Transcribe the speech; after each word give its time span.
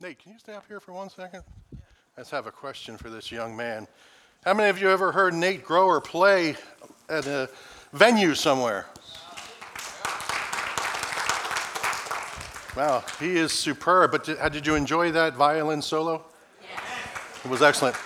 Nate, 0.00 0.20
can 0.20 0.30
you 0.30 0.38
stay 0.38 0.54
up 0.54 0.64
here 0.68 0.78
for 0.78 0.92
one 0.92 1.10
second? 1.10 1.42
Let's 2.16 2.30
have 2.30 2.46
a 2.46 2.52
question 2.52 2.96
for 2.96 3.10
this 3.10 3.32
young 3.32 3.56
man. 3.56 3.88
How 4.44 4.54
many 4.54 4.70
of 4.70 4.80
you 4.80 4.88
ever 4.90 5.10
heard 5.10 5.34
Nate 5.34 5.64
Grower 5.64 6.00
play 6.00 6.54
at 7.08 7.26
a 7.26 7.50
venue 7.92 8.36
somewhere? 8.36 8.86
Wow, 12.76 13.02
he 13.18 13.36
is 13.36 13.50
superb. 13.50 14.12
But 14.12 14.22
did, 14.22 14.52
did 14.52 14.66
you 14.68 14.76
enjoy 14.76 15.10
that 15.10 15.34
violin 15.34 15.82
solo? 15.82 16.24
Yes. 16.62 17.44
It 17.44 17.50
was 17.50 17.60
excellent. 17.60 17.96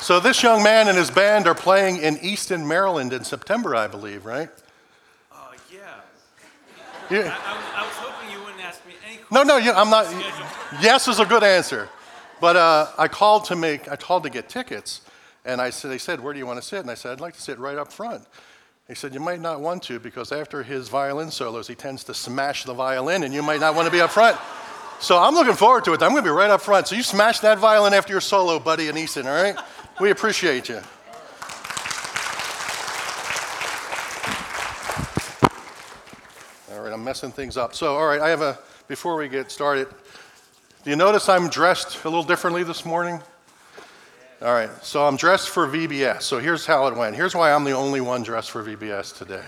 So, 0.00 0.20
this 0.20 0.42
young 0.42 0.62
man 0.62 0.88
and 0.88 0.98
his 0.98 1.10
band 1.10 1.46
are 1.46 1.54
playing 1.54 1.96
in 1.96 2.18
Easton, 2.18 2.68
Maryland 2.68 3.14
in 3.14 3.24
September, 3.24 3.74
I 3.74 3.86
believe, 3.86 4.26
right? 4.26 4.50
Uh, 5.32 5.36
yeah. 5.72 5.80
Yeah. 7.10 7.34
I, 7.42 7.54
I, 7.54 7.82
I 7.82 7.86
was 7.86 7.94
hoping 7.94 8.30
you 8.30 8.38
wouldn't 8.44 8.62
ask 8.62 8.86
me 8.86 8.92
any 9.08 9.15
No, 9.30 9.42
no, 9.42 9.56
yeah, 9.56 9.80
I'm 9.80 9.90
not. 9.90 10.06
Yes 10.80 11.08
is 11.08 11.18
a 11.18 11.24
good 11.26 11.42
answer. 11.42 11.88
But 12.40 12.56
uh, 12.56 12.88
I 12.98 13.08
called 13.08 13.46
to 13.46 13.56
make, 13.56 13.90
I 13.90 13.96
called 13.96 14.22
to 14.24 14.30
get 14.30 14.48
tickets. 14.48 15.00
And 15.44 15.60
I 15.60 15.70
said, 15.70 15.90
they 15.90 15.98
said, 15.98 16.20
where 16.20 16.32
do 16.32 16.38
you 16.38 16.46
want 16.46 16.60
to 16.60 16.66
sit? 16.66 16.80
And 16.80 16.90
I 16.90 16.94
said, 16.94 17.12
I'd 17.12 17.20
like 17.20 17.34
to 17.34 17.40
sit 17.40 17.58
right 17.58 17.78
up 17.78 17.92
front. 17.92 18.24
He 18.88 18.94
said, 18.94 19.14
you 19.14 19.20
might 19.20 19.40
not 19.40 19.60
want 19.60 19.82
to 19.84 19.98
because 19.98 20.32
after 20.32 20.62
his 20.62 20.88
violin 20.88 21.30
solos, 21.30 21.66
he 21.66 21.74
tends 21.74 22.04
to 22.04 22.14
smash 22.14 22.64
the 22.64 22.74
violin 22.74 23.22
and 23.22 23.32
you 23.32 23.42
might 23.42 23.60
not 23.60 23.74
want 23.74 23.86
to 23.86 23.92
be 23.92 24.00
up 24.00 24.10
front. 24.10 24.36
So 25.00 25.18
I'm 25.18 25.34
looking 25.34 25.54
forward 25.54 25.84
to 25.84 25.92
it. 25.92 26.02
I'm 26.02 26.10
going 26.10 26.22
to 26.22 26.28
be 26.28 26.30
right 26.30 26.50
up 26.50 26.60
front. 26.60 26.88
So 26.88 26.96
you 26.96 27.02
smash 27.02 27.40
that 27.40 27.58
violin 27.58 27.94
after 27.94 28.12
your 28.12 28.20
solo, 28.20 28.58
buddy 28.58 28.88
and 28.88 28.96
Easton, 28.96 29.26
all 29.26 29.34
right? 29.34 29.56
We 30.00 30.10
appreciate 30.10 30.68
you. 30.68 30.80
All 36.72 36.82
right, 36.82 36.92
I'm 36.92 37.04
messing 37.04 37.32
things 37.32 37.56
up. 37.56 37.74
So, 37.74 37.96
all 37.96 38.06
right, 38.06 38.20
I 38.20 38.28
have 38.28 38.40
a, 38.40 38.58
before 38.88 39.16
we 39.16 39.28
get 39.28 39.50
started, 39.50 39.88
do 40.84 40.90
you 40.90 40.96
notice 40.96 41.28
I'm 41.28 41.48
dressed 41.48 42.04
a 42.04 42.08
little 42.08 42.24
differently 42.24 42.62
this 42.62 42.84
morning? 42.84 43.20
All 44.42 44.52
right, 44.52 44.70
so 44.84 45.06
I'm 45.06 45.16
dressed 45.16 45.48
for 45.48 45.66
VBS. 45.66 46.22
So 46.22 46.38
here's 46.38 46.66
how 46.66 46.86
it 46.86 46.94
went. 46.94 47.16
Here's 47.16 47.34
why 47.34 47.52
I'm 47.52 47.64
the 47.64 47.72
only 47.72 48.00
one 48.00 48.22
dressed 48.22 48.50
for 48.50 48.62
VBS 48.62 49.16
today. 49.16 49.42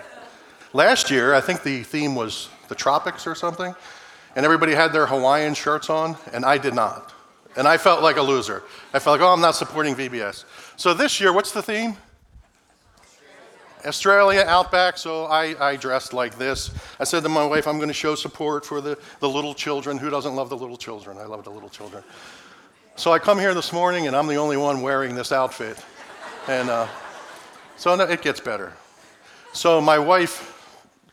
Last 0.72 1.10
year, 1.10 1.34
I 1.34 1.40
think 1.40 1.62
the 1.62 1.82
theme 1.82 2.14
was 2.14 2.48
the 2.68 2.74
tropics 2.74 3.26
or 3.26 3.34
something, 3.34 3.74
and 4.34 4.44
everybody 4.44 4.74
had 4.74 4.92
their 4.92 5.06
Hawaiian 5.06 5.54
shirts 5.54 5.88
on, 5.88 6.16
and 6.32 6.44
I 6.44 6.58
did 6.58 6.74
not. 6.74 7.12
And 7.56 7.68
I 7.68 7.76
felt 7.76 8.02
like 8.02 8.16
a 8.16 8.22
loser. 8.22 8.62
I 8.92 8.98
felt 8.98 9.20
like, 9.20 9.28
oh, 9.28 9.32
I'm 9.32 9.41
not 9.41 9.54
supporting 9.54 9.94
VBS. 9.94 10.44
So 10.76 10.94
this 10.94 11.20
year, 11.20 11.32
what's 11.32 11.52
the 11.52 11.62
theme? 11.62 11.96
Australia, 13.86 14.44
Outback, 14.46 14.98
so 14.98 15.26
I, 15.26 15.70
I 15.70 15.76
dressed 15.76 16.12
like 16.12 16.36
this. 16.38 16.70
I 16.98 17.04
said 17.04 17.22
to 17.22 17.28
my 17.28 17.44
wife, 17.44 17.66
I'm 17.66 17.76
going 17.76 17.88
to 17.88 17.94
show 17.94 18.14
support 18.14 18.64
for 18.64 18.80
the, 18.80 18.98
the 19.20 19.28
little 19.28 19.54
children. 19.54 19.98
Who 19.98 20.10
doesn't 20.10 20.34
love 20.34 20.48
the 20.48 20.56
little 20.56 20.76
children? 20.76 21.18
I 21.18 21.24
love 21.24 21.44
the 21.44 21.50
little 21.50 21.68
children. 21.68 22.02
So 22.96 23.12
I 23.12 23.18
come 23.18 23.38
here 23.38 23.54
this 23.54 23.72
morning 23.72 24.08
and 24.08 24.16
I'm 24.16 24.26
the 24.26 24.36
only 24.36 24.56
one 24.56 24.80
wearing 24.80 25.14
this 25.14 25.30
outfit. 25.30 25.76
And 26.48 26.68
uh, 26.68 26.88
so 27.76 27.94
no, 27.94 28.04
it 28.04 28.22
gets 28.22 28.40
better. 28.40 28.72
So 29.52 29.80
my 29.80 29.98
wife 29.98 30.54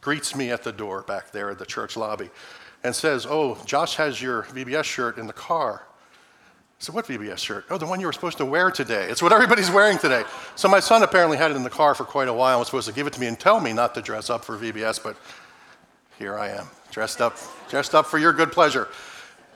greets 0.02 0.35
me 0.35 0.50
at 0.50 0.63
the 0.63 0.72
door 0.72 1.03
back 1.03 1.31
there 1.31 1.52
at 1.52 1.59
the 1.59 1.66
church 1.66 1.95
lobby 1.95 2.29
and 2.83 2.95
says, 2.95 3.27
Oh, 3.29 3.57
Josh 3.66 3.95
has 3.95 4.22
your 4.22 4.44
VBS 4.44 4.83
shirt 4.83 5.17
in 5.17 5.27
the 5.27 5.33
car. 5.33 5.83
I 6.80 6.84
said, 6.84 6.95
What 6.95 7.08
VBS 7.08 7.38
shirt? 7.38 7.66
Oh, 7.70 7.78
the 7.78 7.86
one 7.86 8.00
you 8.00 8.06
were 8.06 8.14
supposed 8.14 8.38
to 8.38 8.45
wear 8.45 8.70
today. 8.70 9.08
It's 9.09 9.22
what 9.22 9.31
everybody's 9.31 9.72
wearing 9.72 9.98
today. 9.98 10.23
So 10.56 10.68
my 10.68 10.80
son 10.80 11.04
apparently 11.04 11.38
had 11.38 11.52
it 11.52 11.56
in 11.56 11.64
the 11.64 11.70
car 11.70 11.95
for 11.95 12.04
quite 12.04 12.28
a 12.28 12.34
while 12.34 12.56
and 12.56 12.59
was 12.59 12.68
supposed 12.68 12.88
to 12.88 12.94
give 12.94 13.08
it 13.08 13.14
to 13.14 13.20
me 13.20 13.28
and 13.28 13.40
tell 13.40 13.59
me 13.62 13.72
not 13.72 13.95
to 13.95 14.02
dress 14.02 14.30
up 14.30 14.44
for 14.44 14.58
VBS, 14.58 15.02
but 15.02 15.16
here 16.20 16.38
I 16.38 16.50
am, 16.50 16.68
dressed 16.92 17.22
up, 17.22 17.38
dressed 17.70 17.96
up 17.96 18.06
for 18.06 18.18
your 18.18 18.34
good 18.34 18.52
pleasure. 18.52 18.90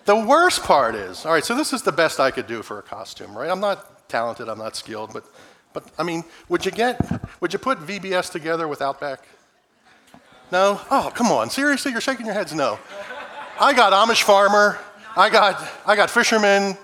The 0.06 0.16
worst 0.16 0.64
part 0.64 0.96
is, 0.96 1.26
all 1.26 1.34
right, 1.34 1.44
so 1.44 1.56
this 1.56 1.74
is 1.74 1.82
the 1.84 1.92
best 1.92 2.20
I 2.20 2.32
could 2.32 2.48
do 2.48 2.64
for 2.64 2.80
a 2.80 2.82
costume, 2.82 3.38
right? 3.38 3.50
I'm 3.50 3.60
not 3.60 4.08
talented, 4.10 4.50
I'm 4.50 4.58
not 4.58 4.76
skilled, 4.76 5.12
but, 5.14 5.24
but 5.74 5.84
I 6.00 6.04
mean, 6.04 6.24
would 6.48 6.66
you 6.66 6.72
get, 6.72 7.00
would 7.42 7.54
you 7.54 7.60
put 7.60 7.80
VBS 7.80 8.32
together 8.32 8.68
with 8.68 8.82
Outback? 8.82 9.26
No? 10.52 10.82
Oh, 10.90 11.12
come 11.14 11.28
on, 11.28 11.50
seriously, 11.50 11.92
you're 11.92 12.02
shaking 12.02 12.26
your 12.26 12.34
heads 12.34 12.54
no. 12.54 12.80
I 13.60 13.74
got 13.74 13.94
Amish 13.94 14.24
farmer, 14.24 14.80
I 15.16 15.30
got, 15.30 15.62
I 15.86 15.96
got 15.96 16.10
fisherman. 16.10 16.78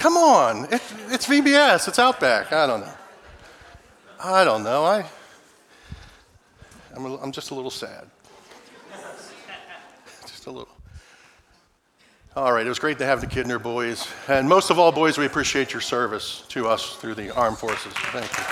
Come 0.00 0.16
on, 0.16 0.64
it, 0.64 0.80
it's 1.10 1.26
VBS, 1.26 1.86
it's 1.86 1.98
Outback. 1.98 2.54
I 2.54 2.66
don't 2.66 2.80
know. 2.80 2.92
I 4.18 4.44
don't 4.44 4.64
know. 4.64 4.82
I, 4.82 5.04
I'm, 6.96 7.04
a, 7.04 7.18
I'm 7.18 7.32
just 7.32 7.50
a 7.50 7.54
little 7.54 7.70
sad. 7.70 8.06
just 10.22 10.46
a 10.46 10.50
little. 10.50 10.70
All 12.34 12.50
right, 12.50 12.64
it 12.64 12.68
was 12.70 12.78
great 12.78 12.96
to 12.96 13.04
have 13.04 13.20
the 13.20 13.26
Kidner 13.26 13.62
boys. 13.62 14.08
And 14.26 14.48
most 14.48 14.70
of 14.70 14.78
all, 14.78 14.90
boys, 14.90 15.18
we 15.18 15.26
appreciate 15.26 15.74
your 15.74 15.82
service 15.82 16.44
to 16.48 16.66
us 16.66 16.96
through 16.96 17.16
the 17.16 17.28
armed 17.34 17.58
forces. 17.58 17.92
Thank 17.92 18.24
you. 18.24 18.44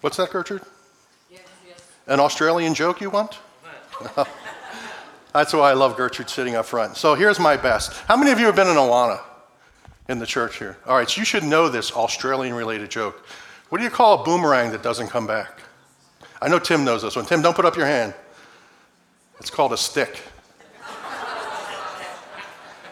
What's 0.00 0.16
that, 0.16 0.30
Gertrude? 0.30 0.62
An 2.06 2.18
Australian 2.18 2.72
joke 2.72 3.02
you 3.02 3.10
want? 3.10 3.36
That's 5.32 5.52
why 5.52 5.70
I 5.70 5.74
love 5.74 5.96
Gertrude 5.96 6.30
sitting 6.30 6.54
up 6.54 6.66
front. 6.66 6.96
So 6.96 7.14
here's 7.14 7.38
my 7.38 7.56
best. 7.56 7.92
How 8.06 8.16
many 8.16 8.30
of 8.30 8.40
you 8.40 8.46
have 8.46 8.56
been 8.56 8.68
in 8.68 8.76
Awana 8.76 9.20
in 10.08 10.18
the 10.18 10.26
church 10.26 10.58
here? 10.58 10.76
All 10.86 10.96
right, 10.96 11.08
so 11.08 11.20
you 11.20 11.24
should 11.24 11.44
know 11.44 11.68
this 11.68 11.92
Australian 11.92 12.54
related 12.54 12.90
joke. 12.90 13.26
What 13.68 13.78
do 13.78 13.84
you 13.84 13.90
call 13.90 14.20
a 14.20 14.24
boomerang 14.24 14.70
that 14.70 14.82
doesn't 14.82 15.08
come 15.08 15.26
back? 15.26 15.60
I 16.40 16.48
know 16.48 16.58
Tim 16.58 16.84
knows 16.84 17.02
this 17.02 17.16
one. 17.16 17.26
Tim, 17.26 17.42
don't 17.42 17.54
put 17.54 17.64
up 17.64 17.76
your 17.76 17.86
hand. 17.86 18.14
It's 19.38 19.50
called 19.50 19.72
a 19.72 19.76
stick. 19.76 20.22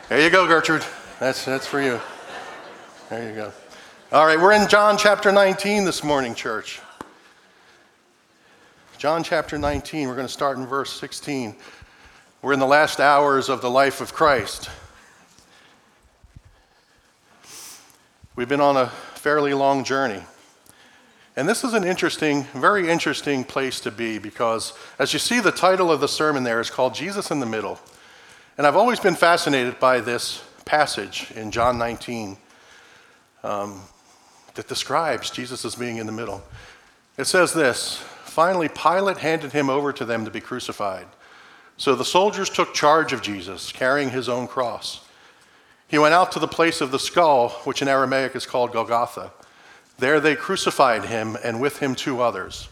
There 0.08 0.20
you 0.20 0.30
go, 0.30 0.47
Gertrude. 0.47 0.84
That's, 1.18 1.44
that's 1.44 1.66
for 1.66 1.80
you. 1.80 2.00
There 3.08 3.28
you 3.28 3.34
go. 3.34 3.53
All 4.12 4.24
right, 4.24 4.38
we're 4.38 4.53
in 4.53 4.68
John 4.68 4.97
chapter 4.97 5.32
19 5.32 5.84
this 5.84 6.04
morning, 6.04 6.34
church. 6.34 6.80
John 8.98 9.24
chapter 9.24 9.58
19, 9.58 10.08
we're 10.08 10.14
going 10.14 10.26
to 10.26 10.32
start 10.32 10.58
in 10.58 10.66
verse 10.66 10.92
16. 10.92 11.56
We're 12.46 12.52
in 12.52 12.60
the 12.60 12.64
last 12.64 13.00
hours 13.00 13.48
of 13.48 13.60
the 13.60 13.68
life 13.68 14.00
of 14.00 14.14
Christ. 14.14 14.70
We've 18.36 18.48
been 18.48 18.60
on 18.60 18.76
a 18.76 18.86
fairly 19.16 19.52
long 19.52 19.82
journey. 19.82 20.22
And 21.34 21.48
this 21.48 21.64
is 21.64 21.74
an 21.74 21.82
interesting, 21.82 22.44
very 22.54 22.88
interesting 22.88 23.42
place 23.42 23.80
to 23.80 23.90
be 23.90 24.18
because, 24.18 24.74
as 24.96 25.12
you 25.12 25.18
see, 25.18 25.40
the 25.40 25.50
title 25.50 25.90
of 25.90 25.98
the 25.98 26.06
sermon 26.06 26.44
there 26.44 26.60
is 26.60 26.70
called 26.70 26.94
Jesus 26.94 27.32
in 27.32 27.40
the 27.40 27.46
Middle. 27.46 27.80
And 28.56 28.64
I've 28.64 28.76
always 28.76 29.00
been 29.00 29.16
fascinated 29.16 29.80
by 29.80 29.98
this 29.98 30.40
passage 30.64 31.32
in 31.34 31.50
John 31.50 31.78
19 31.78 32.36
um, 33.42 33.82
that 34.54 34.68
describes 34.68 35.30
Jesus 35.30 35.64
as 35.64 35.74
being 35.74 35.96
in 35.96 36.06
the 36.06 36.12
middle. 36.12 36.44
It 37.18 37.24
says 37.24 37.52
this 37.52 37.96
Finally, 38.24 38.68
Pilate 38.68 39.18
handed 39.18 39.50
him 39.50 39.68
over 39.68 39.92
to 39.92 40.04
them 40.04 40.24
to 40.24 40.30
be 40.30 40.40
crucified. 40.40 41.08
So 41.76 41.94
the 41.94 42.04
soldiers 42.04 42.48
took 42.48 42.75
charge 42.75 43.12
of 43.12 43.22
Jesus, 43.22 43.70
carrying 43.72 44.10
his 44.10 44.28
own 44.28 44.47
cross. 44.47 45.00
He 45.88 45.98
went 45.98 46.14
out 46.14 46.32
to 46.32 46.38
the 46.38 46.48
place 46.48 46.81
of 46.81 46.91
the 46.91 46.98
skull, 46.98 47.50
which 47.64 47.82
in 47.82 47.88
Aramaic 47.88 48.34
is 48.34 48.47
called 48.47 48.72
Golgotha. 48.72 49.32
There 49.98 50.20
they 50.20 50.36
crucified 50.36 51.04
him, 51.04 51.36
and 51.44 51.60
with 51.60 51.78
him 51.78 51.94
two 51.94 52.20
others, 52.20 52.69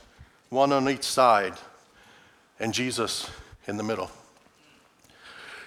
one 0.49 0.73
on 0.73 0.89
each 0.89 1.05
side, 1.05 1.55
and 2.59 2.75
Jesus 2.75 3.31
in 3.67 3.77
the 3.77 3.83
middle. 3.83 4.11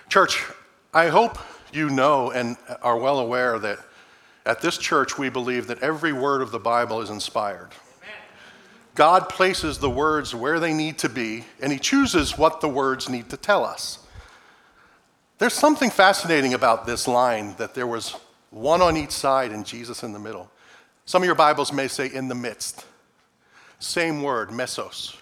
Church, 0.09 0.43
I 0.93 1.07
hope 1.07 1.37
you 1.73 1.89
know 1.89 2.31
and 2.31 2.57
are 2.81 2.97
well 2.97 3.19
aware 3.19 3.59
that 3.59 3.79
at 4.45 4.61
this 4.61 4.77
church 4.77 5.17
we 5.17 5.29
believe 5.29 5.67
that 5.67 5.79
every 5.79 6.13
word 6.13 6.41
of 6.41 6.51
the 6.51 6.59
Bible 6.59 7.01
is 7.01 7.09
inspired. 7.09 7.69
God 8.97 9.29
places 9.29 9.77
the 9.77 9.91
words 9.91 10.33
where 10.33 10.59
they 10.59 10.73
need 10.73 10.97
to 10.97 11.07
be, 11.07 11.43
and 11.61 11.71
He 11.71 11.77
chooses 11.77 12.35
what 12.35 12.61
the 12.61 12.67
words 12.67 13.07
need 13.07 13.29
to 13.29 13.37
tell 13.37 13.63
us. 13.63 13.99
There's 15.37 15.53
something 15.53 15.91
fascinating 15.91 16.55
about 16.55 16.87
this 16.87 17.07
line 17.07 17.53
that 17.59 17.75
there 17.75 17.85
was 17.85 18.15
one 18.49 18.81
on 18.81 18.97
each 18.97 19.11
side 19.11 19.51
and 19.51 19.63
Jesus 19.63 20.01
in 20.01 20.13
the 20.13 20.19
middle. 20.19 20.49
Some 21.05 21.21
of 21.21 21.27
your 21.27 21.35
Bibles 21.35 21.71
may 21.71 21.87
say 21.87 22.07
in 22.11 22.27
the 22.27 22.33
midst. 22.33 22.85
Same 23.77 24.23
word, 24.23 24.49
mesos. 24.49 25.15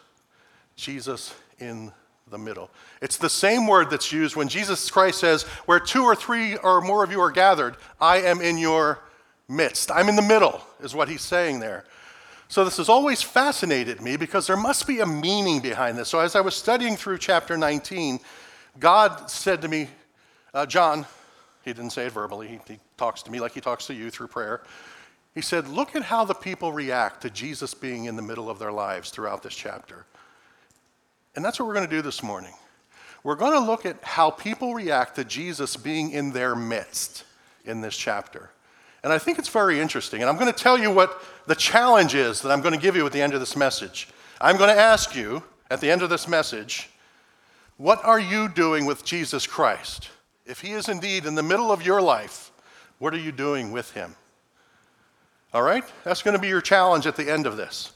Jesus 0.77 1.35
in 1.59 1.91
the 2.31 2.37
middle. 2.37 2.69
It's 3.01 3.17
the 3.17 3.29
same 3.29 3.67
word 3.67 3.89
that's 3.89 4.09
used 4.09 4.37
when 4.37 4.47
Jesus 4.47 4.89
Christ 4.89 5.19
says, 5.19 5.43
Where 5.65 5.81
two 5.81 6.03
or 6.03 6.15
three 6.15 6.55
or 6.55 6.79
more 6.79 7.03
of 7.03 7.11
you 7.11 7.19
are 7.19 7.29
gathered, 7.29 7.75
I 7.99 8.21
am 8.21 8.39
in 8.39 8.57
your 8.57 9.01
midst. 9.49 9.91
I'm 9.91 10.07
in 10.07 10.15
the 10.15 10.21
middle, 10.21 10.61
is 10.79 10.95
what 10.95 11.09
he's 11.09 11.21
saying 11.21 11.59
there. 11.59 11.83
So 12.47 12.63
this 12.63 12.77
has 12.77 12.89
always 12.89 13.21
fascinated 13.21 14.01
me 14.01 14.17
because 14.17 14.47
there 14.47 14.57
must 14.57 14.85
be 14.85 14.99
a 14.99 15.05
meaning 15.05 15.59
behind 15.59 15.97
this. 15.97 16.09
So 16.09 16.19
as 16.19 16.35
I 16.35 16.41
was 16.41 16.55
studying 16.55 16.95
through 16.95 17.17
chapter 17.17 17.57
19, 17.57 18.19
God 18.79 19.29
said 19.29 19.61
to 19.63 19.67
me, 19.67 19.89
uh, 20.53 20.65
John, 20.65 21.05
he 21.63 21.73
didn't 21.73 21.89
say 21.91 22.05
it 22.05 22.11
verbally, 22.11 22.47
he, 22.47 22.59
he 22.73 22.79
talks 22.97 23.23
to 23.23 23.31
me 23.31 23.39
like 23.39 23.53
he 23.53 23.61
talks 23.61 23.87
to 23.87 23.93
you 23.93 24.09
through 24.09 24.27
prayer. 24.27 24.61
He 25.33 25.41
said, 25.41 25.67
Look 25.67 25.95
at 25.95 26.03
how 26.03 26.23
the 26.23 26.33
people 26.33 26.71
react 26.71 27.21
to 27.21 27.29
Jesus 27.29 27.73
being 27.73 28.05
in 28.05 28.15
the 28.15 28.21
middle 28.21 28.49
of 28.49 28.59
their 28.59 28.71
lives 28.71 29.09
throughout 29.09 29.43
this 29.43 29.55
chapter. 29.55 30.05
And 31.35 31.43
that's 31.43 31.59
what 31.59 31.67
we're 31.67 31.73
going 31.73 31.89
to 31.89 31.95
do 31.95 32.01
this 32.01 32.23
morning. 32.23 32.53
We're 33.23 33.35
going 33.35 33.53
to 33.53 33.59
look 33.59 33.85
at 33.85 34.01
how 34.03 34.29
people 34.29 34.73
react 34.73 35.15
to 35.15 35.25
Jesus 35.25 35.75
being 35.75 36.11
in 36.11 36.31
their 36.31 36.55
midst 36.55 37.25
in 37.65 37.81
this 37.81 37.97
chapter. 37.97 38.51
And 39.05 39.13
I 39.13 39.19
think 39.19 39.37
it's 39.37 39.49
very 39.49 39.79
interesting. 39.79 40.21
And 40.21 40.29
I'm 40.31 40.35
going 40.35 40.51
to 40.51 40.63
tell 40.63 40.79
you 40.79 40.89
what 40.89 41.21
the 41.45 41.53
challenge 41.53 42.15
is 42.15 42.41
that 42.41 42.51
I'm 42.51 42.61
going 42.61 42.73
to 42.73 42.81
give 42.81 42.95
you 42.95 43.05
at 43.05 43.11
the 43.11 43.21
end 43.21 43.35
of 43.35 43.39
this 43.39 43.55
message. 43.55 44.07
I'm 44.41 44.57
going 44.57 44.73
to 44.73 44.81
ask 44.81 45.15
you 45.15 45.43
at 45.69 45.79
the 45.79 45.91
end 45.91 46.01
of 46.01 46.09
this 46.09 46.27
message, 46.27 46.89
what 47.77 48.03
are 48.03 48.19
you 48.19 48.49
doing 48.49 48.87
with 48.87 49.05
Jesus 49.05 49.45
Christ? 49.45 50.09
If 50.47 50.61
he 50.61 50.71
is 50.71 50.89
indeed 50.89 51.27
in 51.27 51.35
the 51.35 51.43
middle 51.43 51.71
of 51.71 51.85
your 51.85 52.01
life, 52.01 52.49
what 52.97 53.13
are 53.13 53.19
you 53.19 53.31
doing 53.31 53.71
with 53.71 53.91
him? 53.91 54.15
All 55.53 55.61
right? 55.61 55.83
That's 56.03 56.23
going 56.23 56.35
to 56.35 56.41
be 56.41 56.47
your 56.47 56.59
challenge 56.59 57.05
at 57.05 57.15
the 57.15 57.31
end 57.31 57.45
of 57.45 57.57
this. 57.57 57.93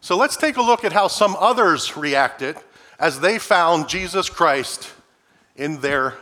So 0.00 0.16
let's 0.16 0.36
take 0.36 0.58
a 0.58 0.62
look 0.62 0.84
at 0.84 0.92
how 0.92 1.08
some 1.08 1.34
others 1.40 1.96
reacted 1.96 2.54
as 3.00 3.18
they 3.18 3.40
found 3.40 3.88
Jesus 3.88 4.30
Christ 4.30 4.92
in 5.56 5.80
their 5.80 6.14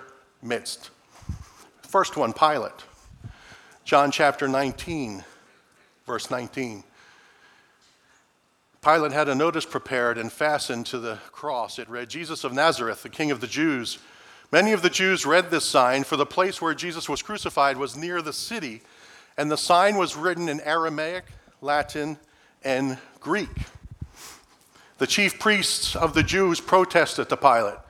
midst. 0.43 0.89
First 1.83 2.17
one, 2.17 2.33
Pilate. 2.33 2.87
John 3.91 4.13
chapter 4.13 4.47
19, 4.47 5.25
verse 6.07 6.31
19. 6.31 6.85
Pilate 8.85 9.11
had 9.11 9.29
a 9.29 9.35
notice 9.35 9.65
prepared 9.65 10.17
and 10.17 10.31
fastened 10.31 10.87
to 10.87 11.01
the 11.01 11.19
cross. 11.33 11.77
It 11.77 11.89
read, 11.89 12.09
Jesus 12.09 12.45
of 12.45 12.53
Nazareth, 12.53 13.03
the 13.03 13.09
King 13.09 13.33
of 13.33 13.41
the 13.41 13.49
Jews. 13.49 13.99
Many 14.53 14.71
of 14.71 14.83
the 14.83 14.91
Jews 14.91 15.27
read 15.27 15.51
this 15.51 15.65
sign, 15.65 16.05
for 16.05 16.17
the 16.17 16.25
place 16.25 16.63
where 16.63 16.73
Jesus 16.73 17.09
was 17.09 17.21
crucified 17.21 17.79
was 17.79 17.97
near 17.97 18.23
the 18.23 18.33
city, 18.33 18.83
and 19.37 19.51
the 19.51 19.57
sign 19.57 19.97
was 19.97 20.17
written 20.17 20.49
in 20.49 20.61
Aramaic, 20.61 21.25
Latin, 21.61 22.17
and 22.63 22.97
Greek. 23.19 23.51
The 24.99 25.09
chief 25.09 25.41
priests 25.41 25.97
of 25.97 26.15
the 26.15 26.23
Jews 26.23 26.61
protested 26.61 27.29
to 27.29 27.37
Pilate 27.37 27.81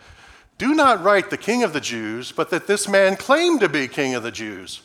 Do 0.56 0.72
not 0.74 1.04
write 1.04 1.28
the 1.28 1.36
King 1.36 1.62
of 1.62 1.74
the 1.74 1.78
Jews, 1.82 2.32
but 2.32 2.48
that 2.48 2.66
this 2.66 2.88
man 2.88 3.16
claimed 3.16 3.60
to 3.60 3.68
be 3.68 3.86
King 3.86 4.14
of 4.14 4.22
the 4.22 4.32
Jews. 4.32 4.80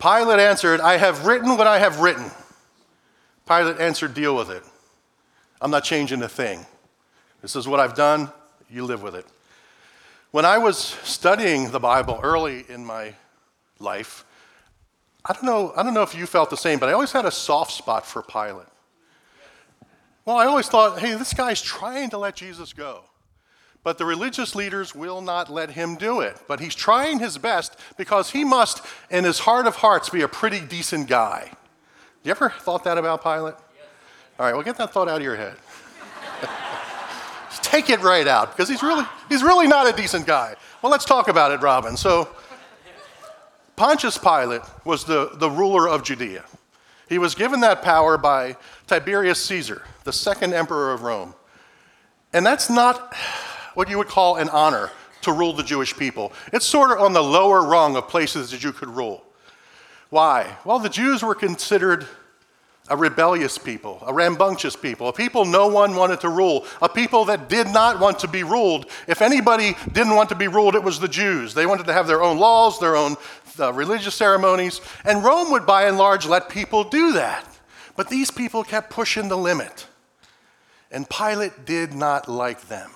Pilate 0.00 0.40
answered, 0.40 0.80
I 0.80 0.96
have 0.96 1.26
written 1.26 1.56
what 1.56 1.66
I 1.66 1.78
have 1.78 2.00
written. 2.00 2.30
Pilate 3.46 3.78
answered, 3.78 4.14
Deal 4.14 4.34
with 4.34 4.50
it. 4.50 4.62
I'm 5.60 5.70
not 5.70 5.84
changing 5.84 6.22
a 6.22 6.28
thing. 6.28 6.64
This 7.42 7.54
is 7.54 7.68
what 7.68 7.80
I've 7.80 7.94
done. 7.94 8.30
You 8.70 8.84
live 8.84 9.02
with 9.02 9.14
it. 9.14 9.26
When 10.30 10.44
I 10.44 10.58
was 10.58 10.78
studying 10.78 11.70
the 11.70 11.80
Bible 11.80 12.18
early 12.22 12.64
in 12.68 12.86
my 12.86 13.14
life, 13.78 14.24
I 15.24 15.34
don't 15.34 15.44
know, 15.44 15.72
I 15.76 15.82
don't 15.82 15.92
know 15.92 16.02
if 16.02 16.14
you 16.14 16.26
felt 16.26 16.48
the 16.48 16.56
same, 16.56 16.78
but 16.78 16.88
I 16.88 16.92
always 16.92 17.12
had 17.12 17.26
a 17.26 17.30
soft 17.30 17.72
spot 17.72 18.06
for 18.06 18.22
Pilate. 18.22 18.66
Well, 20.24 20.36
I 20.36 20.46
always 20.46 20.68
thought, 20.68 20.98
hey, 20.98 21.14
this 21.14 21.34
guy's 21.34 21.60
trying 21.60 22.10
to 22.10 22.18
let 22.18 22.36
Jesus 22.36 22.72
go. 22.72 23.04
But 23.82 23.96
the 23.96 24.04
religious 24.04 24.54
leaders 24.54 24.94
will 24.94 25.22
not 25.22 25.50
let 25.50 25.70
him 25.70 25.96
do 25.96 26.20
it. 26.20 26.36
But 26.46 26.60
he's 26.60 26.74
trying 26.74 27.18
his 27.18 27.38
best 27.38 27.76
because 27.96 28.30
he 28.30 28.44
must, 28.44 28.84
in 29.10 29.24
his 29.24 29.40
heart 29.40 29.66
of 29.66 29.76
hearts, 29.76 30.10
be 30.10 30.20
a 30.20 30.28
pretty 30.28 30.60
decent 30.60 31.08
guy. 31.08 31.50
You 32.22 32.30
ever 32.30 32.50
thought 32.50 32.84
that 32.84 32.98
about 32.98 33.22
Pilate? 33.22 33.54
All 34.38 34.46
right, 34.46 34.54
well, 34.54 34.62
get 34.62 34.76
that 34.76 34.92
thought 34.92 35.08
out 35.08 35.18
of 35.18 35.22
your 35.22 35.36
head. 35.36 35.54
Take 37.62 37.88
it 37.88 38.00
right 38.00 38.26
out 38.26 38.54
because 38.54 38.68
he's 38.68 38.82
really, 38.82 39.04
he's 39.28 39.42
really 39.42 39.66
not 39.66 39.86
a 39.86 39.92
decent 39.92 40.26
guy. 40.26 40.54
Well, 40.82 40.90
let's 40.90 41.04
talk 41.04 41.28
about 41.28 41.52
it, 41.52 41.60
Robin. 41.60 41.96
So, 41.96 42.28
Pontius 43.76 44.18
Pilate 44.18 44.62
was 44.84 45.04
the, 45.04 45.30
the 45.34 45.48
ruler 45.48 45.88
of 45.88 46.02
Judea. 46.02 46.44
He 47.08 47.18
was 47.18 47.34
given 47.34 47.60
that 47.60 47.82
power 47.82 48.18
by 48.18 48.56
Tiberius 48.86 49.42
Caesar, 49.46 49.82
the 50.04 50.12
second 50.12 50.52
emperor 50.52 50.92
of 50.92 51.02
Rome. 51.02 51.34
And 52.32 52.44
that's 52.46 52.70
not 52.70 53.14
what 53.74 53.88
you 53.88 53.98
would 53.98 54.08
call 54.08 54.36
an 54.36 54.48
honor 54.48 54.90
to 55.22 55.32
rule 55.32 55.52
the 55.52 55.62
Jewish 55.62 55.96
people. 55.96 56.32
It's 56.52 56.66
sort 56.66 56.92
of 56.92 56.98
on 57.00 57.12
the 57.12 57.22
lower 57.22 57.62
rung 57.62 57.96
of 57.96 58.08
places 58.08 58.50
that 58.50 58.64
you 58.64 58.72
could 58.72 58.88
rule. 58.88 59.24
Why? 60.08 60.56
Well, 60.64 60.78
the 60.78 60.88
Jews 60.88 61.22
were 61.22 61.34
considered 61.34 62.06
a 62.88 62.96
rebellious 62.96 63.56
people, 63.56 64.02
a 64.04 64.12
rambunctious 64.12 64.74
people, 64.74 65.08
a 65.08 65.12
people 65.12 65.44
no 65.44 65.68
one 65.68 65.94
wanted 65.94 66.20
to 66.20 66.28
rule, 66.28 66.66
a 66.82 66.88
people 66.88 67.24
that 67.26 67.48
did 67.48 67.68
not 67.68 68.00
want 68.00 68.18
to 68.18 68.28
be 68.28 68.42
ruled. 68.42 68.86
If 69.06 69.22
anybody 69.22 69.76
didn't 69.92 70.16
want 70.16 70.28
to 70.30 70.34
be 70.34 70.48
ruled, 70.48 70.74
it 70.74 70.82
was 70.82 70.98
the 70.98 71.06
Jews. 71.06 71.54
They 71.54 71.66
wanted 71.66 71.86
to 71.86 71.92
have 71.92 72.08
their 72.08 72.20
own 72.20 72.38
laws, 72.38 72.80
their 72.80 72.96
own 72.96 73.16
uh, 73.60 73.72
religious 73.72 74.16
ceremonies, 74.16 74.80
and 75.04 75.22
Rome 75.22 75.52
would 75.52 75.66
by 75.66 75.84
and 75.84 75.98
large 75.98 76.26
let 76.26 76.48
people 76.48 76.82
do 76.82 77.12
that. 77.12 77.46
But 77.94 78.08
these 78.08 78.32
people 78.32 78.64
kept 78.64 78.90
pushing 78.90 79.28
the 79.28 79.38
limit, 79.38 79.86
and 80.90 81.08
Pilate 81.08 81.64
did 81.64 81.94
not 81.94 82.28
like 82.28 82.62
them. 82.62 82.90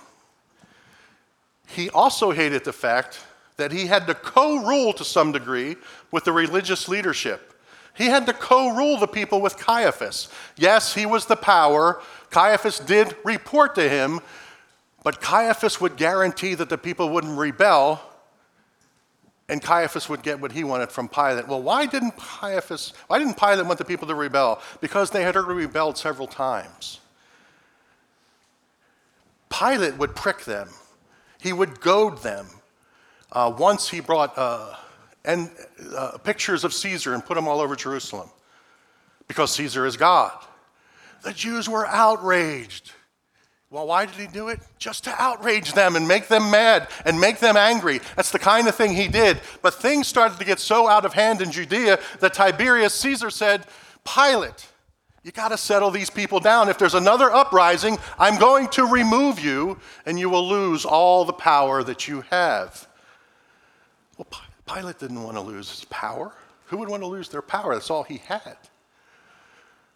He 1.74 1.90
also 1.90 2.30
hated 2.30 2.64
the 2.64 2.72
fact 2.72 3.18
that 3.56 3.72
he 3.72 3.86
had 3.86 4.06
to 4.06 4.14
co 4.14 4.64
rule 4.64 4.92
to 4.92 5.04
some 5.04 5.32
degree 5.32 5.76
with 6.10 6.24
the 6.24 6.32
religious 6.32 6.88
leadership. 6.88 7.52
He 7.94 8.06
had 8.06 8.26
to 8.26 8.32
co 8.32 8.76
rule 8.76 8.98
the 8.98 9.06
people 9.06 9.40
with 9.40 9.56
Caiaphas. 9.56 10.28
Yes, 10.56 10.94
he 10.94 11.06
was 11.06 11.26
the 11.26 11.36
power. 11.36 12.00
Caiaphas 12.30 12.78
did 12.80 13.16
report 13.24 13.74
to 13.76 13.88
him, 13.88 14.20
but 15.02 15.20
Caiaphas 15.20 15.80
would 15.80 15.96
guarantee 15.96 16.54
that 16.54 16.68
the 16.68 16.78
people 16.78 17.10
wouldn't 17.10 17.38
rebel, 17.38 18.00
and 19.48 19.62
Caiaphas 19.62 20.08
would 20.08 20.22
get 20.22 20.40
what 20.40 20.52
he 20.52 20.64
wanted 20.64 20.90
from 20.90 21.08
Pilate. 21.08 21.46
Well, 21.46 21.62
why 21.62 21.86
didn't 21.86 22.16
Caiaphas, 22.16 22.92
why 23.08 23.18
didn't 23.18 23.38
Pilate 23.38 23.66
want 23.66 23.78
the 23.78 23.84
people 23.84 24.08
to 24.08 24.14
rebel? 24.14 24.60
Because 24.80 25.10
they 25.10 25.22
had 25.22 25.36
already 25.36 25.66
rebelled 25.66 25.98
several 25.98 26.26
times. 26.26 27.00
Pilate 29.50 29.96
would 29.98 30.16
prick 30.16 30.44
them, 30.44 30.68
he 31.44 31.52
would 31.52 31.78
goad 31.80 32.18
them. 32.22 32.46
Uh, 33.30 33.54
once 33.56 33.88
he 33.88 34.00
brought 34.00 34.32
uh, 34.36 34.74
and 35.26 35.50
uh, 35.94 36.16
pictures 36.18 36.64
of 36.64 36.72
Caesar 36.72 37.12
and 37.14 37.24
put 37.24 37.34
them 37.34 37.46
all 37.46 37.60
over 37.60 37.76
Jerusalem 37.76 38.30
because 39.28 39.52
Caesar 39.52 39.86
is 39.86 39.96
God. 39.96 40.32
The 41.22 41.32
Jews 41.32 41.68
were 41.68 41.86
outraged. 41.86 42.92
Well, 43.70 43.86
why 43.86 44.06
did 44.06 44.14
he 44.14 44.26
do 44.26 44.48
it? 44.48 44.60
Just 44.78 45.04
to 45.04 45.14
outrage 45.20 45.72
them 45.72 45.96
and 45.96 46.08
make 46.08 46.28
them 46.28 46.50
mad 46.50 46.88
and 47.04 47.20
make 47.20 47.40
them 47.40 47.56
angry. 47.56 48.00
That's 48.16 48.30
the 48.30 48.38
kind 48.38 48.66
of 48.66 48.74
thing 48.74 48.94
he 48.94 49.08
did. 49.08 49.40
But 49.62 49.74
things 49.74 50.06
started 50.06 50.38
to 50.38 50.44
get 50.44 50.60
so 50.60 50.88
out 50.88 51.04
of 51.04 51.12
hand 51.12 51.42
in 51.42 51.50
Judea 51.50 51.98
that 52.20 52.34
Tiberius 52.34 52.94
Caesar 52.94 53.30
said, 53.30 53.66
Pilate, 54.04 54.66
you 55.24 55.32
got 55.32 55.48
to 55.48 55.58
settle 55.58 55.90
these 55.90 56.10
people 56.10 56.38
down. 56.38 56.68
If 56.68 56.78
there's 56.78 56.94
another 56.94 57.30
uprising, 57.30 57.96
I'm 58.18 58.38
going 58.38 58.68
to 58.68 58.84
remove 58.84 59.40
you 59.40 59.78
and 60.04 60.18
you 60.18 60.28
will 60.28 60.46
lose 60.46 60.84
all 60.84 61.24
the 61.24 61.32
power 61.32 61.82
that 61.82 62.06
you 62.06 62.20
have. 62.30 62.86
Well, 64.18 64.28
Pilate 64.66 64.98
didn't 64.98 65.22
want 65.22 65.36
to 65.38 65.40
lose 65.40 65.70
his 65.70 65.84
power. 65.86 66.32
Who 66.66 66.76
would 66.76 66.90
want 66.90 67.02
to 67.02 67.06
lose 67.06 67.30
their 67.30 67.42
power? 67.42 67.72
That's 67.74 67.90
all 67.90 68.02
he 68.02 68.18
had. 68.18 68.56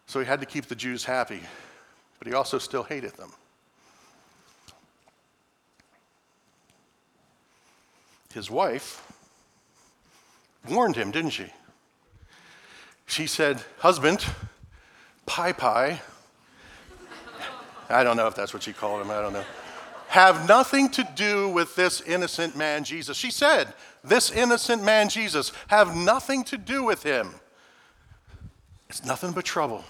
So 0.07 0.19
he 0.19 0.25
had 0.25 0.39
to 0.39 0.47
keep 0.47 0.65
the 0.65 0.75
Jews 0.75 1.03
happy, 1.03 1.41
but 2.17 2.27
he 2.27 2.33
also 2.33 2.57
still 2.57 2.83
hated 2.83 3.13
them. 3.13 3.31
His 8.33 8.49
wife 8.49 9.05
warned 10.67 10.95
him, 10.95 11.11
didn't 11.11 11.31
she? 11.31 11.45
She 13.05 13.27
said, 13.27 13.63
Husband, 13.79 14.25
pie 15.29 15.51
pie. 15.51 16.01
I 17.87 18.03
don't 18.03 18.17
know 18.17 18.27
if 18.27 18.35
that's 18.35 18.51
what 18.51 18.63
she 18.63 18.73
called 18.73 19.01
him, 19.01 19.11
I 19.11 19.21
don't 19.21 19.31
know. 19.31 19.45
Have 20.07 20.47
nothing 20.47 20.89
to 20.89 21.07
do 21.15 21.49
with 21.49 21.75
this 21.75 22.01
innocent 22.01 22.55
man, 22.55 22.83
Jesus. 22.83 23.15
She 23.15 23.29
said, 23.29 23.73
this 24.03 24.31
innocent 24.31 24.83
man, 24.83 25.07
Jesus, 25.07 25.51
have 25.67 25.95
nothing 25.95 26.43
to 26.45 26.57
do 26.57 26.83
with 26.83 27.03
him. 27.03 27.35
It's 28.89 29.05
nothing 29.05 29.31
but 29.31 29.45
trouble. 29.45 29.83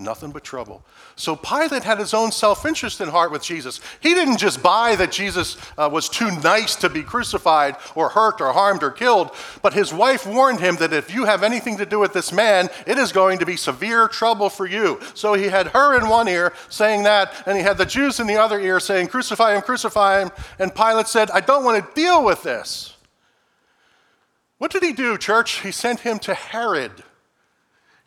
Nothing 0.00 0.30
but 0.30 0.44
trouble. 0.44 0.84
So 1.16 1.34
Pilate 1.34 1.82
had 1.82 1.98
his 1.98 2.14
own 2.14 2.30
self 2.30 2.64
interest 2.64 3.00
in 3.00 3.08
heart 3.08 3.32
with 3.32 3.42
Jesus. 3.42 3.80
He 3.98 4.14
didn't 4.14 4.38
just 4.38 4.62
buy 4.62 4.94
that 4.94 5.10
Jesus 5.10 5.56
uh, 5.76 5.90
was 5.92 6.08
too 6.08 6.30
nice 6.40 6.76
to 6.76 6.88
be 6.88 7.02
crucified 7.02 7.74
or 7.96 8.10
hurt 8.10 8.40
or 8.40 8.52
harmed 8.52 8.84
or 8.84 8.92
killed, 8.92 9.32
but 9.60 9.74
his 9.74 9.92
wife 9.92 10.24
warned 10.24 10.60
him 10.60 10.76
that 10.76 10.92
if 10.92 11.12
you 11.12 11.24
have 11.24 11.42
anything 11.42 11.76
to 11.78 11.84
do 11.84 11.98
with 11.98 12.12
this 12.12 12.32
man, 12.32 12.68
it 12.86 12.96
is 12.96 13.10
going 13.10 13.40
to 13.40 13.46
be 13.46 13.56
severe 13.56 14.06
trouble 14.06 14.48
for 14.48 14.66
you. 14.66 15.00
So 15.14 15.34
he 15.34 15.46
had 15.46 15.66
her 15.68 15.98
in 15.98 16.08
one 16.08 16.28
ear 16.28 16.52
saying 16.68 17.02
that, 17.02 17.34
and 17.44 17.56
he 17.56 17.64
had 17.64 17.76
the 17.76 17.84
Jews 17.84 18.20
in 18.20 18.28
the 18.28 18.36
other 18.36 18.60
ear 18.60 18.78
saying, 18.78 19.08
Crucify 19.08 19.56
him, 19.56 19.62
crucify 19.62 20.20
him. 20.22 20.30
And 20.60 20.72
Pilate 20.72 21.08
said, 21.08 21.28
I 21.32 21.40
don't 21.40 21.64
want 21.64 21.84
to 21.84 21.94
deal 22.00 22.24
with 22.24 22.44
this. 22.44 22.94
What 24.58 24.70
did 24.70 24.84
he 24.84 24.92
do, 24.92 25.18
church? 25.18 25.62
He 25.62 25.72
sent 25.72 26.00
him 26.00 26.20
to 26.20 26.34
Herod. 26.34 26.92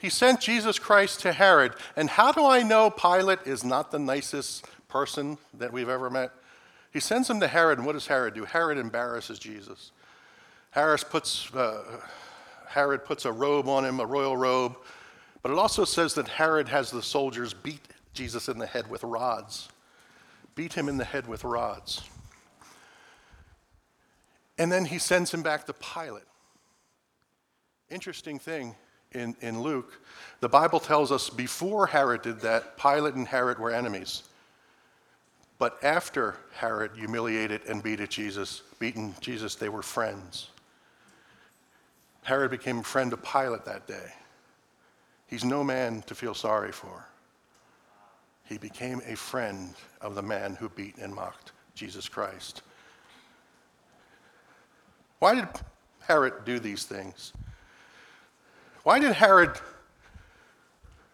He 0.01 0.09
sent 0.09 0.41
Jesus 0.41 0.79
Christ 0.79 1.19
to 1.21 1.31
Herod. 1.31 1.73
And 1.95 2.09
how 2.09 2.31
do 2.31 2.45
I 2.45 2.63
know 2.63 2.89
Pilate 2.89 3.39
is 3.45 3.63
not 3.63 3.91
the 3.91 3.99
nicest 3.99 4.65
person 4.87 5.37
that 5.53 5.71
we've 5.71 5.89
ever 5.89 6.09
met? 6.09 6.31
He 6.91 6.99
sends 6.99 7.29
him 7.29 7.39
to 7.39 7.47
Herod, 7.47 7.77
and 7.77 7.85
what 7.85 7.93
does 7.93 8.07
Herod 8.07 8.33
do? 8.33 8.43
Herod 8.43 8.77
embarrasses 8.77 9.39
Jesus. 9.39 9.91
Herod 10.71 11.03
puts, 11.09 11.53
uh, 11.53 11.83
Herod 12.67 13.05
puts 13.05 13.25
a 13.25 13.31
robe 13.31 13.69
on 13.69 13.85
him, 13.85 13.99
a 13.99 14.05
royal 14.05 14.35
robe, 14.35 14.75
but 15.43 15.51
it 15.51 15.57
also 15.57 15.85
says 15.85 16.15
that 16.15 16.27
Herod 16.27 16.67
has 16.67 16.91
the 16.91 17.03
soldiers 17.03 17.53
beat 17.53 17.81
Jesus 18.13 18.49
in 18.49 18.57
the 18.57 18.65
head 18.65 18.89
with 18.89 19.03
rods 19.03 19.69
beat 20.55 20.73
him 20.73 20.89
in 20.89 20.97
the 20.97 21.05
head 21.05 21.27
with 21.27 21.43
rods. 21.43 22.01
And 24.57 24.71
then 24.71 24.85
he 24.85 24.99
sends 24.99 25.33
him 25.33 25.41
back 25.41 25.65
to 25.65 25.73
Pilate. 25.73 26.23
Interesting 27.89 28.39
thing 28.39 28.75
in, 29.13 29.35
in 29.41 29.61
Luke, 29.61 30.01
the 30.39 30.49
Bible 30.49 30.79
tells 30.79 31.11
us 31.11 31.29
before 31.29 31.87
Herod 31.87 32.21
did 32.21 32.39
that, 32.41 32.77
Pilate 32.77 33.15
and 33.15 33.27
Herod 33.27 33.59
were 33.59 33.71
enemies. 33.71 34.23
But 35.59 35.77
after 35.83 36.35
Herod 36.53 36.91
humiliated 36.95 37.61
and 37.67 37.83
beat 37.83 38.07
Jesus, 38.09 38.63
beaten 38.79 39.13
Jesus, 39.21 39.55
they 39.55 39.69
were 39.69 39.83
friends. 39.83 40.49
Herod 42.23 42.51
became 42.51 42.79
a 42.79 42.83
friend 42.83 43.13
of 43.13 43.21
Pilate 43.23 43.65
that 43.65 43.87
day. 43.87 44.11
He's 45.27 45.43
no 45.43 45.63
man 45.63 46.03
to 46.07 46.15
feel 46.15 46.33
sorry 46.33 46.71
for. 46.71 47.05
He 48.45 48.57
became 48.57 49.01
a 49.05 49.15
friend 49.15 49.73
of 50.01 50.15
the 50.15 50.21
man 50.21 50.55
who 50.55 50.67
beat 50.69 50.97
and 50.97 51.13
mocked 51.13 51.51
Jesus 51.73 52.09
Christ. 52.09 52.63
Why 55.19 55.35
did 55.35 55.47
Herod 56.01 56.43
do 56.43 56.59
these 56.59 56.83
things? 56.83 57.33
Why 58.83 58.99
did 58.99 59.13
Herod 59.13 59.51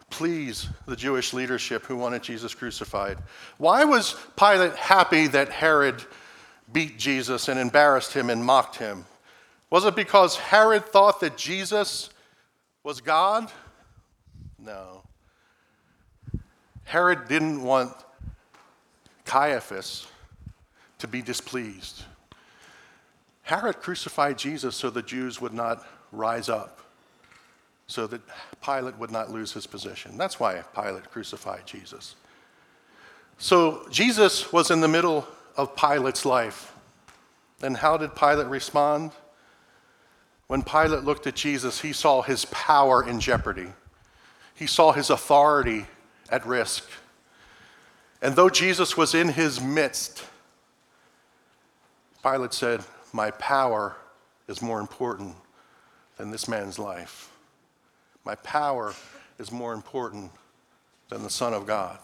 please 0.10 0.68
the 0.86 0.96
Jewish 0.96 1.34
leadership 1.34 1.86
who 1.86 1.98
wanted 1.98 2.24
Jesus 2.24 2.54
crucified? 2.54 3.18
Why 3.58 3.84
was 3.84 4.16
Pilate 4.38 4.76
happy 4.76 5.28
that 5.28 5.50
Herod 5.50 6.02
beat 6.72 6.98
Jesus 6.98 7.48
and 7.48 7.60
embarrassed 7.60 8.14
him 8.14 8.30
and 8.30 8.44
mocked 8.44 8.78
him? 8.78 9.06
Was 9.70 9.86
it 9.86 9.96
because 9.96 10.38
Herod 10.38 10.86
thought 10.86 11.20
that 11.20 11.38
Jesus 11.38 12.10
was 12.84 13.02
God? 13.02 13.52
No. 14.58 15.04
Herod 16.86 17.28
didn't 17.28 17.62
want 17.62 17.94
Caiaphas 19.26 20.08
to 21.00 21.08
be 21.08 21.22
displeased. 21.22 22.04
Herod 23.44 23.82
crucified 23.82 24.38
Jesus 24.38 24.76
so 24.76 24.90
the 24.90 25.02
Jews 25.02 25.42
would 25.42 25.54
not 25.54 25.86
rise 26.14 26.48
up, 26.48 26.82
so 27.88 28.06
that 28.08 28.22
Pilate 28.64 28.98
would 28.98 29.12
not 29.12 29.32
lose 29.32 29.54
his 29.54 29.66
position. 29.66 30.18
That's 30.18 30.40
why 30.40 30.62
Pilate 30.76 31.10
crucified 31.10 31.66
Jesus. 31.66 32.16
So 33.38 33.88
Jesus 33.90 34.52
was 34.52 34.72
in 34.72 34.82
the 34.82 34.88
middle 34.88 35.26
of 35.56 35.76
Pilate's 35.76 36.26
life. 36.26 36.74
And 37.62 37.78
how 37.78 37.98
did 37.98 38.16
Pilate 38.16 38.48
respond? 38.48 39.12
When 40.48 40.64
Pilate 40.64 41.04
looked 41.04 41.28
at 41.28 41.36
Jesus, 41.36 41.82
he 41.82 41.94
saw 41.94 42.22
his 42.22 42.46
power 42.46 43.08
in 43.08 43.20
jeopardy. 43.20 43.68
He 44.54 44.68
saw 44.68 44.92
his 44.92 45.10
authority 45.10 45.86
at 46.30 46.46
risk. 46.46 46.84
And 48.22 48.36
though 48.36 48.50
Jesus 48.50 48.98
was 48.98 49.14
in 49.14 49.30
his 49.30 49.62
midst, 49.62 50.24
Pilate 52.24 52.54
said, 52.54 52.82
My 53.14 53.32
power 53.32 53.96
is 54.48 54.62
more 54.62 54.80
important 54.80 55.36
than 56.18 56.32
this 56.32 56.48
man's 56.48 56.80
life. 56.80 57.32
My 58.26 58.36
power 58.36 58.94
is 59.40 59.52
more 59.52 59.74
important 59.74 60.32
than 61.10 61.24
the 61.24 61.30
Son 61.30 61.54
of 61.54 61.66
God. 61.66 62.00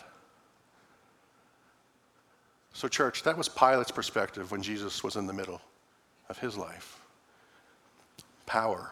So, 2.74 2.88
church, 2.88 3.24
that 3.24 3.38
was 3.38 3.50
Pilate's 3.50 3.92
perspective 3.92 4.52
when 4.52 4.64
Jesus 4.64 5.04
was 5.04 5.16
in 5.16 5.28
the 5.28 5.34
middle 5.34 5.62
of 6.30 6.40
his 6.40 6.58
life 6.58 7.00
power 8.46 8.92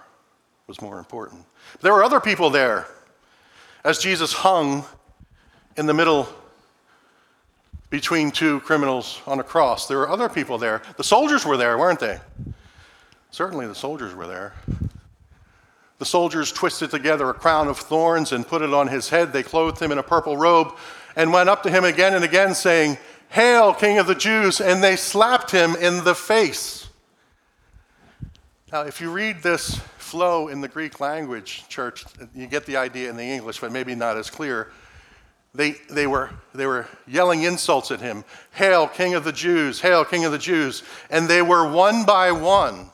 was 0.68 0.82
more 0.82 1.00
important. 1.00 1.46
There 1.82 1.94
were 1.94 2.04
other 2.04 2.20
people 2.20 2.50
there. 2.50 2.88
As 3.84 4.00
Jesus 4.00 4.34
hung 4.34 4.86
in 5.78 5.86
the 5.86 5.94
middle 5.94 6.28
between 7.90 8.32
two 8.32 8.60
criminals 8.62 9.22
on 9.28 9.40
a 9.40 9.44
cross, 9.44 9.88
there 9.88 9.98
were 9.98 10.10
other 10.10 10.30
people 10.30 10.58
there. 10.58 10.82
The 10.98 11.04
soldiers 11.04 11.46
were 11.46 11.58
there, 11.58 11.78
weren't 11.78 12.00
they? 12.00 12.20
Certainly 13.32 13.68
the 13.68 13.76
soldiers 13.76 14.14
were 14.14 14.28
there. 14.28 14.54
The 16.02 16.06
soldiers 16.06 16.52
twisted 16.52 16.90
together 16.90 17.30
a 17.30 17.34
crown 17.36 17.68
of 17.68 17.78
thorns 17.78 18.32
and 18.32 18.48
put 18.48 18.64
it 18.64 18.74
on 18.74 18.88
his 18.88 19.10
head. 19.10 19.32
They 19.32 19.44
clothed 19.44 19.80
him 19.80 19.92
in 19.92 20.00
a 20.00 20.04
purple 20.04 20.36
robe 20.36 20.74
and 21.16 21.32
went 21.32 21.48
up 21.48 21.62
to 21.62 21.70
him 21.70 21.84
again 21.84 22.16
and 22.16 22.26
again, 22.26 22.56
saying, 22.56 22.98
Hail, 23.30 23.72
King 23.76 24.00
of 24.00 24.08
the 24.08 24.16
Jews! 24.16 24.60
And 24.60 24.84
they 24.84 24.96
slapped 24.96 25.52
him 25.52 25.76
in 25.76 26.04
the 26.04 26.16
face. 26.16 26.90
Now, 28.72 28.82
if 28.82 29.00
you 29.00 29.12
read 29.12 29.44
this 29.44 29.76
flow 30.00 30.48
in 30.48 30.60
the 30.60 30.68
Greek 30.68 31.00
language, 31.00 31.66
church, 31.70 32.04
you 32.34 32.48
get 32.48 32.66
the 32.66 32.78
idea 32.78 33.08
in 33.08 33.16
the 33.16 33.22
English, 33.22 33.60
but 33.60 33.72
maybe 33.72 33.94
not 33.94 34.18
as 34.18 34.32
clear. 34.32 34.72
They, 35.54 35.74
they, 35.88 36.08
were, 36.08 36.32
they 36.56 36.66
were 36.66 36.88
yelling 37.06 37.44
insults 37.44 37.92
at 37.92 38.02
him 38.02 38.26
Hail, 38.54 38.88
King 38.88 39.14
of 39.14 39.24
the 39.24 39.32
Jews! 39.32 39.80
Hail, 39.82 40.04
King 40.04 40.26
of 40.26 40.32
the 40.32 40.40
Jews! 40.40 40.82
And 41.12 41.28
they 41.28 41.44
were 41.44 41.72
one 41.72 42.06
by 42.06 42.32
one 42.32 42.90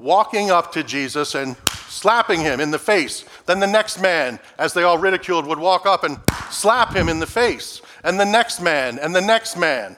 walking 0.00 0.50
up 0.50 0.72
to 0.72 0.82
Jesus 0.82 1.34
and 1.34 1.56
slapping 1.88 2.40
him 2.40 2.60
in 2.60 2.70
the 2.70 2.78
face. 2.78 3.24
Then 3.46 3.60
the 3.60 3.66
next 3.66 4.00
man, 4.00 4.38
as 4.58 4.72
they 4.72 4.82
all 4.82 4.98
ridiculed, 4.98 5.46
would 5.46 5.58
walk 5.58 5.86
up 5.86 6.04
and 6.04 6.18
slap 6.50 6.94
him 6.94 7.08
in 7.08 7.18
the 7.18 7.26
face. 7.26 7.82
And 8.02 8.18
the 8.18 8.24
next 8.24 8.60
man, 8.60 8.98
and 8.98 9.14
the 9.14 9.20
next 9.20 9.56
man. 9.56 9.96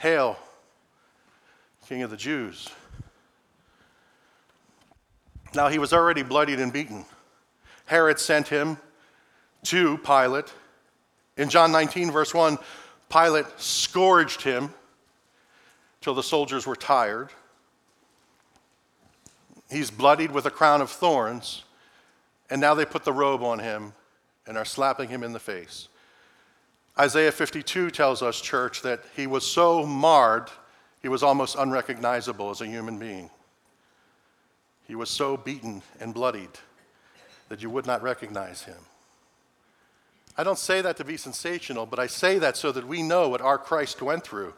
Hail, 0.00 0.38
king 1.88 2.02
of 2.02 2.10
the 2.10 2.16
Jews. 2.16 2.68
Now 5.54 5.68
he 5.68 5.78
was 5.78 5.92
already 5.92 6.22
bloodied 6.22 6.60
and 6.60 6.72
beaten. 6.72 7.04
Herod 7.86 8.20
sent 8.20 8.48
him 8.48 8.76
to 9.64 9.98
Pilate. 9.98 10.52
In 11.36 11.48
John 11.48 11.72
19, 11.72 12.10
verse 12.10 12.34
1, 12.34 12.58
Pilate 13.08 13.46
scourged 13.56 14.42
him 14.42 14.72
till 16.00 16.14
the 16.14 16.22
soldiers 16.22 16.66
were 16.66 16.76
tired. 16.76 17.30
He's 19.70 19.90
bloodied 19.90 20.30
with 20.30 20.46
a 20.46 20.50
crown 20.50 20.80
of 20.80 20.90
thorns, 20.90 21.64
and 22.50 22.60
now 22.60 22.74
they 22.74 22.84
put 22.84 23.04
the 23.04 23.12
robe 23.12 23.42
on 23.42 23.58
him 23.58 23.92
and 24.46 24.56
are 24.56 24.64
slapping 24.64 25.08
him 25.08 25.22
in 25.22 25.32
the 25.32 25.40
face. 25.40 25.88
Isaiah 26.98 27.32
52 27.32 27.90
tells 27.90 28.22
us, 28.22 28.40
church, 28.40 28.82
that 28.82 29.04
he 29.14 29.26
was 29.26 29.46
so 29.46 29.84
marred 29.84 30.50
he 31.00 31.08
was 31.08 31.22
almost 31.22 31.56
unrecognizable 31.56 32.50
as 32.50 32.60
a 32.60 32.66
human 32.66 32.98
being. 32.98 33.30
He 34.86 34.94
was 34.94 35.10
so 35.10 35.36
beaten 35.36 35.82
and 36.00 36.12
bloodied 36.12 36.50
that 37.48 37.62
you 37.62 37.70
would 37.70 37.86
not 37.86 38.02
recognize 38.02 38.62
him. 38.62 38.78
I 40.36 40.44
don't 40.44 40.58
say 40.58 40.80
that 40.80 40.96
to 40.98 41.04
be 41.04 41.16
sensational, 41.16 41.86
but 41.86 41.98
I 41.98 42.06
say 42.06 42.38
that 42.38 42.56
so 42.56 42.72
that 42.72 42.86
we 42.86 43.02
know 43.02 43.28
what 43.28 43.40
our 43.40 43.58
Christ 43.58 44.02
went 44.02 44.24
through 44.24 44.54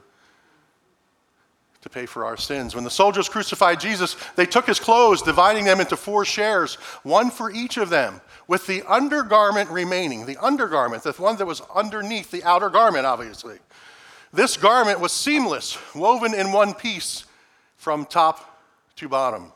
to 1.83 1.89
pay 1.89 2.07
for 2.07 2.25
our 2.25 2.37
sins. 2.37 2.75
When 2.75 2.85
the 2.85 2.91
soldiers 2.91 3.29
crucified 3.29 3.81
Jesus, 3.81 4.17
they 4.37 4.47
took 4.47 4.67
his 4.67 4.79
clothes, 4.79 5.23
dividing 5.23 5.65
them 5.65 5.81
into 5.81 5.97
four 5.97 6.25
shares, 6.25 6.75
one 7.03 7.31
for 7.31 7.51
each 7.51 7.79
of 7.79 7.89
them, 7.89 8.21
with 8.47 8.67
the 8.67 8.83
undergarment 8.83 9.71
remaining. 9.71 10.27
The 10.27 10.37
undergarment, 10.37 11.03
the 11.03 11.13
one 11.13 11.37
that 11.37 11.47
was 11.47 11.63
underneath 11.75 12.31
the 12.31 12.45
outer 12.45 12.69
garment, 12.69 13.07
obviously. 13.07 13.59
This 14.33 14.57
garment 14.57 15.01
was 15.01 15.13
seamless, 15.13 15.79
woven 15.95 16.35
in 16.35 16.53
one 16.53 16.75
piece 16.75 17.25
from 17.77 18.05
top 18.05 18.63
to 18.97 19.09
bottom. 19.09 19.53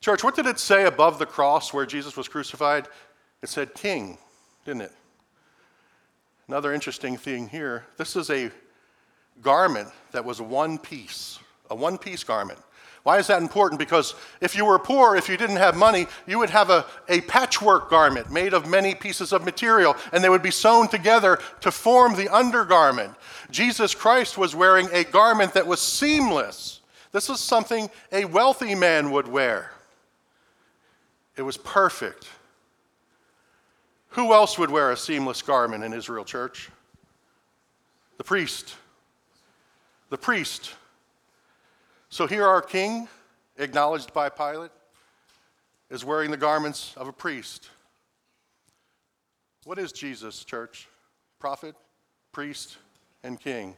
Church, 0.00 0.24
what 0.24 0.34
did 0.34 0.46
it 0.46 0.58
say 0.58 0.86
above 0.86 1.18
the 1.18 1.26
cross 1.26 1.72
where 1.74 1.84
Jesus 1.84 2.16
was 2.16 2.28
crucified? 2.28 2.88
It 3.42 3.48
said 3.48 3.74
king, 3.74 4.16
didn't 4.64 4.82
it? 4.82 4.92
Another 6.48 6.72
interesting 6.72 7.18
thing 7.18 7.48
here 7.48 7.84
this 7.98 8.16
is 8.16 8.30
a 8.30 8.50
garment 9.42 9.88
that 10.12 10.24
was 10.24 10.40
one 10.40 10.78
piece, 10.78 11.38
a 11.70 11.74
one 11.74 11.98
piece 11.98 12.24
garment. 12.24 12.58
Why 13.02 13.18
is 13.18 13.28
that 13.28 13.40
important? 13.40 13.78
Because 13.78 14.14
if 14.40 14.54
you 14.54 14.66
were 14.66 14.78
poor, 14.78 15.16
if 15.16 15.28
you 15.28 15.36
didn't 15.36 15.56
have 15.56 15.76
money, 15.76 16.06
you 16.26 16.38
would 16.38 16.50
have 16.50 16.68
a, 16.68 16.84
a 17.08 17.22
patchwork 17.22 17.88
garment 17.88 18.30
made 18.30 18.52
of 18.52 18.68
many 18.68 18.94
pieces 18.94 19.32
of 19.32 19.44
material, 19.44 19.96
and 20.12 20.22
they 20.22 20.28
would 20.28 20.42
be 20.42 20.50
sewn 20.50 20.88
together 20.88 21.38
to 21.60 21.70
form 21.70 22.16
the 22.16 22.28
undergarment. 22.28 23.14
Jesus 23.50 23.94
Christ 23.94 24.36
was 24.36 24.54
wearing 24.54 24.88
a 24.92 25.04
garment 25.04 25.54
that 25.54 25.66
was 25.66 25.80
seamless. 25.80 26.80
This 27.12 27.30
is 27.30 27.40
something 27.40 27.88
a 28.12 28.26
wealthy 28.26 28.74
man 28.74 29.10
would 29.12 29.26
wear. 29.26 29.72
It 31.36 31.42
was 31.42 31.56
perfect. 31.56 32.28
Who 34.10 34.34
else 34.34 34.58
would 34.58 34.70
wear 34.70 34.90
a 34.90 34.96
seamless 34.96 35.40
garment 35.40 35.84
in 35.84 35.92
Israel, 35.92 36.24
church? 36.24 36.68
The 38.18 38.24
priest. 38.24 38.74
The 40.10 40.18
priest 40.18 40.74
so 42.10 42.26
here 42.26 42.46
our 42.46 42.62
king, 42.62 43.08
acknowledged 43.58 44.12
by 44.14 44.28
Pilate, 44.28 44.70
is 45.90 46.04
wearing 46.04 46.30
the 46.30 46.36
garments 46.36 46.94
of 46.96 47.06
a 47.06 47.12
priest. 47.12 47.70
What 49.64 49.78
is 49.78 49.92
Jesus, 49.92 50.44
church? 50.44 50.88
Prophet, 51.38 51.74
priest, 52.32 52.78
and 53.22 53.38
king. 53.38 53.74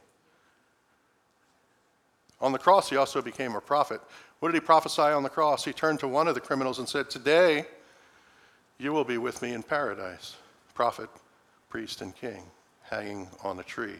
On 2.41 2.53
the 2.53 2.59
cross, 2.59 2.89
he 2.89 2.97
also 2.97 3.21
became 3.21 3.55
a 3.55 3.61
prophet. 3.61 4.01
What 4.39 4.51
did 4.51 4.63
he 4.63 4.65
prophesy 4.65 5.03
on 5.03 5.23
the 5.23 5.29
cross? 5.29 5.65
He 5.65 5.73
turned 5.73 6.01
to 6.01 6.09
one 6.09 6.29
of 6.29 6.35
the 6.35 6.41
criminals 6.41 6.79
and 6.79 6.89
said, 6.89 7.11
Today 7.11 7.67
you 8.79 8.93
will 8.93 9.05
be 9.05 9.19
with 9.19 9.43
me 9.43 9.53
in 9.53 9.63
paradise 9.63 10.37
prophet, 10.73 11.11
priest, 11.69 12.01
and 12.01 12.17
king 12.17 12.43
hanging 12.89 13.29
on 13.45 13.59
a 13.59 13.63
tree. 13.63 13.97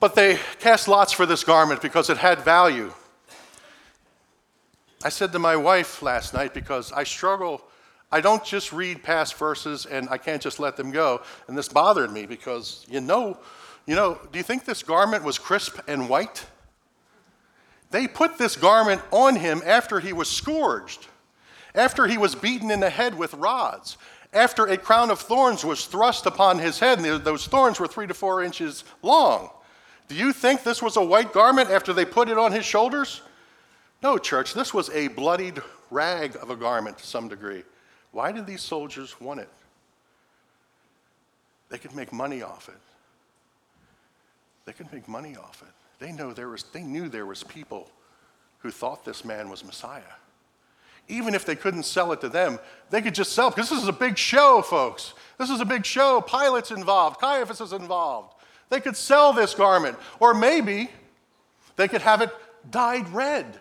But 0.00 0.14
they 0.14 0.38
cast 0.58 0.88
lots 0.88 1.12
for 1.12 1.26
this 1.26 1.44
garment 1.44 1.82
because 1.82 2.08
it 2.08 2.16
had 2.16 2.40
value. 2.40 2.92
I 5.04 5.10
said 5.10 5.32
to 5.32 5.38
my 5.38 5.56
wife 5.56 6.02
last 6.02 6.32
night 6.32 6.54
because 6.54 6.90
I 6.90 7.04
struggle. 7.04 7.62
I 8.10 8.22
don't 8.22 8.42
just 8.42 8.72
read 8.72 9.02
past 9.02 9.34
verses 9.34 9.84
and 9.84 10.08
I 10.08 10.16
can't 10.16 10.42
just 10.42 10.58
let 10.58 10.76
them 10.76 10.90
go. 10.90 11.20
And 11.48 11.56
this 11.56 11.68
bothered 11.68 12.12
me 12.12 12.24
because 12.24 12.86
you 12.90 13.02
know, 13.02 13.38
you 13.86 13.94
know, 13.94 14.18
do 14.32 14.38
you 14.38 14.42
think 14.42 14.64
this 14.64 14.82
garment 14.82 15.22
was 15.22 15.38
crisp 15.38 15.78
and 15.86 16.08
white? 16.08 16.46
They 17.90 18.08
put 18.08 18.38
this 18.38 18.56
garment 18.56 19.02
on 19.10 19.36
him 19.36 19.62
after 19.66 20.00
he 20.00 20.12
was 20.12 20.30
scourged, 20.30 21.08
after 21.74 22.06
he 22.06 22.16
was 22.16 22.34
beaten 22.34 22.70
in 22.70 22.80
the 22.80 22.90
head 22.90 23.18
with 23.18 23.34
rods, 23.34 23.98
after 24.32 24.66
a 24.66 24.76
crown 24.76 25.10
of 25.10 25.18
thorns 25.18 25.64
was 25.64 25.86
thrust 25.86 26.24
upon 26.24 26.58
his 26.58 26.78
head, 26.78 27.00
and 27.00 27.24
those 27.24 27.46
thorns 27.46 27.80
were 27.80 27.88
three 27.88 28.06
to 28.06 28.14
four 28.14 28.42
inches 28.42 28.84
long. 29.02 29.50
Do 30.10 30.16
you 30.16 30.32
think 30.32 30.64
this 30.64 30.82
was 30.82 30.96
a 30.96 31.04
white 31.04 31.32
garment 31.32 31.70
after 31.70 31.92
they 31.92 32.04
put 32.04 32.28
it 32.28 32.36
on 32.36 32.50
his 32.50 32.64
shoulders? 32.64 33.22
No, 34.02 34.18
church, 34.18 34.54
this 34.54 34.74
was 34.74 34.90
a 34.90 35.06
bloodied 35.06 35.62
rag 35.88 36.34
of 36.42 36.50
a 36.50 36.56
garment 36.56 36.98
to 36.98 37.06
some 37.06 37.28
degree. 37.28 37.62
Why 38.10 38.32
did 38.32 38.44
these 38.44 38.60
soldiers 38.60 39.20
want 39.20 39.38
it? 39.38 39.48
They 41.68 41.78
could 41.78 41.94
make 41.94 42.12
money 42.12 42.42
off 42.42 42.68
it. 42.68 42.80
They 44.64 44.72
could 44.72 44.92
make 44.92 45.06
money 45.06 45.36
off 45.36 45.62
it. 45.62 46.04
They, 46.04 46.10
know 46.10 46.32
there 46.32 46.48
was, 46.48 46.64
they 46.64 46.82
knew 46.82 47.08
there 47.08 47.26
was 47.26 47.44
people 47.44 47.88
who 48.58 48.72
thought 48.72 49.04
this 49.04 49.24
man 49.24 49.48
was 49.48 49.64
Messiah. 49.64 50.02
Even 51.06 51.36
if 51.36 51.46
they 51.46 51.54
couldn't 51.54 51.84
sell 51.84 52.10
it 52.10 52.20
to 52.22 52.28
them, 52.28 52.58
they 52.90 53.00
could 53.00 53.14
just 53.14 53.30
sell 53.30 53.46
it 53.46 53.54
because 53.54 53.70
this 53.70 53.80
is 53.80 53.86
a 53.86 53.92
big 53.92 54.18
show, 54.18 54.60
folks. 54.60 55.14
This 55.38 55.50
is 55.50 55.60
a 55.60 55.64
big 55.64 55.86
show. 55.86 56.20
Pilate's 56.20 56.72
involved, 56.72 57.20
Caiaphas 57.20 57.60
is 57.60 57.72
involved. 57.72 58.34
They 58.70 58.80
could 58.80 58.96
sell 58.96 59.32
this 59.32 59.54
garment. 59.54 59.98
Or 60.18 60.32
maybe 60.32 60.88
they 61.76 61.88
could 61.88 62.02
have 62.02 62.22
it 62.22 62.30
dyed 62.70 63.08
red 63.10 63.60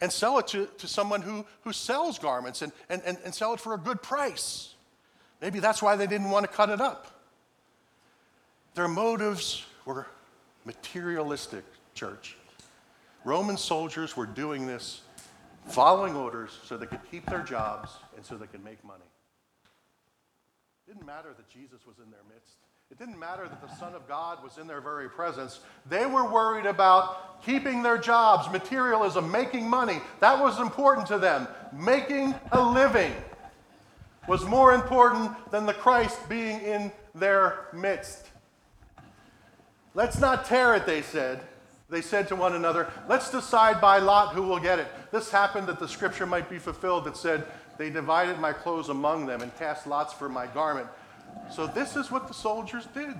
and 0.00 0.10
sell 0.10 0.38
it 0.38 0.48
to, 0.48 0.66
to 0.78 0.88
someone 0.88 1.22
who, 1.22 1.46
who 1.62 1.72
sells 1.72 2.18
garments 2.18 2.62
and, 2.62 2.72
and, 2.88 3.00
and, 3.04 3.18
and 3.24 3.32
sell 3.32 3.54
it 3.54 3.60
for 3.60 3.74
a 3.74 3.78
good 3.78 4.02
price. 4.02 4.74
Maybe 5.40 5.60
that's 5.60 5.80
why 5.80 5.94
they 5.96 6.06
didn't 6.06 6.30
want 6.30 6.44
to 6.44 6.52
cut 6.52 6.70
it 6.70 6.80
up. 6.80 7.06
Their 8.74 8.88
motives 8.88 9.64
were 9.84 10.06
materialistic, 10.64 11.64
church. 11.94 12.36
Roman 13.24 13.56
soldiers 13.56 14.16
were 14.16 14.26
doing 14.26 14.66
this, 14.66 15.02
following 15.66 16.16
orders 16.16 16.58
so 16.64 16.76
they 16.76 16.86
could 16.86 17.00
keep 17.10 17.26
their 17.26 17.42
jobs 17.42 17.90
and 18.16 18.24
so 18.24 18.36
they 18.36 18.46
could 18.46 18.64
make 18.64 18.82
money. 18.84 19.04
It 20.86 20.92
didn't 20.94 21.06
matter 21.06 21.34
that 21.36 21.48
Jesus 21.48 21.86
was 21.86 21.98
in 21.98 22.10
their 22.10 22.22
midst. 22.32 22.56
It 22.92 22.98
didn't 22.98 23.18
matter 23.18 23.48
that 23.48 23.66
the 23.66 23.74
Son 23.76 23.94
of 23.94 24.06
God 24.06 24.44
was 24.44 24.58
in 24.58 24.66
their 24.66 24.82
very 24.82 25.08
presence. 25.08 25.60
They 25.88 26.04
were 26.04 26.30
worried 26.30 26.66
about 26.66 27.42
keeping 27.42 27.82
their 27.82 27.96
jobs, 27.96 28.52
materialism, 28.52 29.30
making 29.30 29.66
money. 29.66 30.02
That 30.20 30.38
was 30.38 30.60
important 30.60 31.06
to 31.06 31.16
them. 31.16 31.48
Making 31.72 32.34
a 32.52 32.60
living 32.60 33.14
was 34.28 34.44
more 34.44 34.74
important 34.74 35.32
than 35.50 35.64
the 35.64 35.72
Christ 35.72 36.18
being 36.28 36.60
in 36.60 36.92
their 37.14 37.68
midst. 37.72 38.26
Let's 39.94 40.18
not 40.18 40.44
tear 40.44 40.74
it, 40.74 40.84
they 40.84 41.00
said. 41.00 41.40
They 41.88 42.02
said 42.02 42.28
to 42.28 42.36
one 42.36 42.54
another, 42.54 42.92
Let's 43.08 43.30
decide 43.30 43.80
by 43.80 44.00
lot 44.00 44.34
who 44.34 44.42
will 44.42 44.60
get 44.60 44.78
it. 44.78 44.88
This 45.10 45.30
happened 45.30 45.66
that 45.68 45.78
the 45.78 45.88
scripture 45.88 46.26
might 46.26 46.50
be 46.50 46.58
fulfilled 46.58 47.06
that 47.06 47.16
said, 47.16 47.46
They 47.78 47.88
divided 47.88 48.38
my 48.38 48.52
clothes 48.52 48.90
among 48.90 49.24
them 49.24 49.40
and 49.40 49.56
cast 49.56 49.86
lots 49.86 50.12
for 50.12 50.28
my 50.28 50.46
garment. 50.46 50.88
So 51.50 51.66
this 51.66 51.96
is 51.96 52.10
what 52.10 52.28
the 52.28 52.34
soldiers 52.34 52.86
did. 52.94 53.14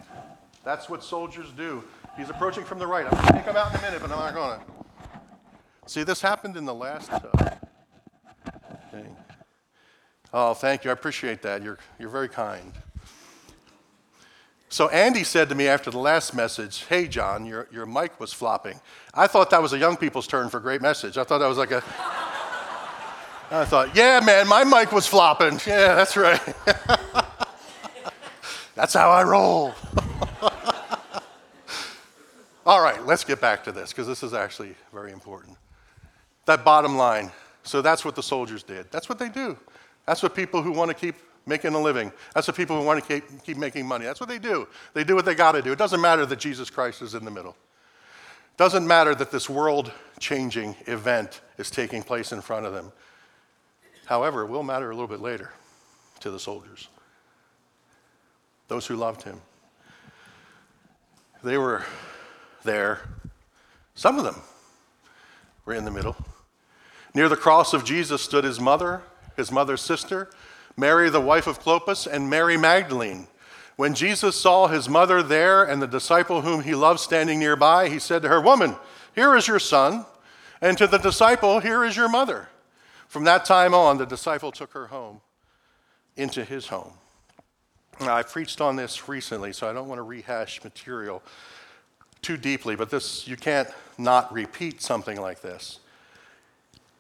That's 0.65 0.89
what 0.89 1.03
soldiers 1.03 1.49
do. 1.57 1.83
He's 2.17 2.31
approaching 2.31 2.65
from 2.65 2.79
the 2.79 2.87
right. 2.87 3.07
I'm 3.07 3.21
going 3.23 3.35
to 3.35 3.43
come 3.43 3.57
out 3.57 3.73
in 3.73 3.79
a 3.79 3.83
minute, 3.83 4.01
but 4.01 4.11
I'm 4.11 4.19
not 4.19 4.35
going 4.35 4.59
to. 4.59 4.67
See, 5.87 6.05
this 6.05 6.21
happened 6.21 6.57
in 6.57 6.65
the 6.65 6.75
last 6.75 7.11
uh, 7.13 7.21
thing. 8.91 9.17
Oh, 10.33 10.55
thank 10.55 10.85
you. 10.85 10.91
I 10.91 10.93
appreciate 10.93 11.43
that. 11.43 11.63
You're, 11.63 11.79
you're 11.99 12.09
very 12.09 12.29
kind. 12.29 12.73
So 14.69 14.89
Andy 14.89 15.25
said 15.25 15.51
to 15.51 15.55
me 15.55 15.69
after 15.69 15.91
the 15.91 15.99
last 15.99 16.35
message, 16.35 16.85
Hey, 16.89 17.07
John, 17.07 17.45
your, 17.45 17.69
your 17.71 17.85
mic 17.85 18.19
was 18.19 18.33
flopping. 18.33 18.81
I 19.13 19.27
thought 19.27 19.51
that 19.51 19.61
was 19.61 19.75
a 19.75 19.79
young 19.79 19.99
people's 19.99 20.27
turn 20.27 20.49
for 20.49 20.61
great 20.61 20.81
message. 20.81 21.19
I 21.19 21.25
thought 21.25 21.39
that 21.39 21.49
was 21.49 21.59
like 21.59 21.73
a. 21.73 21.83
I 23.51 23.67
thought, 23.67 23.95
yeah, 23.95 24.21
man, 24.25 24.49
my 24.49 24.65
mic 24.65 24.93
was 24.93 25.07
flopping. 25.07 25.61
Yeah, 25.67 25.95
that's 25.95 26.17
right. 26.17 26.41
That's 28.75 28.95
how 28.95 29.11
I 29.11 29.23
roll. 29.23 29.75
All 32.65 32.81
right, 32.81 33.05
let's 33.07 33.25
get 33.25 33.41
back 33.41 33.65
to 33.65 33.73
this 33.73 33.91
because 33.91 34.07
this 34.07 34.23
is 34.23 34.33
actually 34.33 34.75
very 34.93 35.13
important. 35.13 35.57
That 36.47 36.65
bottom 36.65 36.97
line. 36.97 37.31
So 37.65 37.83
that's 37.83 38.05
what 38.05 38.15
the 38.15 38.23
soldiers 38.23 38.63
did. 38.63 38.91
That's 38.91 39.09
what 39.09 39.19
they 39.19 39.29
do. 39.29 39.59
That's 40.07 40.23
what 40.23 40.35
people 40.35 40.63
who 40.63 40.73
want 40.73 40.89
to 40.91 40.95
keep 40.95 41.17
making 41.47 41.75
a 41.75 41.81
living. 41.81 42.13
That's 42.35 42.47
what 42.47 42.57
people 42.57 42.79
who 42.79 42.87
want 42.87 43.03
to 43.03 43.21
keep, 43.21 43.43
keep 43.43 43.57
making 43.57 43.87
money. 43.87 44.05
That's 44.05 44.21
what 44.21 44.29
they 44.29 44.39
do. 44.39 44.69
They 44.95 45.05
do 45.05 45.15
what 45.15 45.25
they 45.25 45.35
got 45.35 45.53
to 45.53 45.63
do. 45.63 45.73
It 45.73 45.79
doesn't 45.79 46.01
matter 46.01 46.25
that 46.27 46.39
Jesus 46.39 46.71
Christ 46.71 47.03
is 47.03 47.15
in 47.15 47.25
the 47.25 47.31
middle. 47.31 47.57
It 48.55 48.59
doesn't 48.59 48.87
matter 48.87 49.15
that 49.15 49.31
this 49.31 49.51
world 49.51 49.93
changing 50.19 50.77
event 50.87 51.41
is 51.59 51.71
taking 51.71 52.03
place 52.03 52.33
in 52.33 52.41
front 52.41 52.67
of 52.67 52.73
them. 52.73 52.93
However, 54.07 54.43
it 54.43 54.49
will 54.49 54.63
matter 54.63 54.91
a 54.91 54.95
little 54.95 55.09
bit 55.09 55.21
later 55.21 55.51
to 56.21 56.31
the 56.31 56.39
soldiers 56.39 56.89
those 58.73 58.87
who 58.87 58.97
loved 58.97 59.25
him. 59.25 59.39
They 61.45 61.59
were 61.59 61.85
there. 62.65 63.01
Some 63.95 64.19
of 64.19 64.25
them 64.25 64.41
were 65.67 65.75
in 65.75 65.85
the 65.85 65.91
middle. 65.91 66.17
Near 67.15 67.29
the 67.29 67.37
cross 67.37 67.75
of 67.75 67.85
Jesus 67.85 68.23
stood 68.23 68.45
his 68.45 68.59
mother, 68.59 69.03
his 69.37 69.53
mother's 69.53 69.83
sister, 69.83 70.31
Mary, 70.75 71.11
the 71.11 71.21
wife 71.21 71.47
of 71.47 71.61
Clopas, 71.61 72.07
and 72.07 72.31
Mary 72.31 72.57
Magdalene. 72.57 73.27
When 73.77 73.93
Jesus 73.93 74.41
saw 74.41 74.69
his 74.69 74.89
mother 74.89 75.23
there 75.23 75.65
and 75.65 75.83
the 75.83 75.87
disciple 75.87 76.41
whom 76.41 76.63
he 76.63 76.75
loved 76.75 77.01
standing 77.01 77.39
nearby, 77.39 77.91
he 77.91 77.99
said 77.99 78.23
to 78.23 78.29
her, 78.31 78.41
Woman, 78.41 78.77
here 79.15 79.37
is 79.37 79.47
your 79.47 79.59
son, 79.59 80.07
and 80.63 80.79
to 80.79 80.87
the 80.87 80.97
disciple, 80.97 81.61
here 81.61 81.85
is 81.85 81.95
your 81.95 82.09
mother. 82.09 82.49
From 83.07 83.25
that 83.25 83.45
time 83.45 83.75
on, 83.75 83.99
the 83.99 84.07
disciple 84.07 84.51
took 84.51 84.73
her 84.73 84.87
home 84.87 85.21
into 86.17 86.43
his 86.43 86.69
home. 86.69 86.95
I 88.01 88.23
preached 88.23 88.61
on 88.61 88.77
this 88.77 89.09
recently, 89.09 89.53
so 89.53 89.69
I 89.69 89.73
don't 89.73 89.89
want 89.89 89.99
to 89.99 90.03
rehash 90.03 90.63
material 90.65 91.23
too 92.23 92.37
deeply, 92.37 92.77
but 92.77 92.91
this 92.91 93.27
you 93.29 93.37
can't 93.37 93.69
not 93.99 94.33
repeat 94.33 94.81
something 94.81 95.21
like 95.21 95.43
this. 95.43 95.81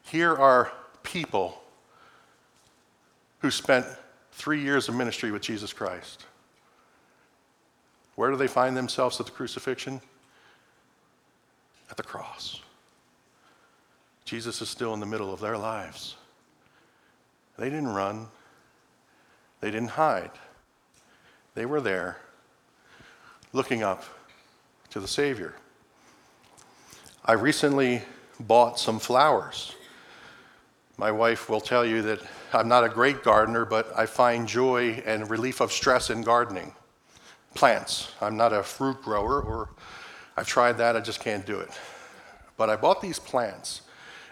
Here 0.05 0.35
are 0.35 0.73
people 1.03 1.63
who 3.39 3.51
spent 3.51 3.87
three 4.33 4.61
years 4.61 4.89
of 4.89 4.95
ministry 4.95 5.31
with 5.31 5.43
Jesus 5.43 5.73
Christ. 5.73 6.27
Where 8.15 8.31
do 8.31 8.37
they 8.37 8.47
find 8.47 8.77
themselves 8.77 9.19
at 9.21 9.27
the 9.27 9.33
crucifixion? 9.33 10.01
At 11.91 11.97
the 11.97 12.03
cross. 12.03 12.61
Jesus 14.25 14.63
is 14.63 14.69
still 14.69 14.95
in 14.95 15.01
the 15.01 15.07
middle 15.07 15.33
of 15.33 15.41
their 15.41 15.59
lives. 15.59 16.17
They 17.59 17.69
didn't 17.69 17.89
run, 17.89 18.29
they 19.61 19.71
didn't 19.71 19.91
hide. 19.91 20.31
They 21.55 21.67
were 21.67 21.81
there 21.81 22.19
looking 23.53 23.83
up 23.83 24.05
to 24.91 25.01
the 25.01 25.09
Savior. 25.09 25.55
I 27.25 27.33
recently 27.33 28.03
bought 28.41 28.79
some 28.79 28.99
flowers. 28.99 29.75
My 30.97 31.11
wife 31.11 31.49
will 31.49 31.61
tell 31.61 31.85
you 31.85 32.03
that 32.03 32.21
I'm 32.53 32.69
not 32.69 32.85
a 32.85 32.89
great 32.89 33.23
gardener, 33.23 33.65
but 33.65 33.93
I 33.97 34.07
find 34.07 34.47
joy 34.47 35.03
and 35.05 35.29
relief 35.31 35.61
of 35.61 35.73
stress 35.73 36.11
in 36.11 36.23
gardening. 36.23 36.75
Plants. 37.55 38.13
I'm 38.21 38.37
not 38.37 38.53
a 38.53 38.63
fruit 38.63 39.03
grower, 39.03 39.41
or 39.43 39.71
I've 40.37 40.47
tried 40.47 40.79
that, 40.79 40.97
I 40.97 41.01
just 41.01 41.21
can't 41.21 41.45
do 41.45 41.61
it. 41.61 41.71
But 42.57 42.71
I 42.71 42.77
bought 42.77 43.03
these 43.03 43.19
plants, 43.19 43.83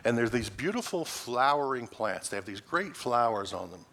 and 0.05 0.17
they're 0.17 0.29
these 0.29 0.51
beautiful 0.51 1.05
flowering 1.05 1.87
plants. 1.87 2.29
They 2.29 2.37
have 2.37 2.47
these 2.47 2.61
great 2.61 2.97
flowers 2.97 3.53
on 3.53 3.71
them. 3.71 3.85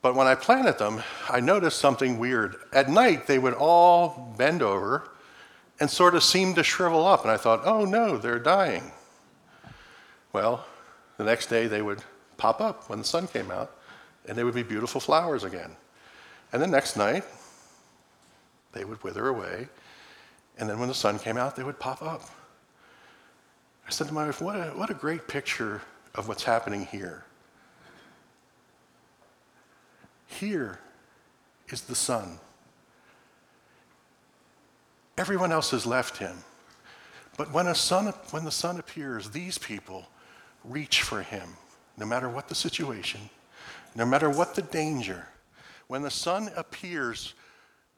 But 0.00 0.14
when 0.14 0.26
I 0.26 0.34
planted 0.34 0.78
them, 0.78 1.02
I 1.28 1.40
noticed 1.40 1.78
something 1.78 2.18
weird. 2.18 2.56
At 2.72 2.88
night, 2.88 3.26
they 3.26 3.38
would 3.38 3.54
all 3.54 4.34
bend 4.38 4.62
over 4.62 5.10
and 5.80 5.90
sort 5.90 6.14
of 6.14 6.22
seem 6.22 6.54
to 6.54 6.62
shrivel 6.62 7.06
up. 7.06 7.22
And 7.22 7.30
I 7.30 7.36
thought, 7.36 7.62
oh 7.64 7.84
no, 7.84 8.16
they're 8.16 8.38
dying. 8.38 8.92
Well, 10.32 10.64
the 11.16 11.24
next 11.24 11.46
day 11.46 11.66
they 11.66 11.82
would 11.82 12.02
pop 12.36 12.60
up 12.60 12.88
when 12.88 13.00
the 13.00 13.04
sun 13.04 13.26
came 13.26 13.50
out, 13.50 13.76
and 14.26 14.38
they 14.38 14.44
would 14.44 14.54
be 14.54 14.62
beautiful 14.62 15.00
flowers 15.00 15.42
again. 15.42 15.76
And 16.52 16.62
the 16.62 16.66
next 16.66 16.96
night, 16.96 17.24
they 18.72 18.84
would 18.84 19.02
wither 19.02 19.28
away. 19.28 19.68
And 20.58 20.68
then 20.68 20.78
when 20.78 20.88
the 20.88 20.94
sun 20.94 21.18
came 21.18 21.36
out, 21.36 21.56
they 21.56 21.64
would 21.64 21.78
pop 21.78 22.02
up. 22.02 22.22
I 23.86 23.90
said 23.90 24.06
to 24.08 24.14
my 24.14 24.26
wife, 24.26 24.40
what 24.40 24.56
a, 24.56 24.70
what 24.70 24.90
a 24.90 24.94
great 24.94 25.26
picture 25.26 25.82
of 26.14 26.28
what's 26.28 26.44
happening 26.44 26.86
here. 26.86 27.24
Here 30.28 30.78
is 31.68 31.82
the 31.82 31.94
Son. 31.94 32.38
Everyone 35.16 35.50
else 35.50 35.72
has 35.72 35.84
left 35.84 36.18
him. 36.18 36.36
But 37.36 37.52
when, 37.52 37.72
son, 37.74 38.12
when 38.30 38.44
the 38.44 38.50
Son 38.50 38.78
appears, 38.78 39.30
these 39.30 39.58
people 39.58 40.06
reach 40.64 41.02
for 41.02 41.22
him, 41.22 41.48
no 41.96 42.06
matter 42.06 42.28
what 42.28 42.48
the 42.48 42.54
situation, 42.54 43.20
no 43.94 44.06
matter 44.06 44.30
what 44.30 44.54
the 44.54 44.62
danger. 44.62 45.26
When 45.88 46.02
the 46.02 46.10
Son 46.10 46.50
appears, 46.56 47.34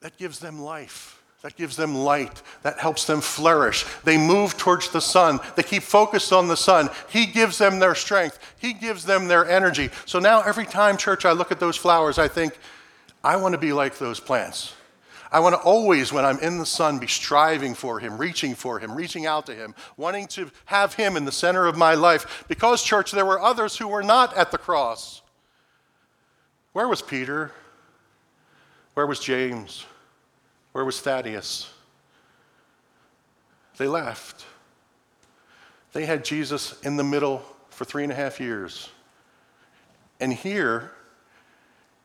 that 0.00 0.16
gives 0.16 0.38
them 0.38 0.60
life. 0.60 1.19
That 1.42 1.56
gives 1.56 1.74
them 1.74 1.94
light. 1.94 2.42
That 2.62 2.78
helps 2.78 3.06
them 3.06 3.22
flourish. 3.22 3.86
They 4.04 4.18
move 4.18 4.58
towards 4.58 4.90
the 4.90 5.00
sun. 5.00 5.40
They 5.56 5.62
keep 5.62 5.82
focused 5.82 6.32
on 6.32 6.48
the 6.48 6.56
sun. 6.56 6.90
He 7.08 7.24
gives 7.24 7.56
them 7.56 7.78
their 7.78 7.94
strength. 7.94 8.38
He 8.58 8.74
gives 8.74 9.04
them 9.04 9.26
their 9.26 9.48
energy. 9.48 9.88
So 10.04 10.18
now, 10.18 10.42
every 10.42 10.66
time, 10.66 10.98
church, 10.98 11.24
I 11.24 11.32
look 11.32 11.50
at 11.50 11.58
those 11.58 11.76
flowers, 11.76 12.18
I 12.18 12.28
think, 12.28 12.58
I 13.24 13.36
want 13.36 13.52
to 13.52 13.58
be 13.58 13.72
like 13.72 13.96
those 13.96 14.20
plants. 14.20 14.74
I 15.32 15.40
want 15.40 15.54
to 15.54 15.60
always, 15.60 16.12
when 16.12 16.24
I'm 16.24 16.38
in 16.40 16.58
the 16.58 16.66
sun, 16.66 16.98
be 16.98 17.06
striving 17.06 17.74
for 17.74 18.00
Him, 18.00 18.18
reaching 18.18 18.54
for 18.54 18.78
Him, 18.78 18.94
reaching 18.94 19.26
out 19.26 19.46
to 19.46 19.54
Him, 19.54 19.74
wanting 19.96 20.26
to 20.28 20.50
have 20.66 20.94
Him 20.94 21.16
in 21.16 21.24
the 21.24 21.32
center 21.32 21.66
of 21.66 21.76
my 21.76 21.94
life. 21.94 22.44
Because, 22.48 22.82
church, 22.82 23.12
there 23.12 23.24
were 23.24 23.40
others 23.40 23.76
who 23.76 23.88
were 23.88 24.02
not 24.02 24.36
at 24.36 24.50
the 24.50 24.58
cross. 24.58 25.22
Where 26.72 26.88
was 26.88 27.00
Peter? 27.00 27.52
Where 28.94 29.06
was 29.06 29.20
James? 29.20 29.86
Where 30.72 30.84
was 30.84 31.00
Thaddeus? 31.00 31.72
They 33.76 33.88
left. 33.88 34.44
They 35.92 36.04
had 36.06 36.24
Jesus 36.24 36.80
in 36.82 36.96
the 36.96 37.04
middle 37.04 37.42
for 37.70 37.84
three 37.84 38.02
and 38.02 38.12
a 38.12 38.14
half 38.14 38.38
years. 38.38 38.90
And 40.20 40.32
here, 40.32 40.92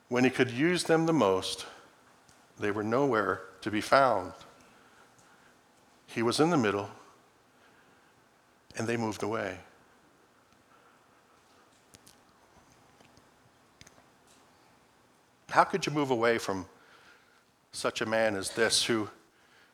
when 0.09 0.23
he 0.23 0.29
could 0.29 0.49
use 0.49 0.83
them 0.85 1.05
the 1.05 1.13
most, 1.13 1.65
they 2.59 2.71
were 2.71 2.83
nowhere 2.83 3.41
to 3.61 3.69
be 3.69 3.81
found. 3.81 4.31
He 6.07 6.23
was 6.23 6.39
in 6.39 6.49
the 6.49 6.57
middle, 6.57 6.89
and 8.77 8.87
they 8.87 8.95
moved 8.95 9.21
away. 9.21 9.57
How 15.49 15.63
could 15.63 15.85
you 15.85 15.91
move 15.91 16.09
away 16.09 16.37
from 16.37 16.65
such 17.75 18.01
a 18.01 18.05
man 18.05 18.35
as 18.35 18.51
this, 18.51 18.83
who, 18.83 19.09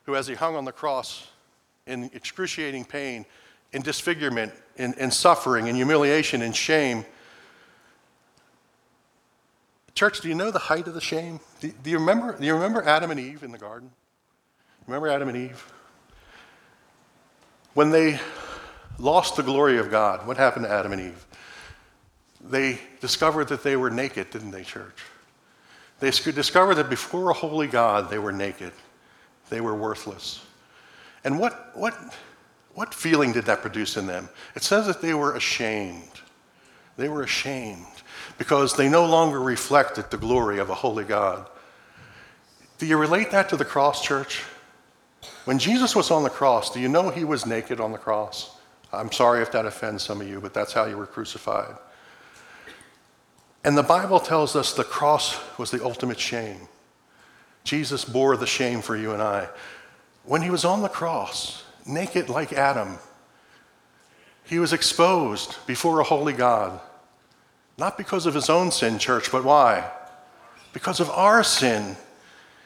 who 0.04 0.16
as 0.16 0.26
he 0.26 0.34
hung 0.34 0.56
on 0.56 0.64
the 0.64 0.72
cross 0.72 1.28
in 1.86 2.10
excruciating 2.12 2.84
pain, 2.84 3.24
in 3.72 3.82
disfigurement, 3.82 4.52
in, 4.76 4.94
in 4.94 5.10
suffering, 5.10 5.66
in 5.66 5.74
humiliation, 5.74 6.42
in 6.42 6.52
shame, 6.52 7.04
Church, 9.94 10.20
do 10.20 10.28
you 10.28 10.34
know 10.34 10.50
the 10.50 10.58
height 10.58 10.86
of 10.86 10.94
the 10.94 11.00
shame? 11.00 11.38
Do, 11.60 11.70
do, 11.82 11.90
you 11.90 11.98
remember, 11.98 12.36
do 12.38 12.46
you 12.46 12.54
remember 12.54 12.82
Adam 12.82 13.10
and 13.10 13.20
Eve 13.20 13.42
in 13.42 13.52
the 13.52 13.58
garden? 13.58 13.90
Remember 14.86 15.08
Adam 15.08 15.28
and 15.28 15.36
Eve? 15.36 15.72
When 17.74 17.90
they 17.90 18.18
lost 18.98 19.36
the 19.36 19.42
glory 19.42 19.78
of 19.78 19.90
God, 19.90 20.26
what 20.26 20.36
happened 20.36 20.64
to 20.64 20.70
Adam 20.70 20.92
and 20.92 21.00
Eve? 21.00 21.26
They 22.40 22.80
discovered 23.00 23.48
that 23.48 23.62
they 23.62 23.76
were 23.76 23.90
naked, 23.90 24.30
didn't 24.30 24.50
they, 24.50 24.64
church? 24.64 24.96
They 26.02 26.10
discovered 26.10 26.74
that 26.74 26.90
before 26.90 27.30
a 27.30 27.32
holy 27.32 27.68
God, 27.68 28.10
they 28.10 28.18
were 28.18 28.32
naked. 28.32 28.72
They 29.50 29.60
were 29.60 29.76
worthless. 29.76 30.44
And 31.22 31.38
what, 31.38 31.70
what, 31.76 31.94
what 32.74 32.92
feeling 32.92 33.30
did 33.30 33.44
that 33.44 33.62
produce 33.62 33.96
in 33.96 34.08
them? 34.08 34.28
It 34.56 34.64
says 34.64 34.88
that 34.88 35.00
they 35.00 35.14
were 35.14 35.36
ashamed. 35.36 36.10
They 36.96 37.08
were 37.08 37.22
ashamed 37.22 37.86
because 38.36 38.76
they 38.76 38.88
no 38.88 39.06
longer 39.06 39.40
reflected 39.40 40.10
the 40.10 40.18
glory 40.18 40.58
of 40.58 40.70
a 40.70 40.74
holy 40.74 41.04
God. 41.04 41.48
Do 42.78 42.86
you 42.86 42.96
relate 42.96 43.30
that 43.30 43.48
to 43.50 43.56
the 43.56 43.64
cross, 43.64 44.02
church? 44.02 44.42
When 45.44 45.60
Jesus 45.60 45.94
was 45.94 46.10
on 46.10 46.24
the 46.24 46.30
cross, 46.30 46.72
do 46.72 46.80
you 46.80 46.88
know 46.88 47.10
he 47.10 47.22
was 47.22 47.46
naked 47.46 47.78
on 47.78 47.92
the 47.92 47.98
cross? 47.98 48.56
I'm 48.92 49.12
sorry 49.12 49.40
if 49.40 49.52
that 49.52 49.66
offends 49.66 50.02
some 50.02 50.20
of 50.20 50.26
you, 50.26 50.40
but 50.40 50.52
that's 50.52 50.72
how 50.72 50.86
you 50.86 50.96
were 50.96 51.06
crucified. 51.06 51.76
And 53.64 53.76
the 53.76 53.82
Bible 53.82 54.18
tells 54.18 54.56
us 54.56 54.72
the 54.72 54.84
cross 54.84 55.38
was 55.58 55.70
the 55.70 55.84
ultimate 55.84 56.18
shame. 56.18 56.68
Jesus 57.64 58.04
bore 58.04 58.36
the 58.36 58.46
shame 58.46 58.82
for 58.82 58.96
you 58.96 59.12
and 59.12 59.22
I. 59.22 59.48
When 60.24 60.42
he 60.42 60.50
was 60.50 60.64
on 60.64 60.82
the 60.82 60.88
cross, 60.88 61.64
naked 61.86 62.28
like 62.28 62.52
Adam, 62.52 62.98
he 64.44 64.58
was 64.58 64.72
exposed 64.72 65.56
before 65.66 66.00
a 66.00 66.04
holy 66.04 66.32
God. 66.32 66.80
Not 67.78 67.96
because 67.96 68.26
of 68.26 68.34
his 68.34 68.50
own 68.50 68.70
sin, 68.70 68.98
church, 68.98 69.30
but 69.30 69.44
why? 69.44 69.90
Because 70.72 71.00
of 71.00 71.10
our 71.10 71.42
sin. 71.44 71.96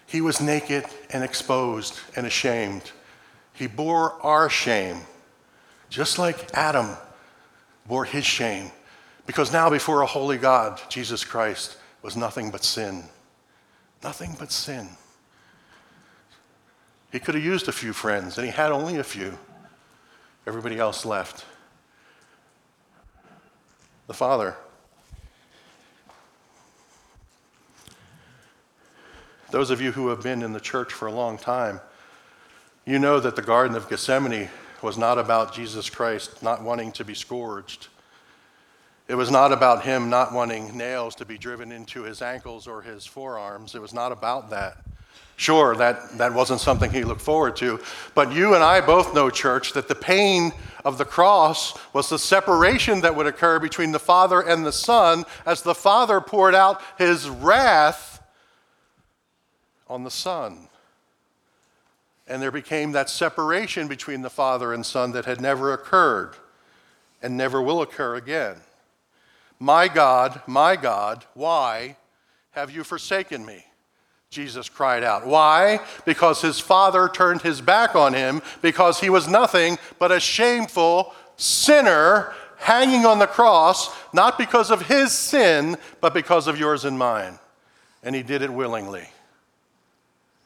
He 0.06 0.20
was 0.20 0.40
naked 0.40 0.84
and 1.10 1.22
exposed 1.22 1.98
and 2.14 2.26
ashamed. 2.26 2.92
He 3.52 3.66
bore 3.66 4.12
our 4.22 4.48
shame, 4.48 5.00
just 5.90 6.18
like 6.18 6.50
Adam 6.54 6.96
bore 7.86 8.04
his 8.04 8.24
shame. 8.24 8.70
Because 9.26 9.52
now, 9.52 9.68
before 9.68 10.02
a 10.02 10.06
holy 10.06 10.38
God, 10.38 10.80
Jesus 10.88 11.24
Christ 11.24 11.76
was 12.02 12.16
nothing 12.16 12.50
but 12.50 12.64
sin. 12.64 13.04
Nothing 14.02 14.36
but 14.38 14.52
sin. 14.52 14.88
He 17.10 17.18
could 17.18 17.34
have 17.34 17.44
used 17.44 17.68
a 17.68 17.72
few 17.72 17.92
friends, 17.92 18.38
and 18.38 18.46
he 18.46 18.52
had 18.52 18.72
only 18.72 18.96
a 18.96 19.04
few. 19.04 19.38
Everybody 20.46 20.78
else 20.78 21.04
left. 21.04 21.44
The 24.06 24.14
Father 24.14 24.56
Those 29.50 29.70
of 29.70 29.80
you 29.80 29.92
who 29.92 30.08
have 30.08 30.22
been 30.22 30.42
in 30.42 30.52
the 30.52 30.60
church 30.60 30.92
for 30.92 31.06
a 31.06 31.12
long 31.12 31.38
time, 31.38 31.80
you 32.84 32.98
know 32.98 33.20
that 33.20 33.36
the 33.36 33.42
Garden 33.42 33.76
of 33.76 33.88
Gethsemane 33.88 34.48
was 34.82 34.98
not 34.98 35.18
about 35.18 35.54
Jesus 35.54 35.88
Christ 35.88 36.42
not 36.42 36.62
wanting 36.62 36.92
to 36.92 37.04
be 37.04 37.14
scourged. 37.14 37.88
It 39.08 39.14
was 39.14 39.30
not 39.30 39.52
about 39.52 39.84
him 39.84 40.10
not 40.10 40.32
wanting 40.32 40.76
nails 40.76 41.14
to 41.16 41.24
be 41.24 41.38
driven 41.38 41.70
into 41.70 42.02
his 42.02 42.22
ankles 42.22 42.66
or 42.66 42.82
his 42.82 43.06
forearms. 43.06 43.74
It 43.74 43.80
was 43.80 43.94
not 43.94 44.10
about 44.10 44.50
that. 44.50 44.78
Sure, 45.36 45.76
that, 45.76 46.16
that 46.16 46.32
wasn't 46.32 46.60
something 46.60 46.90
he 46.90 47.04
looked 47.04 47.20
forward 47.20 47.56
to. 47.56 47.78
But 48.14 48.32
you 48.32 48.54
and 48.54 48.64
I 48.64 48.80
both 48.80 49.14
know, 49.14 49.28
church, 49.28 49.74
that 49.74 49.86
the 49.86 49.94
pain 49.94 50.52
of 50.84 50.96
the 50.96 51.04
cross 51.04 51.78
was 51.92 52.08
the 52.08 52.18
separation 52.18 53.02
that 53.02 53.14
would 53.14 53.26
occur 53.26 53.60
between 53.60 53.92
the 53.92 53.98
Father 53.98 54.40
and 54.40 54.64
the 54.64 54.72
Son 54.72 55.24
as 55.44 55.60
the 55.60 55.74
Father 55.74 56.20
poured 56.22 56.54
out 56.54 56.80
his 56.96 57.28
wrath 57.28 58.22
on 59.88 60.04
the 60.04 60.10
Son. 60.10 60.68
And 62.26 62.42
there 62.42 62.50
became 62.50 62.92
that 62.92 63.10
separation 63.10 63.88
between 63.88 64.22
the 64.22 64.30
Father 64.30 64.72
and 64.72 64.84
Son 64.84 65.12
that 65.12 65.26
had 65.26 65.40
never 65.40 65.72
occurred 65.72 66.34
and 67.22 67.36
never 67.36 67.60
will 67.60 67.82
occur 67.82 68.16
again. 68.16 68.56
My 69.58 69.88
God, 69.88 70.42
my 70.46 70.76
God, 70.76 71.24
why 71.34 71.96
have 72.50 72.70
you 72.70 72.84
forsaken 72.84 73.44
me? 73.44 73.64
Jesus 74.30 74.68
cried 74.68 75.04
out. 75.04 75.26
Why? 75.26 75.80
Because 76.04 76.42
his 76.42 76.60
father 76.60 77.08
turned 77.08 77.42
his 77.42 77.60
back 77.60 77.94
on 77.94 78.12
him, 78.12 78.42
because 78.60 79.00
he 79.00 79.08
was 79.08 79.28
nothing 79.28 79.78
but 79.98 80.12
a 80.12 80.20
shameful 80.20 81.14
sinner 81.36 82.34
hanging 82.58 83.06
on 83.06 83.18
the 83.18 83.26
cross, 83.26 83.94
not 84.12 84.36
because 84.36 84.70
of 84.70 84.82
his 84.82 85.12
sin, 85.12 85.76
but 86.00 86.12
because 86.12 86.48
of 86.48 86.58
yours 86.58 86.84
and 86.84 86.98
mine. 86.98 87.38
And 88.02 88.14
he 88.14 88.22
did 88.22 88.42
it 88.42 88.52
willingly. 88.52 89.08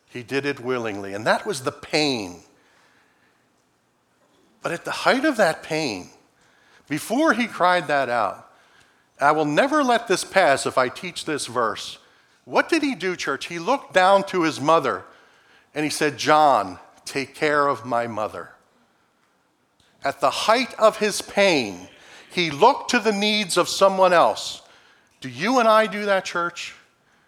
He 0.08 0.22
did 0.22 0.44
it 0.44 0.60
willingly. 0.60 1.14
And 1.14 1.26
that 1.26 1.46
was 1.46 1.62
the 1.62 1.72
pain. 1.72 2.40
But 4.62 4.72
at 4.72 4.84
the 4.84 4.90
height 4.90 5.24
of 5.24 5.36
that 5.38 5.62
pain, 5.62 6.10
before 6.88 7.32
he 7.32 7.46
cried 7.46 7.86
that 7.88 8.08
out, 8.08 8.49
I 9.20 9.32
will 9.32 9.44
never 9.44 9.84
let 9.84 10.08
this 10.08 10.24
pass 10.24 10.66
if 10.66 10.78
I 10.78 10.88
teach 10.88 11.24
this 11.24 11.46
verse. 11.46 11.98
What 12.44 12.68
did 12.68 12.82
he 12.82 12.94
do, 12.94 13.16
church? 13.16 13.46
He 13.46 13.58
looked 13.58 13.92
down 13.92 14.24
to 14.24 14.42
his 14.42 14.60
mother 14.60 15.04
and 15.74 15.84
he 15.84 15.90
said, 15.90 16.18
John, 16.18 16.78
take 17.04 17.34
care 17.34 17.68
of 17.68 17.84
my 17.84 18.06
mother. 18.06 18.50
At 20.02 20.20
the 20.20 20.30
height 20.30 20.74
of 20.78 20.98
his 20.98 21.20
pain, 21.20 21.88
he 22.30 22.50
looked 22.50 22.90
to 22.90 22.98
the 22.98 23.12
needs 23.12 23.56
of 23.56 23.68
someone 23.68 24.12
else. 24.12 24.62
Do 25.20 25.28
you 25.28 25.58
and 25.58 25.68
I 25.68 25.86
do 25.86 26.06
that, 26.06 26.24
church? 26.24 26.74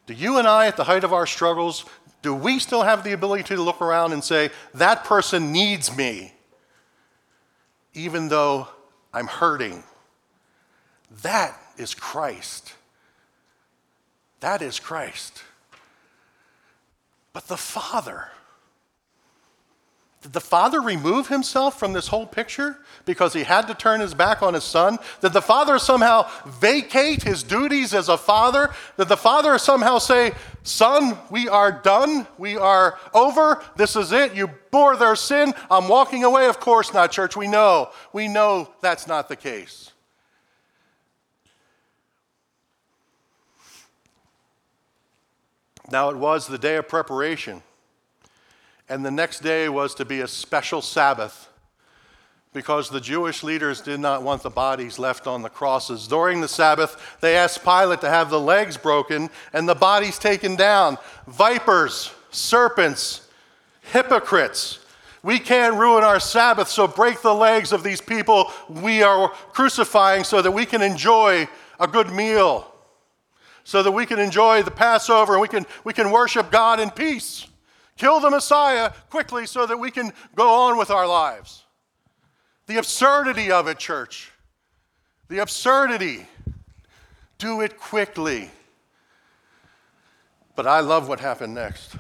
Do 0.07 0.15
you 0.15 0.39
and 0.39 0.49
I, 0.49 0.67
at 0.67 0.77
the 0.77 0.85
height 0.85 1.05
of 1.05 1.13
our 1.13 1.27
struggles, 1.27 1.85
do 2.23 2.35
we 2.35 2.59
still 2.59 2.83
have 2.83 3.05
the 3.05 3.13
ability 3.13 3.43
to 3.45 3.61
look 3.61 3.83
around 3.83 4.13
and 4.13 4.25
say, 4.25 4.51
that 4.75 5.05
person 5.05 5.53
needs 5.53 5.95
me, 5.97 6.33
even 7.95 8.29
though 8.29 8.69
I'm 9.13 9.27
hurting? 9.27 9.85
That 11.23 11.57
is 11.83 11.95
Christ. 11.95 12.73
That 14.41 14.63
is 14.63 14.81
Christ. 14.81 15.43
But 17.35 17.49
the 17.49 17.57
Father, 17.59 18.31
Did 20.23 20.35
the 20.35 20.41
father 20.41 20.81
remove 20.81 21.27
himself 21.27 21.81
from 21.81 21.93
this 21.93 22.07
whole 22.07 22.27
picture 22.27 22.79
because 23.05 23.33
he 23.33 23.43
had 23.43 23.67
to 23.67 23.75
turn 23.75 23.99
his 24.01 24.15
back 24.15 24.41
on 24.41 24.55
his 24.55 24.63
son? 24.63 24.99
Did 25.21 25.33
the 25.33 25.43
father 25.43 25.81
somehow 25.81 26.31
vacate 26.47 27.25
his 27.25 27.43
duties 27.43 27.93
as 27.93 28.09
a 28.09 28.17
father? 28.17 28.71
Did 28.97 29.09
the 29.09 29.17
father 29.17 29.59
somehow 29.59 29.99
say, 29.99 30.31
Son, 30.63 31.19
we 31.29 31.49
are 31.49 31.73
done. 31.73 32.29
We 32.39 32.57
are 32.57 33.01
over. 33.13 33.65
This 33.77 33.97
is 33.97 34.13
it. 34.13 34.37
You 34.37 34.49
bore 34.71 34.97
their 34.97 35.17
sin. 35.17 35.55
I'm 35.69 35.89
walking 35.89 36.23
away. 36.23 36.47
Of 36.47 36.61
course 36.61 36.95
not, 36.95 37.11
church. 37.11 37.37
We 37.37 37.49
know. 37.49 37.91
We 38.13 38.29
know 38.29 38.69
that's 38.81 39.09
not 39.09 39.29
the 39.29 39.37
case. 39.37 39.92
Now, 45.93 46.09
it 46.09 46.17
was 46.17 46.47
the 46.47 46.57
day 46.57 46.77
of 46.77 46.89
preparation, 46.89 47.63
and 48.89 49.05
the 49.05 49.11
next 49.11 49.41
day 49.41 49.69
was 49.69 49.95
to 49.97 50.07
be 50.07 50.23
a 50.23 50.27
special 50.27 50.81
Sabbath 50.81 51.51
because 52.55 52.89
the 52.89 53.01
Jewish 53.01 53.43
leaders 53.43 53.83
did 53.83 54.01
not 54.01 54.23
want 54.23 54.43
the 54.43 54.49
bodies 54.49 54.99
left 54.99 55.27
on 55.27 55.43
the 55.43 55.51
crosses. 55.51 56.09
During 56.09 56.41
the 56.41 56.49
Sabbath, 56.49 57.19
they 57.21 57.37
asked 57.37 57.63
Pilate 57.63 58.01
to 58.01 58.09
have 58.09 58.31
the 58.31 58.41
legs 58.41 58.79
broken 58.79 59.29
and 59.53 59.69
the 59.69 59.75
bodies 59.75 60.19
taken 60.19 60.57
down. 60.57 60.97
Vipers, 61.27 62.11
serpents, 62.31 63.29
hypocrites. 63.83 64.79
We 65.23 65.39
can't 65.39 65.75
ruin 65.75 66.05
our 66.05 66.21
Sabbath, 66.21 66.69
so 66.69 66.89
break 66.89 67.21
the 67.21 67.35
legs 67.35 67.71
of 67.71 67.83
these 67.83 68.01
people 68.01 68.51
we 68.67 69.03
are 69.03 69.29
crucifying 69.29 70.25
so 70.25 70.41
that 70.41 70.53
we 70.53 70.65
can 70.65 70.81
enjoy 70.81 71.47
a 71.79 71.87
good 71.87 72.11
meal 72.11 72.72
so 73.65 73.83
that 73.83 73.93
we 73.93 74.07
can 74.07 74.19
enjoy 74.19 74.63
the 74.63 74.71
Passover 74.71 75.33
and 75.33 75.43
we 75.43 75.49
can, 75.49 75.67
we 75.85 75.93
can 75.93 76.11
worship 76.11 76.51
God 76.51 76.81
in 76.81 76.91
peace. 76.91 77.47
Kill 77.97 78.21
the 78.21 78.31
Messiah 78.31 78.93
quickly 79.11 79.47
so 79.47 79.67
that 79.67 79.79
we 79.79 79.91
can 79.91 80.13
go 80.35 80.51
on 80.51 80.77
with 80.77 80.91
our 80.91 81.07
lives. 81.07 81.65
The 82.67 82.79
absurdity 82.79 83.51
of 83.51 83.69
it, 83.69 83.79
church. 83.79 84.31
The 85.29 85.39
absurdity. 85.39 86.27
Do 87.39 87.61
it 87.61 87.79
quickly. 87.79 88.51
But 90.55 90.67
I 90.67 90.81
love 90.81 91.09
what 91.09 91.21
happened 91.21 91.55
next. 91.55 91.97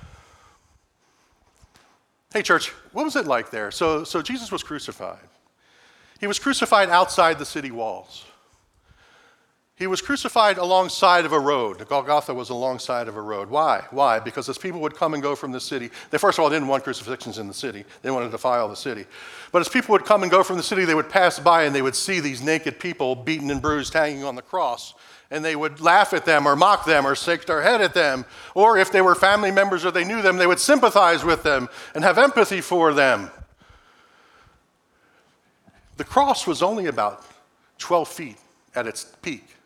Hey, 2.32 2.42
church, 2.42 2.68
what 2.92 3.04
was 3.04 3.16
it 3.16 3.26
like 3.26 3.50
there? 3.50 3.70
So, 3.70 4.04
so 4.04 4.22
Jesus 4.22 4.50
was 4.50 4.62
crucified. 4.62 5.18
He 6.18 6.26
was 6.26 6.38
crucified 6.38 6.88
outside 6.88 7.38
the 7.38 7.44
city 7.44 7.70
walls. 7.70 8.24
He 9.76 9.86
was 9.86 10.02
crucified 10.02 10.58
alongside 10.58 11.24
of 11.24 11.32
a 11.32 11.40
road. 11.40 11.88
Golgotha 11.88 12.34
was 12.34 12.50
alongside 12.50 13.08
of 13.08 13.16
a 13.16 13.20
road. 13.20 13.48
Why? 13.48 13.82
Why? 13.90 14.20
Because 14.20 14.48
as 14.48 14.58
people 14.58 14.80
would 14.80 14.94
come 14.94 15.14
and 15.14 15.22
go 15.22 15.34
from 15.34 15.50
the 15.50 15.60
city, 15.60 15.90
they 16.10 16.18
first 16.18 16.38
of 16.38 16.44
all 16.44 16.50
didn't 16.50 16.68
want 16.68 16.84
crucifixions 16.84 17.38
in 17.38 17.48
the 17.48 17.54
city. 17.54 17.84
They 18.02 18.10
wanted 18.10 18.26
to 18.26 18.32
defile 18.32 18.68
the 18.68 18.76
city. 18.76 19.06
But 19.50 19.60
as 19.60 19.68
people 19.68 19.92
would 19.94 20.04
come 20.04 20.22
and 20.22 20.30
go 20.30 20.44
from 20.44 20.58
the 20.58 20.62
city, 20.62 20.84
they 20.84 20.94
would 20.94 21.08
pass 21.08 21.38
by 21.38 21.64
and 21.64 21.74
they 21.74 21.80
would 21.80 21.96
see 21.96 22.20
these 22.20 22.42
naked 22.42 22.78
people 22.78 23.16
beaten 23.16 23.50
and 23.50 23.62
bruised 23.62 23.94
hanging 23.94 24.24
on 24.24 24.36
the 24.36 24.42
cross. 24.42 24.94
And 25.30 25.42
they 25.42 25.56
would 25.56 25.80
laugh 25.80 26.12
at 26.12 26.26
them 26.26 26.46
or 26.46 26.54
mock 26.54 26.84
them 26.84 27.06
or 27.06 27.14
shake 27.14 27.46
their 27.46 27.62
head 27.62 27.80
at 27.80 27.94
them. 27.94 28.26
Or 28.54 28.76
if 28.76 28.92
they 28.92 29.00
were 29.00 29.14
family 29.14 29.50
members 29.50 29.86
or 29.86 29.90
they 29.90 30.04
knew 30.04 30.20
them, 30.20 30.36
they 30.36 30.46
would 30.46 30.60
sympathize 30.60 31.24
with 31.24 31.42
them 31.42 31.70
and 31.94 32.04
have 32.04 32.18
empathy 32.18 32.60
for 32.60 32.92
them. 32.92 33.30
The 35.96 36.04
cross 36.04 36.46
was 36.46 36.62
only 36.62 36.86
about 36.86 37.24
12 37.78 38.06
feet 38.08 38.36
at 38.74 38.86
its 38.86 39.04
peak 39.22 39.56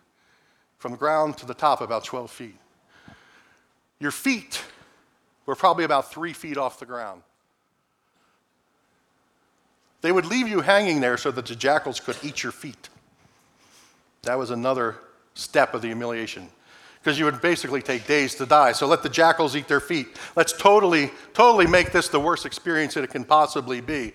from 0.79 0.93
the 0.93 0.99
ground 0.99 1.37
to 1.39 1.47
the 1.47 1.55
top 1.55 1.81
about 1.81 2.05
12 2.05 2.31
feet. 2.31 2.57
Your 3.99 4.11
feet 4.11 4.63
were 5.47 5.55
probably 5.55 5.85
about 5.85 6.11
three 6.11 6.33
feet 6.33 6.57
off 6.57 6.79
the 6.79 6.87
ground. 6.87 7.23
They 10.03 10.13
would 10.13 10.27
leave 10.27 10.49
you 10.49 10.61
hanging 10.61 11.01
there 11.01 11.17
so 11.17 11.31
that 11.31 11.47
the 11.47 11.57
jackals 11.57 12.01
could 12.01 12.17
eat 12.23 12.43
your 12.43 12.53
feet. 12.53 12.89
That 14.23 14.39
was 14.39 14.51
another 14.51 14.97
step 15.35 15.75
of 15.75 15.83
the 15.83 15.89
humiliation 15.89 16.49
because 17.07 17.19
you 17.19 17.25
would 17.25 17.41
basically 17.41 17.81
take 17.81 18.07
days 18.07 18.35
to 18.35 18.47
die. 18.47 18.73
So 18.73 18.87
let 18.87 19.03
the 19.03 19.09
jackals 19.09 19.55
eat 19.55 19.69
their 19.69 19.81
feet. 19.81 20.09
Let's 20.35 20.53
totally, 20.53 21.13
totally 21.35 21.67
make 21.67 21.93
this 21.93 22.09
the 22.09 22.19
worst 22.19 22.45
experience 22.45 22.95
that 22.95 23.05
it 23.05 23.11
can 23.11 23.25
possibly 23.25 23.81
be. 23.81 24.13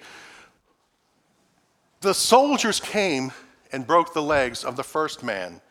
The 2.02 2.13
soldiers 2.13 2.80
came 2.80 3.32
and 3.71 3.88
broke 3.88 4.13
the 4.13 4.21
legs 4.21 4.65
of 4.65 4.76
the 4.76 4.84
first 4.84 5.24
man 5.24 5.62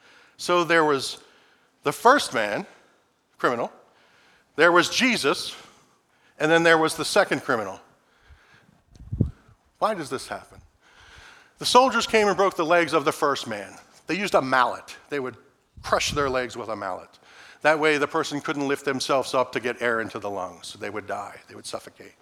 so 0.40 0.64
there 0.64 0.86
was 0.86 1.18
the 1.82 1.92
first 1.92 2.32
man, 2.32 2.64
criminal, 3.36 3.70
there 4.56 4.72
was 4.72 4.88
Jesus, 4.88 5.54
and 6.38 6.50
then 6.50 6.62
there 6.62 6.78
was 6.78 6.96
the 6.96 7.04
second 7.04 7.42
criminal. 7.42 7.78
Why 9.78 9.92
does 9.92 10.08
this 10.08 10.28
happen? 10.28 10.62
The 11.58 11.66
soldiers 11.66 12.06
came 12.06 12.26
and 12.26 12.38
broke 12.38 12.56
the 12.56 12.64
legs 12.64 12.94
of 12.94 13.04
the 13.04 13.12
first 13.12 13.46
man. 13.46 13.70
They 14.06 14.16
used 14.16 14.34
a 14.34 14.40
mallet. 14.40 14.96
They 15.10 15.20
would 15.20 15.36
crush 15.82 16.12
their 16.12 16.30
legs 16.30 16.56
with 16.56 16.70
a 16.70 16.76
mallet. 16.76 17.10
That 17.60 17.78
way, 17.78 17.98
the 17.98 18.08
person 18.08 18.40
couldn't 18.40 18.66
lift 18.66 18.86
themselves 18.86 19.34
up 19.34 19.52
to 19.52 19.60
get 19.60 19.82
air 19.82 20.00
into 20.00 20.18
the 20.18 20.30
lungs. 20.30 20.72
They 20.80 20.88
would 20.88 21.06
die, 21.06 21.36
they 21.50 21.54
would 21.54 21.66
suffocate. 21.66 22.14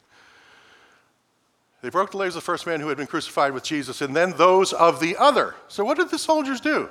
They 1.83 1.91
broke 1.91 2.11
the 2.11 2.17
legs 2.17 2.35
of 2.35 2.43
the 2.43 2.47
first 2.47 2.67
man 2.67 2.81
who 2.81 2.89
had 2.89 2.97
been 2.97 3.07
crucified 3.07 3.53
with 3.53 3.63
Jesus, 3.63 4.01
and 4.01 4.17
then 4.17 4.33
those 4.33 4.73
of 4.73 4.99
the 4.99 5.17
other. 5.17 5.55
So, 5.69 5.85
what 5.85 5.99
did 5.99 6.11
the 6.11 6.19
soldiers 6.19 6.61
do? 6.61 6.91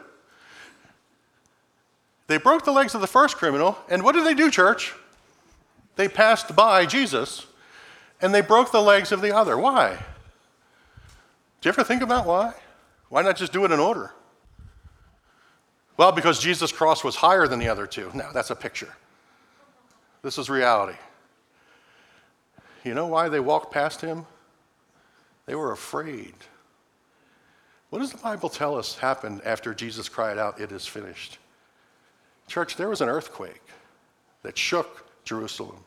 They 2.27 2.37
broke 2.37 2.65
the 2.65 2.71
legs 2.71 2.93
of 2.93 3.01
the 3.01 3.07
first 3.07 3.37
criminal, 3.37 3.77
and 3.89 4.03
what 4.03 4.13
did 4.13 4.25
they 4.25 4.33
do, 4.33 4.51
church? 4.51 4.93
They 5.95 6.07
passed 6.07 6.55
by 6.55 6.85
Jesus 6.85 7.47
and 8.21 8.33
they 8.33 8.41
broke 8.41 8.71
the 8.71 8.81
legs 8.81 9.11
of 9.11 9.21
the 9.21 9.35
other. 9.35 9.57
Why? 9.57 9.97
Do 11.61 11.69
you 11.69 11.69
ever 11.69 11.83
think 11.83 12.01
about 12.01 12.25
why? 12.25 12.53
Why 13.09 13.21
not 13.21 13.35
just 13.35 13.53
do 13.53 13.65
it 13.65 13.71
in 13.71 13.79
order? 13.79 14.11
Well, 15.97 16.11
because 16.11 16.39
Jesus' 16.39 16.71
cross 16.71 17.03
was 17.03 17.15
higher 17.15 17.47
than 17.47 17.59
the 17.59 17.67
other 17.67 17.87
two. 17.87 18.11
No, 18.13 18.29
that's 18.31 18.51
a 18.51 18.55
picture. 18.55 18.93
This 20.21 20.37
is 20.37 20.49
reality. 20.49 20.97
You 22.83 22.93
know 22.93 23.07
why 23.07 23.29
they 23.29 23.39
walked 23.39 23.73
past 23.73 24.01
him? 24.01 24.25
They 25.45 25.55
were 25.55 25.71
afraid. 25.71 26.33
What 27.89 27.99
does 27.99 28.11
the 28.11 28.17
Bible 28.17 28.49
tell 28.49 28.77
us 28.77 28.97
happened 28.97 29.41
after 29.45 29.73
Jesus 29.73 30.09
cried 30.09 30.37
out, 30.37 30.59
It 30.59 30.71
is 30.71 30.85
finished? 30.85 31.39
Church, 32.47 32.75
there 32.75 32.89
was 32.89 33.01
an 33.01 33.09
earthquake 33.09 33.61
that 34.43 34.57
shook 34.57 35.05
Jerusalem. 35.23 35.83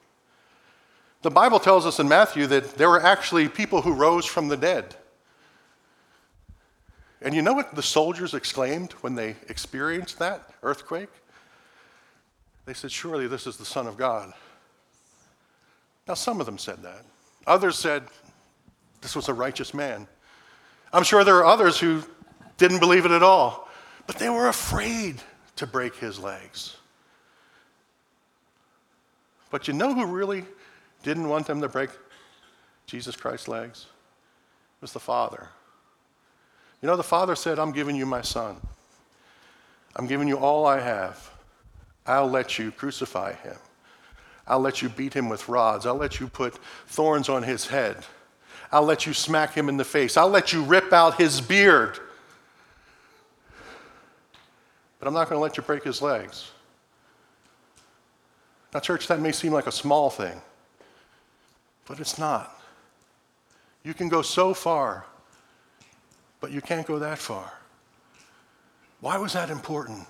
The 1.23 1.31
Bible 1.31 1.59
tells 1.59 1.85
us 1.85 1.99
in 1.99 2.09
Matthew 2.09 2.47
that 2.47 2.77
there 2.77 2.89
were 2.89 3.03
actually 3.03 3.49
people 3.49 3.83
who 3.83 3.93
rose 3.93 4.25
from 4.25 4.49
the 4.49 4.57
dead. 4.57 4.95
And 7.23 7.35
you 7.35 7.43
know 7.43 7.53
what 7.53 7.75
the 7.75 7.83
soldiers 7.83 8.33
exclaimed 8.33 8.93
when 9.03 9.15
they 9.15 9.37
experienced 9.49 10.19
that 10.19 10.51
earthquake? 10.63 11.11
They 12.65 12.73
said, 12.73 12.91
Surely 12.91 13.27
this 13.27 13.47
is 13.47 13.57
the 13.57 13.65
Son 13.65 13.87
of 13.87 13.97
God. 13.97 14.33
Now, 16.09 16.15
some 16.15 16.41
of 16.41 16.47
them 16.47 16.59
said 16.59 16.83
that. 16.83 17.05
Others 17.47 17.79
said, 17.79 18.05
This 19.03 19.15
was 19.15 19.29
a 19.29 19.35
righteous 19.35 19.75
man. 19.75 20.07
I'm 20.93 21.05
sure 21.05 21.23
there 21.23 21.37
are 21.37 21.47
others 21.47 21.79
who 21.79 22.03
didn't 22.57 22.81
believe 22.81 23.05
it 23.05 23.11
at 23.11 23.23
all, 23.23 23.69
but 24.07 24.17
they 24.17 24.29
were 24.29 24.49
afraid 24.49 25.17
to 25.61 25.67
break 25.67 25.95
his 25.95 26.19
legs. 26.19 26.79
But 29.51 29.69
you 29.69 29.75
know 29.75 29.93
who 29.93 30.07
really 30.07 30.45
didn't 31.03 31.29
want 31.29 31.47
them 31.47 31.61
to 31.61 31.69
break 31.69 31.91
Jesus 32.87 33.15
Christ's 33.15 33.47
legs? 33.47 33.87
It 34.79 34.81
was 34.81 34.95
the 34.95 35.01
Father. 35.01 35.49
You 36.81 36.87
know, 36.87 36.97
the 36.97 37.03
Father 37.03 37.37
said, 37.37 37.59
I'm 37.59 37.73
giving 37.73 37.95
you 37.95 38.07
my 38.07 38.23
Son. 38.23 38.57
I'm 39.97 40.07
giving 40.07 40.29
you 40.29 40.39
all 40.39 40.65
I 40.65 40.81
have. 40.81 41.31
I'll 42.07 42.31
let 42.31 42.59
you 42.59 42.73
crucify 42.73 43.35
him. 43.35 43.57
I'll 44.47 44.61
let 44.61 44.81
you 44.81 44.89
beat 44.89 45.13
him 45.13 45.29
with 45.29 45.47
rods. 45.47 45.85
I'll 45.85 45.95
let 45.95 46.21
you 46.21 46.29
put 46.29 46.59
thorns 46.87 47.29
on 47.29 47.43
his 47.43 47.67
head. 47.67 47.99
I'll 48.73 48.85
let 48.85 49.05
you 49.05 49.13
smack 49.13 49.53
him 49.53 49.69
in 49.69 49.77
the 49.77 49.85
face. 49.85 50.17
I'll 50.17 50.31
let 50.31 50.55
you 50.55 50.63
rip 50.63 50.91
out 50.95 51.21
his 51.21 51.39
beard 51.39 52.01
but 55.01 55.09
I'm 55.09 55.15
not 55.15 55.29
going 55.29 55.39
to 55.39 55.43
let 55.43 55.57
you 55.57 55.63
break 55.63 55.83
his 55.83 56.01
legs. 56.01 56.53
Now, 58.73 58.81
church, 58.81 59.09
that 59.09 59.19
may 59.19 59.33
seem 59.33 59.53
like 59.53 59.67
a 59.67 59.73
small 59.73 60.11
thing, 60.11 60.41
but 61.87 61.99
it's 61.99 62.19
not. 62.19 62.57
You 63.83 63.95
can 63.95 64.09
go 64.09 64.23
so 64.23 64.55
far, 64.55 65.07
but 66.41 66.53
you 66.53 66.61
can't 66.61 66.87
go 66.87 66.99
that 67.01 67.19
far. 67.19 67.53
Why 69.01 69.17
was 69.17 69.33
that 69.33 69.51
important? 69.51 70.07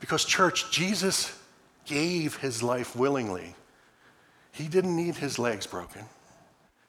Because, 0.00 0.24
church, 0.24 0.72
Jesus 0.72 1.38
gave 1.84 2.36
his 2.36 2.62
life 2.62 2.96
willingly. 2.96 3.54
He 4.50 4.66
didn't 4.66 4.96
need 4.96 5.16
his 5.16 5.38
legs 5.38 5.66
broken, 5.66 6.06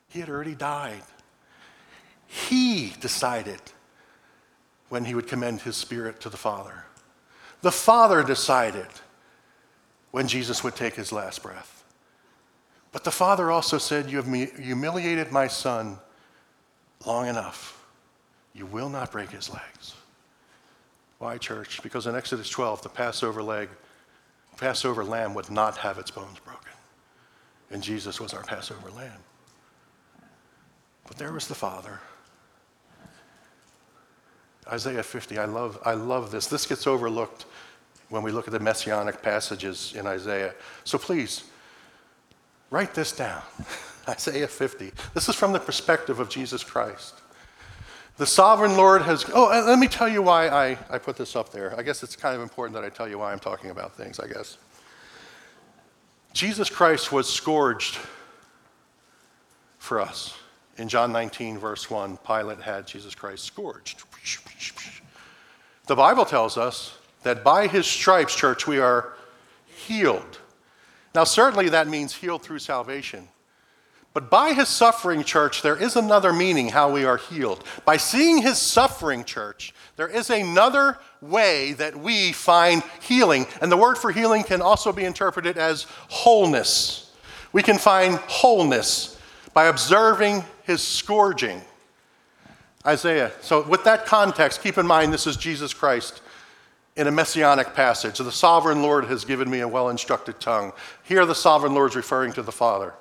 he 0.09 0.21
had 0.21 0.29
already 0.29 0.55
died. 0.55 1.03
He 2.29 2.93
decided 2.99 3.61
when 4.89 5.05
he 5.05 5.15
would 5.15 5.27
commend 5.27 5.61
his 5.61 5.77
spirit 5.77 6.19
to 6.21 6.29
the 6.29 6.35
Father. 6.35 6.86
The 7.61 7.71
Father 7.71 8.23
decided 8.23 8.87
when 10.11 10.27
Jesus 10.27 10.63
would 10.63 10.75
take 10.75 10.95
his 10.95 11.11
last 11.11 11.43
breath. 11.43 11.77
But 12.91 13.03
the 13.03 13.11
father 13.11 13.51
also 13.51 13.77
said, 13.77 14.09
You 14.09 14.17
have 14.17 14.57
humiliated 14.57 15.31
my 15.31 15.47
son 15.47 15.99
long 17.05 17.27
enough. 17.27 17.85
You 18.53 18.65
will 18.65 18.89
not 18.89 19.11
break 19.11 19.29
his 19.29 19.51
legs. 19.51 19.93
Why, 21.19 21.37
church? 21.37 21.81
Because 21.83 22.07
in 22.07 22.15
Exodus 22.15 22.49
12, 22.49 22.81
the 22.83 22.89
Passover 22.89 23.43
leg, 23.43 23.69
Passover 24.57 25.03
lamb 25.03 25.33
would 25.35 25.51
not 25.51 25.77
have 25.77 25.97
its 25.97 26.09
bones 26.09 26.39
broken. 26.39 26.71
And 27.69 27.83
Jesus 27.83 28.19
was 28.19 28.33
our 28.33 28.43
Passover 28.43 28.89
lamb. 28.89 29.19
But 31.07 31.17
there 31.17 31.33
was 31.33 31.47
the 31.47 31.55
Father. 31.55 31.99
Isaiah 34.71 35.03
50, 35.03 35.37
I 35.37 35.45
love, 35.45 35.79
I 35.85 35.93
love 35.93 36.31
this. 36.31 36.47
This 36.47 36.65
gets 36.65 36.87
overlooked 36.87 37.45
when 38.09 38.23
we 38.23 38.31
look 38.31 38.47
at 38.47 38.53
the 38.53 38.59
messianic 38.59 39.21
passages 39.21 39.93
in 39.95 40.07
Isaiah. 40.07 40.53
So 40.83 40.97
please, 40.97 41.43
write 42.69 42.93
this 42.93 43.11
down. 43.11 43.41
Isaiah 44.09 44.47
50. 44.47 44.91
This 45.13 45.27
is 45.27 45.35
from 45.35 45.51
the 45.51 45.59
perspective 45.59 46.19
of 46.19 46.29
Jesus 46.29 46.63
Christ. 46.63 47.15
The 48.17 48.25
sovereign 48.25 48.75
Lord 48.75 49.03
has. 49.03 49.25
Oh, 49.33 49.47
let 49.67 49.77
me 49.77 49.87
tell 49.87 50.07
you 50.07 50.21
why 50.21 50.47
I, 50.47 50.77
I 50.89 50.97
put 50.97 51.17
this 51.17 51.35
up 51.35 51.51
there. 51.51 51.77
I 51.77 51.83
guess 51.83 52.01
it's 52.01 52.15
kind 52.15 52.35
of 52.35 52.41
important 52.41 52.73
that 52.75 52.83
I 52.83 52.89
tell 52.89 53.07
you 53.07 53.19
why 53.19 53.31
I'm 53.31 53.39
talking 53.39 53.69
about 53.69 53.95
things, 53.95 54.19
I 54.19 54.27
guess. 54.27 54.57
Jesus 56.33 56.69
Christ 56.69 57.11
was 57.11 57.31
scourged 57.31 57.99
for 59.77 60.01
us. 60.01 60.35
In 60.77 60.87
John 60.87 61.11
19, 61.11 61.57
verse 61.57 61.89
1, 61.89 62.17
Pilate 62.17 62.59
had 62.59 62.87
Jesus 62.87 63.15
Christ 63.15 63.43
scourged. 63.43 64.03
The 65.87 65.95
Bible 65.95 66.25
tells 66.25 66.57
us 66.57 66.97
that 67.23 67.43
by 67.43 67.67
his 67.67 67.85
stripes, 67.85 68.35
church, 68.35 68.67
we 68.67 68.79
are 68.79 69.13
healed. 69.65 70.39
Now, 71.15 71.23
certainly 71.23 71.69
that 71.69 71.87
means 71.87 72.13
healed 72.13 72.43
through 72.43 72.59
salvation. 72.59 73.27
But 74.13 74.29
by 74.29 74.53
his 74.53 74.67
suffering, 74.67 75.23
church, 75.23 75.61
there 75.61 75.77
is 75.77 75.95
another 75.95 76.33
meaning 76.33 76.69
how 76.69 76.91
we 76.91 77.05
are 77.05 77.17
healed. 77.17 77.63
By 77.85 77.97
seeing 77.97 78.41
his 78.41 78.57
suffering, 78.57 79.23
church, 79.23 79.73
there 79.95 80.07
is 80.07 80.29
another 80.29 80.97
way 81.21 81.73
that 81.73 81.95
we 81.95 82.31
find 82.31 82.81
healing. 83.01 83.45
And 83.61 83.71
the 83.71 83.77
word 83.77 83.97
for 83.97 84.11
healing 84.11 84.43
can 84.43 84.61
also 84.61 84.91
be 84.91 85.05
interpreted 85.05 85.57
as 85.57 85.83
wholeness. 86.09 87.11
We 87.53 87.61
can 87.61 87.77
find 87.77 88.15
wholeness 88.27 89.19
by 89.53 89.67
observing 89.67 90.43
his 90.63 90.81
scourging. 90.81 91.61
Isaiah. 92.87 93.31
So, 93.41 93.67
with 93.67 93.83
that 93.83 94.05
context, 94.05 94.63
keep 94.63 94.77
in 94.77 94.87
mind 94.87 95.13
this 95.13 95.27
is 95.27 95.35
Jesus 95.35 95.73
Christ 95.73 96.21
in 96.95 97.07
a 97.07 97.11
messianic 97.11 97.73
passage. 97.73 98.17
The 98.17 98.31
sovereign 98.31 98.81
Lord 98.81 99.05
has 99.05 99.25
given 99.25 99.49
me 99.49 99.59
a 99.59 99.67
well 99.67 99.89
instructed 99.89 100.39
tongue. 100.39 100.71
Here, 101.03 101.25
the 101.25 101.35
sovereign 101.35 101.73
Lord 101.73 101.91
is 101.91 101.95
referring 101.97 102.31
to 102.33 102.41
the 102.41 102.51
Father. 102.51 102.93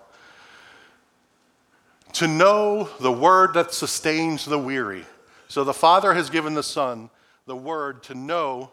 To 2.14 2.26
know 2.26 2.88
the 3.00 3.12
word 3.12 3.54
that 3.54 3.72
sustains 3.72 4.44
the 4.44 4.58
weary. 4.58 5.04
So, 5.48 5.62
the 5.62 5.72
Father 5.72 6.14
has 6.14 6.30
given 6.30 6.54
the 6.54 6.62
Son 6.64 7.08
the 7.46 7.56
word 7.56 8.02
to 8.04 8.14
know 8.14 8.72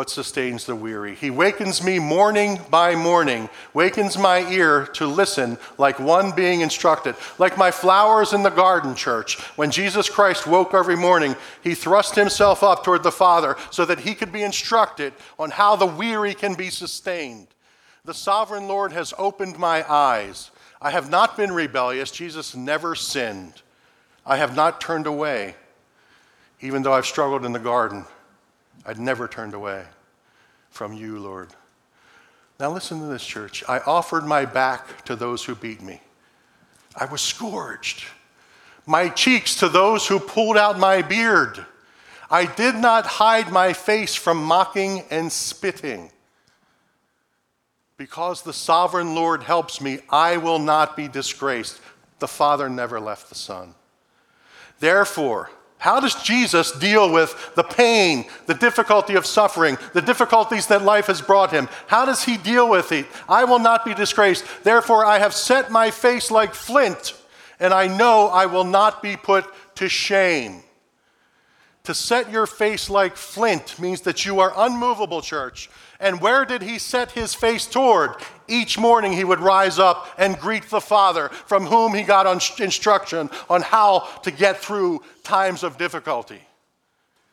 what 0.00 0.08
sustains 0.08 0.64
the 0.64 0.74
weary. 0.74 1.14
He 1.14 1.28
wakens 1.28 1.84
me 1.84 1.98
morning 1.98 2.58
by 2.70 2.94
morning, 2.94 3.50
wakens 3.74 4.16
my 4.16 4.50
ear 4.50 4.86
to 4.94 5.06
listen 5.06 5.58
like 5.76 6.00
one 6.00 6.30
being 6.30 6.62
instructed. 6.62 7.16
Like 7.36 7.58
my 7.58 7.70
flowers 7.70 8.32
in 8.32 8.42
the 8.42 8.48
garden, 8.48 8.94
church. 8.94 9.38
When 9.58 9.70
Jesus 9.70 10.08
Christ 10.08 10.46
woke 10.46 10.72
every 10.72 10.96
morning, 10.96 11.36
he 11.62 11.74
thrust 11.74 12.14
himself 12.14 12.62
up 12.62 12.82
toward 12.82 13.02
the 13.02 13.12
Father 13.12 13.58
so 13.70 13.84
that 13.84 14.00
he 14.00 14.14
could 14.14 14.32
be 14.32 14.42
instructed 14.42 15.12
on 15.38 15.50
how 15.50 15.76
the 15.76 15.84
weary 15.84 16.32
can 16.32 16.54
be 16.54 16.70
sustained. 16.70 17.48
The 18.06 18.14
sovereign 18.14 18.68
Lord 18.68 18.92
has 18.92 19.12
opened 19.18 19.58
my 19.58 19.84
eyes. 19.86 20.50
I 20.80 20.92
have 20.92 21.10
not 21.10 21.36
been 21.36 21.52
rebellious. 21.52 22.10
Jesus 22.10 22.56
never 22.56 22.94
sinned. 22.94 23.60
I 24.24 24.38
have 24.38 24.56
not 24.56 24.80
turned 24.80 25.06
away, 25.06 25.56
even 26.62 26.84
though 26.84 26.94
I've 26.94 27.04
struggled 27.04 27.44
in 27.44 27.52
the 27.52 27.58
garden. 27.58 28.06
I'd 28.86 28.98
never 28.98 29.28
turned 29.28 29.54
away 29.54 29.84
from 30.70 30.92
you, 30.92 31.18
Lord. 31.18 31.48
Now, 32.58 32.70
listen 32.70 33.00
to 33.00 33.06
this, 33.06 33.24
church. 33.24 33.64
I 33.68 33.78
offered 33.78 34.24
my 34.24 34.44
back 34.44 35.04
to 35.06 35.16
those 35.16 35.44
who 35.44 35.54
beat 35.54 35.82
me. 35.82 36.00
I 36.94 37.06
was 37.06 37.20
scourged, 37.20 38.04
my 38.86 39.08
cheeks 39.08 39.54
to 39.56 39.68
those 39.68 40.06
who 40.06 40.18
pulled 40.18 40.56
out 40.56 40.78
my 40.78 41.02
beard. 41.02 41.64
I 42.30 42.46
did 42.46 42.74
not 42.74 43.06
hide 43.06 43.50
my 43.50 43.72
face 43.72 44.14
from 44.14 44.42
mocking 44.42 45.04
and 45.10 45.30
spitting. 45.30 46.10
Because 47.96 48.42
the 48.42 48.52
sovereign 48.52 49.14
Lord 49.14 49.42
helps 49.42 49.80
me, 49.80 50.00
I 50.08 50.38
will 50.38 50.58
not 50.58 50.96
be 50.96 51.06
disgraced. 51.06 51.80
The 52.18 52.28
Father 52.28 52.68
never 52.68 53.00
left 53.00 53.28
the 53.28 53.34
Son. 53.34 53.74
Therefore, 54.78 55.50
how 55.80 55.98
does 55.98 56.22
Jesus 56.22 56.72
deal 56.72 57.10
with 57.10 57.54
the 57.54 57.62
pain, 57.62 58.26
the 58.44 58.52
difficulty 58.52 59.14
of 59.14 59.24
suffering, 59.24 59.78
the 59.94 60.02
difficulties 60.02 60.66
that 60.66 60.82
life 60.82 61.06
has 61.06 61.22
brought 61.22 61.50
him? 61.50 61.70
How 61.86 62.04
does 62.04 62.22
he 62.22 62.36
deal 62.36 62.68
with 62.68 62.92
it? 62.92 63.06
I 63.26 63.44
will 63.44 63.58
not 63.58 63.86
be 63.86 63.94
disgraced. 63.94 64.44
Therefore, 64.62 65.06
I 65.06 65.18
have 65.18 65.32
set 65.32 65.70
my 65.70 65.90
face 65.90 66.30
like 66.30 66.52
flint, 66.52 67.14
and 67.58 67.72
I 67.72 67.86
know 67.86 68.26
I 68.26 68.44
will 68.44 68.64
not 68.64 69.02
be 69.02 69.16
put 69.16 69.46
to 69.76 69.88
shame. 69.88 70.62
To 71.84 71.94
set 71.94 72.30
your 72.30 72.46
face 72.46 72.90
like 72.90 73.16
flint 73.16 73.78
means 73.78 74.02
that 74.02 74.26
you 74.26 74.40
are 74.40 74.52
unmovable, 74.54 75.22
church. 75.22 75.70
And 76.00 76.20
where 76.20 76.46
did 76.46 76.62
he 76.62 76.78
set 76.78 77.12
his 77.12 77.34
face 77.34 77.66
toward? 77.66 78.16
Each 78.48 78.78
morning 78.78 79.12
he 79.12 79.22
would 79.22 79.38
rise 79.38 79.78
up 79.78 80.08
and 80.16 80.38
greet 80.38 80.68
the 80.70 80.80
Father, 80.80 81.28
from 81.28 81.66
whom 81.66 81.94
he 81.94 82.02
got 82.02 82.26
instruction 82.58 83.28
on 83.50 83.60
how 83.60 84.08
to 84.22 84.30
get 84.30 84.56
through 84.58 85.02
times 85.22 85.62
of 85.62 85.76
difficulty. 85.76 86.40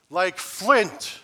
Like 0.09 0.37
flint. 0.37 1.19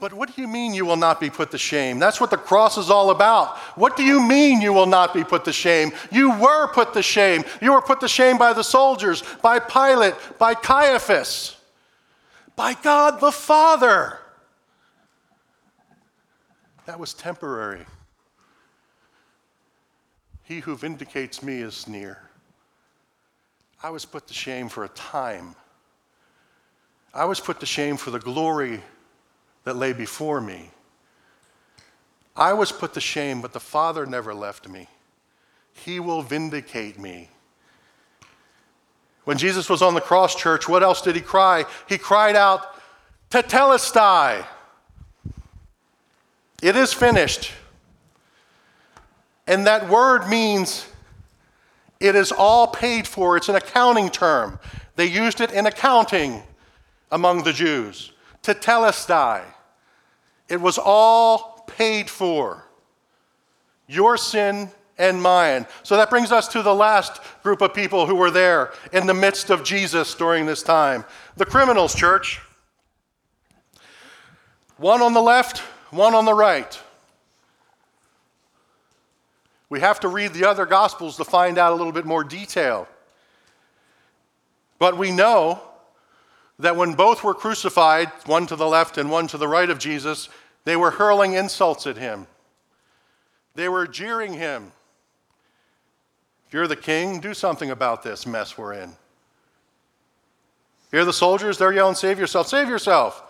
But 0.00 0.12
what 0.12 0.34
do 0.34 0.42
you 0.42 0.48
mean 0.48 0.74
you 0.74 0.84
will 0.84 0.96
not 0.96 1.20
be 1.20 1.30
put 1.30 1.52
to 1.52 1.58
shame? 1.58 2.00
That's 2.00 2.20
what 2.20 2.30
the 2.30 2.36
cross 2.36 2.76
is 2.76 2.90
all 2.90 3.10
about. 3.10 3.56
What 3.76 3.96
do 3.96 4.02
you 4.02 4.20
mean 4.20 4.60
you 4.60 4.72
will 4.72 4.86
not 4.86 5.14
be 5.14 5.22
put 5.22 5.44
to 5.44 5.52
shame? 5.52 5.92
You 6.10 6.36
were 6.38 6.66
put 6.66 6.92
to 6.94 7.02
shame. 7.02 7.44
You 7.62 7.72
were 7.72 7.80
put 7.80 8.00
to 8.00 8.08
shame 8.08 8.36
by 8.36 8.52
the 8.52 8.64
soldiers, 8.64 9.22
by 9.40 9.60
Pilate, 9.60 10.14
by 10.38 10.54
Caiaphas, 10.54 11.56
by 12.56 12.74
God 12.74 13.20
the 13.20 13.32
Father. 13.32 14.18
That 16.86 17.00
was 17.00 17.14
temporary. 17.14 17.84
He 20.42 20.60
who 20.60 20.76
vindicates 20.76 21.42
me 21.42 21.60
is 21.60 21.88
near. 21.88 22.18
I 23.82 23.90
was 23.90 24.04
put 24.04 24.26
to 24.28 24.34
shame 24.34 24.68
for 24.68 24.84
a 24.84 24.88
time. 24.88 25.54
I 27.14 27.24
was 27.24 27.40
put 27.40 27.60
to 27.60 27.66
shame 27.66 27.96
for 27.96 28.10
the 28.10 28.18
glory 28.18 28.82
that 29.64 29.76
lay 29.76 29.92
before 29.92 30.40
me. 30.40 30.70
I 32.36 32.52
was 32.52 32.72
put 32.72 32.92
to 32.94 33.00
shame, 33.00 33.40
but 33.40 33.52
the 33.52 33.60
Father 33.60 34.04
never 34.04 34.34
left 34.34 34.68
me. 34.68 34.88
He 35.72 36.00
will 36.00 36.22
vindicate 36.22 36.98
me. 36.98 37.30
When 39.24 39.38
Jesus 39.38 39.70
was 39.70 39.80
on 39.80 39.94
the 39.94 40.00
cross, 40.00 40.34
church, 40.34 40.68
what 40.68 40.82
else 40.82 41.00
did 41.00 41.14
he 41.14 41.22
cry? 41.22 41.64
He 41.88 41.96
cried 41.96 42.36
out, 42.36 42.74
Tetelestai. 43.30 44.44
It 46.64 46.76
is 46.76 46.94
finished. 46.94 47.52
And 49.46 49.66
that 49.66 49.90
word 49.90 50.28
means 50.28 50.86
it 52.00 52.14
is 52.14 52.32
all 52.32 52.68
paid 52.68 53.06
for. 53.06 53.36
It's 53.36 53.50
an 53.50 53.56
accounting 53.56 54.08
term. 54.08 54.58
They 54.96 55.04
used 55.04 55.42
it 55.42 55.52
in 55.52 55.66
accounting 55.66 56.42
among 57.12 57.42
the 57.42 57.52
Jews. 57.52 58.12
to 58.44 58.54
Tetelestai. 58.54 59.42
It 60.48 60.58
was 60.58 60.78
all 60.82 61.66
paid 61.66 62.08
for. 62.08 62.64
Your 63.86 64.16
sin 64.16 64.70
and 64.96 65.20
mine. 65.20 65.66
So 65.82 65.98
that 65.98 66.08
brings 66.08 66.32
us 66.32 66.48
to 66.48 66.62
the 66.62 66.74
last 66.74 67.20
group 67.42 67.60
of 67.60 67.74
people 67.74 68.06
who 68.06 68.14
were 68.14 68.30
there 68.30 68.72
in 68.90 69.06
the 69.06 69.12
midst 69.12 69.50
of 69.50 69.64
Jesus 69.64 70.14
during 70.14 70.46
this 70.46 70.62
time 70.62 71.04
the 71.36 71.44
criminals, 71.44 71.94
church. 71.94 72.40
One 74.78 75.02
on 75.02 75.12
the 75.12 75.20
left, 75.20 75.62
one 75.94 76.14
on 76.14 76.24
the 76.24 76.34
right. 76.34 76.80
We 79.68 79.80
have 79.80 80.00
to 80.00 80.08
read 80.08 80.32
the 80.32 80.48
other 80.48 80.66
Gospels 80.66 81.16
to 81.16 81.24
find 81.24 81.58
out 81.58 81.72
a 81.72 81.74
little 81.76 81.92
bit 81.92 82.04
more 82.04 82.22
detail. 82.22 82.86
But 84.78 84.98
we 84.98 85.10
know 85.10 85.60
that 86.58 86.76
when 86.76 86.94
both 86.94 87.24
were 87.24 87.34
crucified, 87.34 88.10
one 88.26 88.46
to 88.46 88.56
the 88.56 88.66
left 88.66 88.98
and 88.98 89.10
one 89.10 89.26
to 89.28 89.38
the 89.38 89.48
right 89.48 89.68
of 89.68 89.78
Jesus, 89.78 90.28
they 90.64 90.76
were 90.76 90.92
hurling 90.92 91.32
insults 91.32 91.86
at 91.86 91.96
him. 91.96 92.26
They 93.54 93.68
were 93.68 93.86
jeering 93.86 94.34
him. 94.34 94.72
If 96.46 96.54
you're 96.54 96.68
the 96.68 96.76
king, 96.76 97.20
do 97.20 97.34
something 97.34 97.70
about 97.70 98.02
this 98.02 98.26
mess 98.26 98.58
we're 98.58 98.74
in. 98.74 98.92
You're 100.92 101.04
the 101.04 101.12
soldiers, 101.12 101.58
they're 101.58 101.72
yelling, 101.72 101.96
Save 101.96 102.20
yourself, 102.20 102.46
save 102.46 102.68
yourself. 102.68 103.22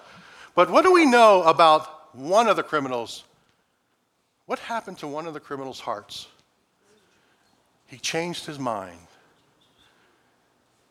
But 0.54 0.70
what 0.70 0.84
do 0.84 0.92
we 0.92 1.06
know 1.06 1.42
about 1.44 1.93
one 2.14 2.48
of 2.48 2.56
the 2.56 2.62
criminals 2.62 3.24
What 4.46 4.58
happened 4.58 4.98
to 4.98 5.06
one 5.08 5.26
of 5.26 5.34
the 5.34 5.40
criminal's 5.40 5.80
hearts? 5.80 6.28
He 7.86 7.98
changed 7.98 8.46
his 8.46 8.58
mind. 8.58 8.98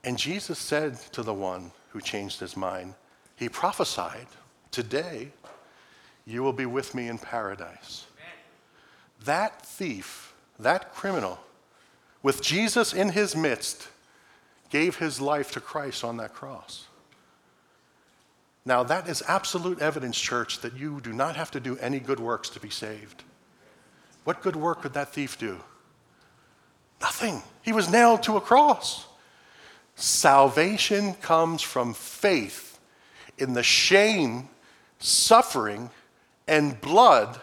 And 0.03 0.17
Jesus 0.17 0.59
said 0.59 0.97
to 1.13 1.23
the 1.23 1.33
one 1.33 1.71
who 1.89 2.01
changed 2.01 2.39
his 2.39 2.57
mind, 2.57 2.93
He 3.35 3.49
prophesied, 3.49 4.27
Today 4.71 5.31
you 6.25 6.43
will 6.43 6.53
be 6.53 6.65
with 6.65 6.95
me 6.95 7.07
in 7.07 7.17
paradise. 7.17 8.05
That 9.25 9.65
thief, 9.65 10.33
that 10.59 10.93
criminal, 10.93 11.39
with 12.21 12.41
Jesus 12.41 12.93
in 12.93 13.09
his 13.09 13.35
midst, 13.35 13.87
gave 14.69 14.97
his 14.97 15.21
life 15.21 15.51
to 15.51 15.59
Christ 15.59 16.03
on 16.03 16.17
that 16.17 16.33
cross. 16.33 16.87
Now, 18.65 18.83
that 18.83 19.09
is 19.09 19.21
absolute 19.27 19.79
evidence, 19.79 20.19
church, 20.19 20.61
that 20.61 20.77
you 20.77 21.01
do 21.01 21.11
not 21.11 21.35
have 21.35 21.51
to 21.51 21.59
do 21.59 21.77
any 21.77 21.99
good 21.99 22.19
works 22.19 22.49
to 22.51 22.59
be 22.59 22.69
saved. 22.69 23.23
What 24.23 24.41
good 24.41 24.55
work 24.55 24.81
could 24.81 24.93
that 24.93 25.13
thief 25.13 25.37
do? 25.37 25.59
Nothing. 27.01 27.43
He 27.61 27.73
was 27.73 27.89
nailed 27.89 28.23
to 28.23 28.37
a 28.37 28.41
cross. 28.41 29.05
Salvation 29.95 31.13
comes 31.15 31.61
from 31.61 31.93
faith 31.93 32.79
in 33.37 33.53
the 33.53 33.63
shame, 33.63 34.47
suffering, 34.99 35.89
and 36.47 36.79
blood 36.79 37.39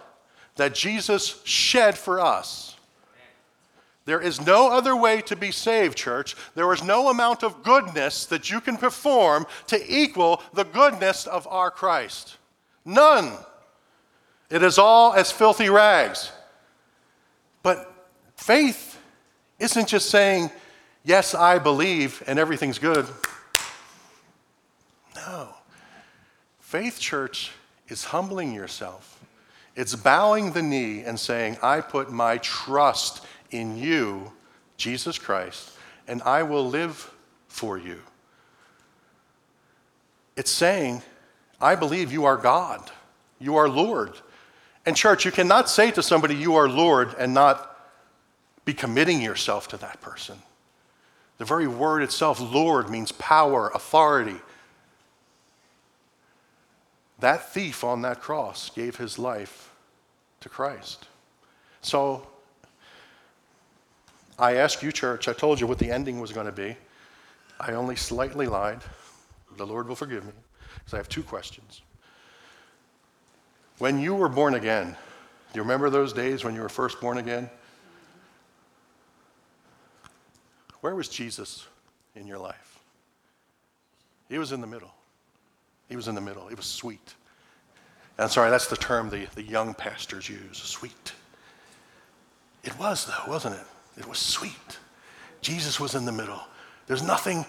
that 0.56 0.74
Jesus 0.74 1.42
shed 1.44 1.98
for 1.98 2.20
us. 2.20 2.76
There 4.10 4.20
is 4.20 4.44
no 4.44 4.72
other 4.72 4.96
way 4.96 5.20
to 5.20 5.36
be 5.36 5.52
saved, 5.52 5.96
church. 5.96 6.34
There 6.56 6.72
is 6.72 6.82
no 6.82 7.10
amount 7.10 7.44
of 7.44 7.62
goodness 7.62 8.26
that 8.26 8.50
you 8.50 8.60
can 8.60 8.76
perform 8.76 9.46
to 9.68 9.80
equal 9.88 10.42
the 10.52 10.64
goodness 10.64 11.28
of 11.28 11.46
our 11.46 11.70
Christ. 11.70 12.36
None. 12.84 13.32
It 14.50 14.64
is 14.64 14.78
all 14.78 15.12
as 15.12 15.30
filthy 15.30 15.68
rags. 15.68 16.32
But 17.62 17.88
faith 18.34 18.98
isn't 19.60 19.86
just 19.86 20.10
saying, 20.10 20.50
Yes, 21.04 21.32
I 21.32 21.60
believe, 21.60 22.20
and 22.26 22.36
everything's 22.36 22.80
good. 22.80 23.06
No. 25.14 25.50
Faith, 26.58 26.98
church, 26.98 27.52
is 27.88 28.02
humbling 28.02 28.52
yourself. 28.52 29.20
It's 29.76 29.94
bowing 29.94 30.50
the 30.50 30.62
knee 30.62 31.04
and 31.04 31.18
saying, 31.18 31.58
I 31.62 31.80
put 31.80 32.10
my 32.10 32.38
trust 32.38 33.24
in 33.50 33.76
you, 33.76 34.32
Jesus 34.76 35.18
Christ, 35.18 35.70
and 36.08 36.22
I 36.22 36.42
will 36.42 36.68
live 36.68 37.12
for 37.48 37.78
you. 37.78 38.00
It's 40.36 40.50
saying, 40.50 41.02
I 41.60 41.74
believe 41.74 42.12
you 42.12 42.24
are 42.24 42.36
God, 42.36 42.90
you 43.38 43.56
are 43.56 43.68
Lord. 43.68 44.12
And, 44.86 44.96
church, 44.96 45.26
you 45.26 45.30
cannot 45.30 45.68
say 45.68 45.90
to 45.90 46.02
somebody, 46.02 46.34
You 46.34 46.56
are 46.56 46.68
Lord, 46.68 47.14
and 47.18 47.34
not 47.34 47.78
be 48.64 48.72
committing 48.72 49.20
yourself 49.20 49.68
to 49.68 49.76
that 49.78 50.00
person. 50.00 50.38
The 51.38 51.44
very 51.44 51.66
word 51.66 52.02
itself, 52.02 52.40
Lord, 52.40 52.88
means 52.88 53.12
power, 53.12 53.70
authority. 53.74 54.40
That 57.18 57.52
thief 57.52 57.84
on 57.84 58.02
that 58.02 58.20
cross 58.20 58.70
gave 58.70 58.96
his 58.96 59.18
life 59.18 59.70
to 60.40 60.48
Christ. 60.48 61.06
So, 61.82 62.26
I 64.40 64.56
asked 64.56 64.82
you, 64.82 64.90
church, 64.90 65.28
I 65.28 65.34
told 65.34 65.60
you 65.60 65.66
what 65.66 65.78
the 65.78 65.90
ending 65.90 66.18
was 66.18 66.32
going 66.32 66.46
to 66.46 66.52
be. 66.52 66.74
I 67.60 67.72
only 67.72 67.94
slightly 67.94 68.46
lied. 68.46 68.80
The 69.58 69.66
Lord 69.66 69.86
will 69.86 69.94
forgive 69.94 70.24
me 70.24 70.32
because 70.76 70.94
I 70.94 70.96
have 70.96 71.10
two 71.10 71.22
questions. 71.22 71.82
When 73.76 74.00
you 74.00 74.14
were 74.14 74.30
born 74.30 74.54
again, 74.54 74.96
do 75.52 75.58
you 75.58 75.62
remember 75.62 75.90
those 75.90 76.14
days 76.14 76.42
when 76.42 76.54
you 76.54 76.62
were 76.62 76.70
first 76.70 77.02
born 77.02 77.18
again? 77.18 77.50
Where 80.80 80.94
was 80.94 81.08
Jesus 81.08 81.66
in 82.16 82.26
your 82.26 82.38
life? 82.38 82.78
He 84.30 84.38
was 84.38 84.52
in 84.52 84.62
the 84.62 84.66
middle. 84.66 84.94
He 85.90 85.96
was 85.96 86.08
in 86.08 86.14
the 86.14 86.20
middle. 86.22 86.48
It 86.48 86.56
was 86.56 86.66
sweet. 86.66 87.14
And 88.16 88.30
sorry, 88.30 88.48
that's 88.48 88.68
the 88.68 88.76
term 88.76 89.10
the, 89.10 89.26
the 89.34 89.42
young 89.42 89.74
pastors 89.74 90.30
use 90.30 90.56
sweet. 90.56 91.12
It 92.64 92.78
was, 92.78 93.04
though, 93.04 93.30
wasn't 93.30 93.56
it? 93.56 93.66
It 93.96 94.06
was 94.08 94.18
sweet. 94.18 94.78
Jesus 95.40 95.80
was 95.80 95.94
in 95.94 96.04
the 96.04 96.12
middle. 96.12 96.40
There's 96.86 97.02
nothing, 97.02 97.44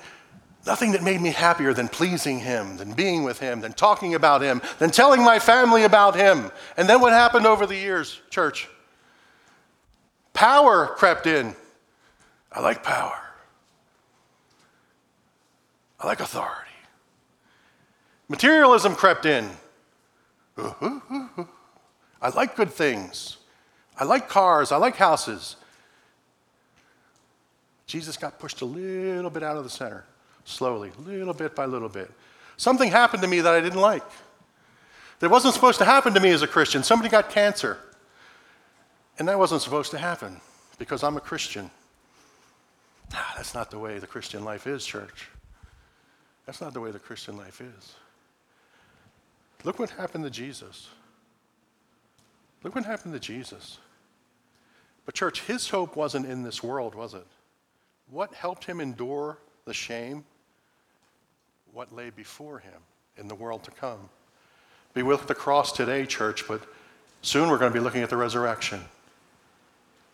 nothing 0.66 0.92
that 0.92 1.04
made 1.04 1.22
me 1.22 1.30
happier 1.30 1.74
than 1.74 1.88
pleasing 1.88 2.40
him, 2.40 2.78
than 2.78 2.94
being 2.94 3.24
with 3.24 3.40
him, 3.40 3.62
than 3.62 3.74
talking 3.74 4.16
about 4.16 4.42
him, 4.42 4.62
than 4.80 4.92
telling 4.92 5.24
my 5.24 5.40
family 5.40 5.84
about 5.84 6.16
him. 6.16 6.52
And 6.78 6.88
then 6.88 7.02
what 7.02 7.14
happened 7.14 7.46
over 7.46 7.66
the 7.66 7.76
years, 7.76 8.22
church? 8.30 8.70
Power 10.34 10.88
crept 10.88 11.28
in. 11.28 11.56
I 12.52 12.60
like 12.60 12.84
power. 12.84 13.18
I 16.00 16.08
like 16.08 16.20
authority. 16.20 16.72
Materialism 18.28 18.96
crept 18.96 19.26
in. 19.26 19.50
Uh-huh. 20.58 21.44
I 22.22 22.30
like 22.30 22.56
good 22.56 22.72
things. 22.72 23.38
I 23.98 24.04
like 24.04 24.30
cars. 24.30 24.72
I 24.72 24.78
like 24.78 24.96
houses. 24.96 25.58
Jesus 27.92 28.16
got 28.16 28.40
pushed 28.40 28.62
a 28.62 28.66
little 28.66 29.30
bit 29.30 29.44
out 29.44 29.58
of 29.58 29.66
the 29.66 29.70
center, 29.70 30.06
slowly, 30.46 30.94
little 30.98 31.34
bit 31.34 31.54
by 31.54 31.66
little 31.66 31.90
bit. 31.90 32.10
Something 32.56 32.90
happened 32.90 33.22
to 33.22 33.28
me 33.28 33.42
that 33.42 33.54
I 33.54 33.60
didn't 33.60 33.82
like. 33.82 34.06
That 35.20 35.30
wasn't 35.30 35.54
supposed 35.54 35.78
to 35.80 35.84
happen 35.86 36.14
to 36.14 36.22
me 36.22 36.30
as 36.30 36.42
a 36.42 36.48
Christian. 36.48 36.84
Somebody 36.84 37.10
got 37.10 37.30
cancer. 37.30 37.78
And 39.20 39.28
that 39.28 39.38
wasn't 39.38 39.62
supposed 39.62 39.92
to 39.92 39.98
happen 39.98 40.40
because 40.80 41.04
I'm 41.04 41.18
a 41.18 41.20
Christian. 41.20 41.70
Nah, 43.12 43.20
that's 43.36 43.54
not 43.54 43.72
the 43.72 43.78
way 43.78 44.00
the 44.00 44.08
Christian 44.08 44.46
life 44.46 44.68
is, 44.68 44.86
church. 44.86 45.28
That's 46.46 46.62
not 46.62 46.74
the 46.74 46.80
way 46.80 46.92
the 46.92 47.00
Christian 47.00 47.36
life 47.36 47.60
is. 47.60 47.96
Look 49.66 49.80
what 49.80 49.90
happened 49.90 50.24
to 50.24 50.30
Jesus. 50.30 50.88
Look 52.64 52.74
what 52.74 52.86
happened 52.86 53.14
to 53.16 53.20
Jesus. 53.20 53.80
But, 55.06 55.14
church, 55.14 55.42
his 55.42 55.68
hope 55.70 55.98
wasn't 55.98 56.26
in 56.26 56.44
this 56.44 56.64
world, 56.64 56.96
was 56.96 57.14
it? 57.14 57.28
What 58.12 58.34
helped 58.34 58.66
him 58.66 58.82
endure 58.82 59.38
the 59.64 59.74
shame? 59.74 60.26
What 61.72 61.96
lay 61.96 62.10
before 62.10 62.60
him 62.60 62.82
in 63.18 63.30
the 63.30 63.36
world 63.36 63.64
to 63.64 63.72
come? 63.72 64.10
Be 64.94 65.02
with 65.02 65.28
the 65.28 65.34
cross 65.34 65.72
today, 65.72 66.06
church, 66.06 66.46
but 66.46 66.62
soon 67.22 67.50
we're 67.50 67.58
going 67.58 67.72
to 67.72 67.80
be 67.80 67.84
looking 67.84 68.04
at 68.04 68.10
the 68.10 68.18
resurrection. 68.18 68.82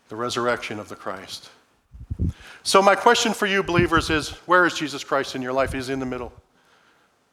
The 0.09 0.15
resurrection 0.15 0.79
of 0.79 0.89
the 0.89 0.95
Christ. 0.95 1.49
So, 2.61 2.83
my 2.83 2.93
question 2.93 3.33
for 3.33 3.47
you, 3.47 3.63
believers, 3.63 4.11
is 4.11 4.29
where 4.45 4.67
is 4.67 4.75
Jesus 4.75 5.03
Christ 5.03 5.35
in 5.35 5.41
your 5.41 5.53
life? 5.53 5.73
Is 5.73 5.87
he 5.87 5.93
in 5.93 5.99
the 5.99 6.05
middle? 6.05 6.31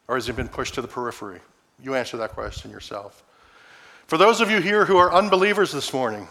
Or 0.09 0.15
has 0.15 0.27
he 0.27 0.33
been 0.33 0.49
pushed 0.49 0.75
to 0.75 0.83
the 0.83 0.89
periphery? 0.89 1.41
You 1.83 1.95
answer 1.95 2.17
that 2.17 2.31
question 2.31 2.71
yourself. 2.71 3.23
For 4.07 4.17
those 4.17 4.41
of 4.41 4.51
you 4.51 4.61
here 4.61 4.87
who 4.87 4.97
are 4.97 5.13
unbelievers 5.13 5.73
this 5.73 5.93
morning, 5.93 6.27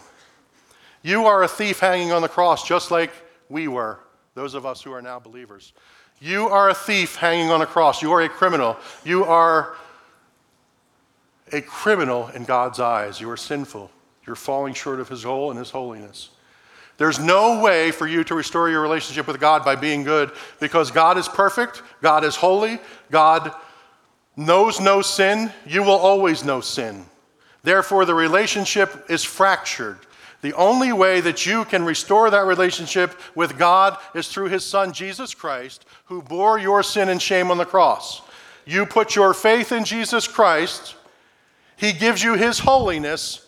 you 1.02 1.26
are 1.26 1.44
a 1.44 1.48
thief 1.48 1.78
hanging 1.78 2.10
on 2.10 2.22
the 2.22 2.28
cross 2.28 2.66
just 2.66 2.90
like 2.90 3.12
we 3.48 3.68
were 3.68 4.00
those 4.34 4.54
of 4.54 4.66
us 4.66 4.82
who 4.82 4.92
are 4.92 5.02
now 5.02 5.18
believers. 5.18 5.72
You 6.20 6.48
are 6.48 6.70
a 6.70 6.74
thief 6.74 7.16
hanging 7.16 7.50
on 7.50 7.62
a 7.62 7.66
cross. 7.66 8.02
You 8.02 8.12
are 8.12 8.22
a 8.22 8.28
criminal. 8.28 8.76
You 9.04 9.24
are 9.24 9.76
a 11.52 11.60
criminal 11.60 12.28
in 12.28 12.44
God's 12.44 12.80
eyes. 12.80 13.20
You 13.20 13.30
are 13.30 13.36
sinful. 13.36 13.90
You're 14.26 14.36
falling 14.36 14.74
short 14.74 15.00
of 15.00 15.08
His 15.08 15.22
whole 15.22 15.50
and 15.50 15.58
His 15.58 15.70
holiness. 15.70 16.30
There's 16.96 17.18
no 17.18 17.60
way 17.60 17.90
for 17.90 18.06
you 18.06 18.22
to 18.24 18.34
restore 18.34 18.70
your 18.70 18.80
relationship 18.80 19.26
with 19.26 19.40
God 19.40 19.64
by 19.64 19.74
being 19.74 20.04
good 20.04 20.30
because 20.60 20.90
God 20.90 21.18
is 21.18 21.28
perfect, 21.28 21.82
God 22.00 22.24
is 22.24 22.36
holy, 22.36 22.78
God 23.10 23.52
knows 24.36 24.80
no 24.80 25.02
sin. 25.02 25.52
You 25.66 25.82
will 25.82 25.90
always 25.90 26.44
know 26.44 26.60
sin. 26.60 27.04
Therefore, 27.62 28.04
the 28.04 28.14
relationship 28.14 29.06
is 29.08 29.24
fractured. 29.24 29.98
The 30.44 30.52
only 30.52 30.92
way 30.92 31.22
that 31.22 31.46
you 31.46 31.64
can 31.64 31.86
restore 31.86 32.28
that 32.28 32.44
relationship 32.44 33.18
with 33.34 33.56
God 33.56 33.96
is 34.14 34.28
through 34.28 34.50
His 34.50 34.62
Son, 34.62 34.92
Jesus 34.92 35.32
Christ, 35.32 35.86
who 36.04 36.20
bore 36.20 36.58
your 36.58 36.82
sin 36.82 37.08
and 37.08 37.22
shame 37.22 37.50
on 37.50 37.56
the 37.56 37.64
cross. 37.64 38.20
You 38.66 38.84
put 38.84 39.16
your 39.16 39.32
faith 39.32 39.72
in 39.72 39.86
Jesus 39.86 40.28
Christ, 40.28 40.96
He 41.78 41.94
gives 41.94 42.22
you 42.22 42.34
His 42.34 42.58
holiness, 42.58 43.46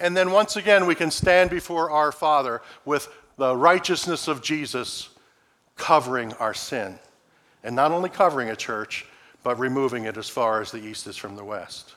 and 0.00 0.16
then 0.16 0.30
once 0.30 0.56
again 0.56 0.86
we 0.86 0.94
can 0.94 1.10
stand 1.10 1.50
before 1.50 1.90
our 1.90 2.10
Father 2.10 2.62
with 2.86 3.12
the 3.36 3.54
righteousness 3.54 4.26
of 4.26 4.40
Jesus 4.40 5.10
covering 5.76 6.32
our 6.34 6.54
sin. 6.54 6.98
And 7.62 7.76
not 7.76 7.92
only 7.92 8.08
covering 8.08 8.48
a 8.48 8.56
church, 8.56 9.04
but 9.42 9.58
removing 9.58 10.04
it 10.04 10.16
as 10.16 10.30
far 10.30 10.62
as 10.62 10.70
the 10.70 10.82
east 10.82 11.06
is 11.06 11.16
from 11.18 11.36
the 11.36 11.44
west. 11.44 11.92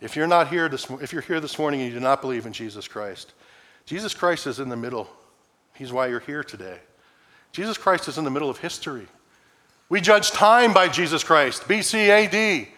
If 0.00 0.14
you're 0.14 0.26
not 0.26 0.48
here 0.48 0.68
this, 0.68 0.88
if 1.02 1.12
you're 1.12 1.22
here 1.22 1.40
this 1.40 1.58
morning 1.58 1.80
and 1.80 1.88
you 1.88 1.98
do 1.98 2.04
not 2.04 2.20
believe 2.20 2.46
in 2.46 2.52
Jesus 2.52 2.86
Christ, 2.86 3.32
Jesus 3.84 4.14
Christ 4.14 4.46
is 4.46 4.60
in 4.60 4.68
the 4.68 4.76
middle. 4.76 5.08
He's 5.74 5.92
why 5.92 6.06
you're 6.06 6.20
here 6.20 6.44
today. 6.44 6.78
Jesus 7.52 7.78
Christ 7.78 8.08
is 8.08 8.18
in 8.18 8.24
the 8.24 8.30
middle 8.30 8.50
of 8.50 8.58
history. 8.58 9.06
We 9.88 10.00
judge 10.00 10.30
time 10.30 10.72
by 10.72 10.88
Jesus 10.88 11.24
Christ, 11.24 11.62
BC 11.62 12.08
AD. 12.08 12.68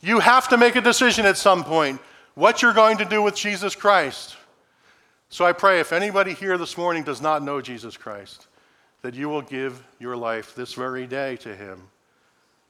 You 0.00 0.20
have 0.20 0.48
to 0.48 0.56
make 0.56 0.76
a 0.76 0.80
decision 0.80 1.26
at 1.26 1.36
some 1.36 1.64
point. 1.64 2.00
what 2.34 2.62
you're 2.62 2.72
going 2.72 2.98
to 2.98 3.04
do 3.04 3.22
with 3.22 3.36
Jesus 3.36 3.76
Christ. 3.76 4.36
So 5.28 5.44
I 5.44 5.52
pray 5.52 5.80
if 5.80 5.92
anybody 5.92 6.32
here 6.32 6.58
this 6.58 6.76
morning 6.76 7.04
does 7.04 7.20
not 7.20 7.42
know 7.42 7.60
Jesus 7.60 7.96
Christ, 7.96 8.48
that 9.02 9.14
you 9.14 9.28
will 9.28 9.42
give 9.42 9.82
your 10.00 10.16
life 10.16 10.54
this 10.54 10.74
very 10.74 11.06
day 11.06 11.36
to 11.36 11.54
him 11.54 11.82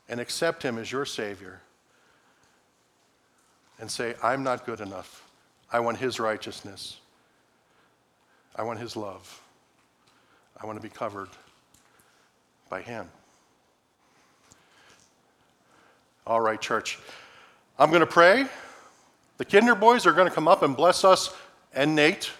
and 0.09 0.21
accept 0.21 0.63
him 0.63 0.79
as 0.79 0.93
your 0.93 1.07
Savior 1.07 1.61
and 3.81 3.91
say, 3.91 4.15
I'm 4.23 4.43
not 4.43 4.67
good 4.67 4.81
enough. 4.81 5.29
I 5.73 5.81
want 5.81 5.99
his 5.99 6.21
righteousness. 6.21 6.99
I 8.57 8.63
want 8.63 8.79
his 8.79 8.97
love. 8.97 9.43
I 10.61 10.67
want 10.67 10.79
to 10.79 10.83
be 10.83 10.95
covered 10.95 11.29
by 12.71 12.81
him. 12.81 13.09
All 16.27 16.41
right, 16.41 16.61
church. 16.61 16.99
I'm 17.79 17.91
going 17.91 18.01
to 18.01 18.07
pray. 18.07 18.47
The 19.37 19.45
Kinder 19.45 19.75
boys 19.75 20.07
are 20.07 20.13
going 20.13 20.29
to 20.29 20.35
come 20.35 20.47
up 20.47 20.63
and 20.63 20.77
bless 20.77 21.05
us 21.05 21.35
and 21.75 21.95
Nate. 21.95 22.31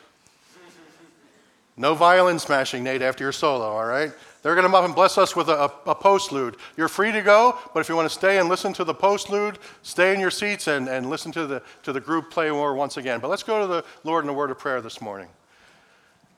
No 1.77 1.95
violin 1.95 2.39
smashing, 2.39 2.85
Nate, 2.85 3.03
after 3.03 3.25
your 3.25 3.33
solo, 3.33 3.65
all 3.65 3.85
right? 3.85 4.13
They're 4.45 4.55
going 4.55 4.65
to 4.65 4.69
come 4.69 4.75
up 4.75 4.85
and 4.85 4.95
bless 4.95 5.17
us 5.17 5.35
with 5.35 5.49
a, 5.49 5.55
a, 5.55 5.65
a 5.87 5.95
postlude. 5.95 6.57
You're 6.77 6.89
free 6.89 7.11
to 7.13 7.23
go, 7.23 7.59
but 7.73 7.81
if 7.81 7.89
you 7.89 7.97
want 7.97 8.11
to 8.11 8.15
stay 8.15 8.37
and 8.39 8.47
listen 8.47 8.75
to 8.75 8.85
the 8.85 8.95
postlude, 8.95 9.57
stay 9.81 10.13
in 10.13 10.21
your 10.21 10.31
seats 10.31 10.69
and, 10.69 10.87
and 10.87 11.09
listen 11.09 11.33
to 11.33 11.47
the, 11.47 11.63
to 11.83 11.95
the 11.95 12.01
group 12.01 12.31
play 12.31 12.51
more 12.51 12.75
once 12.75 12.99
again. 12.99 13.21
But 13.21 13.31
let's 13.31 13.43
go 13.43 13.63
to 13.63 13.67
the 13.67 13.85
Lord 14.05 14.23
in 14.23 14.29
a 14.29 14.35
word 14.35 14.51
of 14.51 14.59
prayer 14.59 14.83
this 14.83 15.01
morning. 15.01 15.29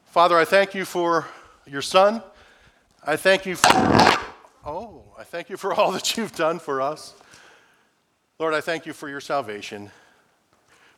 Father, 0.05 0.39
I 0.39 0.45
thank 0.45 0.73
you 0.73 0.85
for 0.85 1.27
your 1.67 1.83
son. 1.83 2.23
I 3.05 3.17
thank 3.17 3.45
you 3.45 3.57
for, 3.57 3.67
oh, 4.65 5.03
I 5.19 5.25
thank 5.25 5.51
you 5.51 5.57
for 5.57 5.75
all 5.75 5.91
that 5.91 6.17
you've 6.17 6.37
done 6.37 6.61
for 6.61 6.81
us. 6.81 7.13
Lord, 8.39 8.55
I 8.55 8.61
thank 8.61 8.87
you 8.87 8.93
for 8.93 9.09
your 9.09 9.21
salvation. 9.21 9.91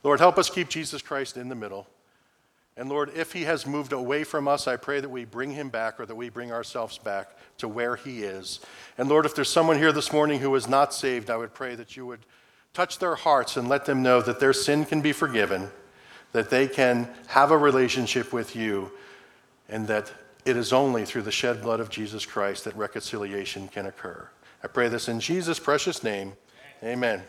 Lord, 0.03 0.21
help 0.21 0.37
us 0.37 0.51
keep 0.51 0.69
Jesus 0.69 1.01
Christ 1.01 1.39
in 1.39 1.49
the 1.49 1.55
middle. 1.55 1.87
And 2.79 2.89
Lord, 2.89 3.11
if 3.16 3.33
he 3.33 3.43
has 3.43 3.66
moved 3.66 3.93
away 3.93 4.22
from 4.22 4.47
us, 4.47 4.68
I 4.68 4.76
pray 4.76 5.01
that 5.01 5.09
we 5.09 5.24
bring 5.24 5.51
him 5.51 5.68
back 5.68 5.99
or 5.99 6.07
that 6.07 6.14
we 6.14 6.29
bring 6.29 6.53
ourselves 6.53 6.97
back 6.97 7.37
to 7.59 7.66
where 7.66 7.97
he 7.97 8.22
is. 8.22 8.61
And 8.97 9.09
Lord, 9.09 9.26
if 9.26 9.35
there's 9.35 9.51
someone 9.51 9.79
here 9.79 9.91
this 9.91 10.12
morning 10.12 10.39
who 10.39 10.55
is 10.55 10.68
not 10.68 10.95
saved, 10.95 11.29
I 11.29 11.37
would 11.37 11.53
pray 11.53 11.74
that 11.74 11.97
you 11.97 12.07
would 12.07 12.20
touch 12.74 13.01
their 13.01 13.16
hearts 13.16 13.57
and 13.57 13.68
let 13.68 13.85
them 13.85 14.01
know 14.01 14.22
that 14.22 14.39
their 14.39 14.53
sin 14.53 14.85
can 14.85 15.01
be 15.01 15.12
forgiven, 15.12 15.68
that 16.31 16.51
they 16.51 16.68
can 16.68 17.09
have 17.26 17.51
a 17.51 17.59
relationship 17.59 18.33
with 18.33 18.55
you, 18.55 18.93
and 19.68 19.89
that 19.89 20.12
it 20.45 20.57
is 20.57 20.72
only 20.72 21.05
through 21.05 21.22
the 21.22 21.33
shed 21.33 21.61
blood 21.61 21.81
of 21.81 21.91
Jesus 21.91 22.24
Christ 22.24 22.64
that 22.64 22.76
reconciliation 22.76 23.66
can 23.66 23.87
occur. 23.87 24.29
I 24.62 24.68
pray 24.68 24.89
this 24.89 25.09
in 25.09 25.18
Jesus' 25.18 25.59
precious 25.59 26.05
name. 26.05 26.35
Amen. 26.85 27.24